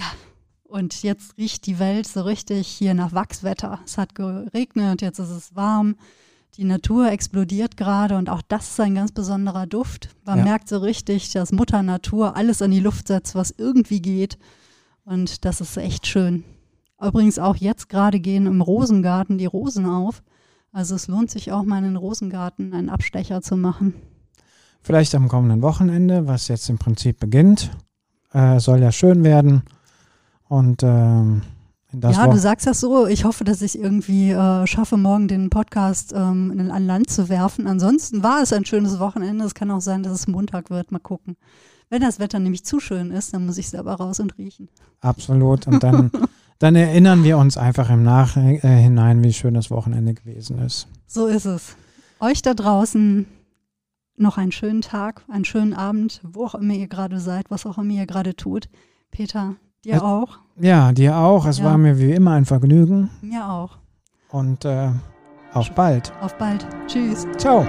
Und 0.63 1.03
jetzt 1.03 1.38
riecht 1.38 1.68
die 1.68 1.78
Welt 1.78 2.07
so 2.07 2.22
richtig 2.22 2.68
hier 2.68 2.95
nach 2.95 3.13
Wachswetter. 3.13 3.80
Es 3.86 3.99
hat 3.99 4.16
geregnet, 4.16 5.01
jetzt 5.03 5.20
ist 5.20 5.30
es 5.30 5.55
warm. 5.55 5.95
Die 6.58 6.64
Natur 6.64 7.12
explodiert 7.12 7.76
gerade 7.76 8.18
und 8.18 8.30
auch 8.30 8.41
das 8.41 8.70
ist 8.72 8.80
ein 8.80 8.95
ganz 8.95 9.12
besonderer 9.12 9.68
Duft. 9.68 10.10
Man 10.26 10.39
Ja. 10.39 10.43
merkt 10.45 10.70
so 10.70 10.78
richtig, 10.78 11.32
dass 11.34 11.51
Mutter 11.51 11.84
Natur 11.84 12.38
alles 12.38 12.62
in 12.62 12.72
die 12.72 12.80
Luft 12.80 13.10
setzt, 13.10 13.36
was 13.36 13.53
irgendwie 13.58 14.01
geht. 14.01 14.38
Und 15.03 15.43
das 15.43 15.60
ist 15.60 15.76
echt 15.78 16.08
schön. 16.08 16.45
Übrigens 17.01 17.39
auch 17.39 17.58
jetzt 17.58 17.89
gerade 17.89 18.22
gehen 18.22 18.45
im 18.47 18.62
Rosengarten 18.62 19.38
die 19.38 19.45
Rosen 19.45 19.86
auf. 19.86 20.24
Also 20.72 20.95
es 20.95 21.08
lohnt 21.10 21.30
sich 21.30 21.51
auch 21.51 21.64
mal 21.64 21.80
in 21.80 21.84
den 21.84 21.95
Rosengarten 21.97 22.74
einen 22.74 22.89
Abstecher 22.89 23.41
zu 23.41 23.58
machen. 23.58 23.93
Vielleicht 24.82 25.14
am 25.16 25.28
kommenden 25.28 25.62
Wochenende, 25.62 26.26
was 26.28 26.47
jetzt 26.47 26.70
im 26.70 26.78
Prinzip 26.78 27.20
beginnt. 27.20 27.72
Äh, 28.32 28.60
soll 28.60 28.80
ja 28.82 28.91
schön 28.93 29.24
werden. 29.24 29.64
Und 30.47 30.84
ähm, 30.84 31.41
das 31.99 32.15
ja, 32.15 32.27
du 32.27 32.37
sagst 32.37 32.67
das 32.67 32.79
so. 32.79 33.07
Ich 33.07 33.25
hoffe, 33.25 33.43
dass 33.43 33.61
ich 33.61 33.77
irgendwie 33.77 34.31
äh, 34.31 34.67
schaffe, 34.67 34.97
morgen 34.97 35.27
den 35.27 35.49
Podcast 35.49 36.13
ähm, 36.13 36.69
an 36.71 36.85
Land 36.85 37.09
zu 37.09 37.29
werfen. 37.29 37.67
Ansonsten 37.67 38.23
war 38.23 38.41
es 38.41 38.53
ein 38.53 38.65
schönes 38.65 38.99
Wochenende. 38.99 39.45
Es 39.45 39.55
kann 39.55 39.71
auch 39.71 39.81
sein, 39.81 40.03
dass 40.03 40.13
es 40.13 40.27
Montag 40.27 40.69
wird. 40.69 40.91
Mal 40.91 40.99
gucken. 40.99 41.37
Wenn 41.89 42.01
das 42.01 42.19
Wetter 42.19 42.39
nämlich 42.39 42.65
zu 42.65 42.79
schön 42.79 43.11
ist, 43.11 43.33
dann 43.33 43.45
muss 43.45 43.57
ich 43.57 43.69
selber 43.69 43.93
raus 43.93 44.19
und 44.19 44.37
riechen. 44.37 44.69
Absolut. 45.01 45.67
Und 45.67 45.83
dann, 45.83 46.11
dann 46.59 46.75
erinnern 46.75 47.23
wir 47.23 47.37
uns 47.37 47.57
einfach 47.57 47.89
im 47.89 48.03
Nachhinein, 48.03 49.23
wie 49.23 49.33
schön 49.33 49.53
das 49.53 49.69
Wochenende 49.69 50.13
gewesen 50.13 50.59
ist. 50.59 50.87
So 51.07 51.27
ist 51.27 51.45
es. 51.45 51.75
Euch 52.19 52.41
da 52.41 52.53
draußen 52.53 53.27
noch 54.17 54.37
einen 54.37 54.51
schönen 54.51 54.81
Tag, 54.81 55.23
einen 55.27 55.45
schönen 55.45 55.73
Abend, 55.73 56.21
wo 56.23 56.45
auch 56.45 56.55
immer 56.55 56.73
ihr 56.73 56.87
gerade 56.87 57.19
seid, 57.19 57.51
was 57.51 57.65
auch 57.65 57.77
immer 57.77 57.93
ihr 57.93 58.05
gerade 58.05 58.35
tut. 58.35 58.69
Peter, 59.11 59.55
dir 59.86 59.93
Also- 59.95 60.05
auch? 60.05 60.27
Ja, 60.59 60.91
dir 60.91 61.15
auch. 61.17 61.45
Es 61.45 61.59
Ja. 61.59 61.65
war 61.65 61.77
mir 61.77 61.97
wie 61.99 62.11
immer 62.11 62.31
ein 62.31 62.45
Vergnügen. 62.45 63.09
Mir 63.21 63.47
auch. 63.49 63.77
Und 64.31 64.65
äh, 64.65 64.89
auf 65.53 65.71
bald. 65.71 66.11
Auf 66.21 66.38
bald. 66.38 66.65
Tschüss. 66.88 67.25
Ciao. 67.38 67.65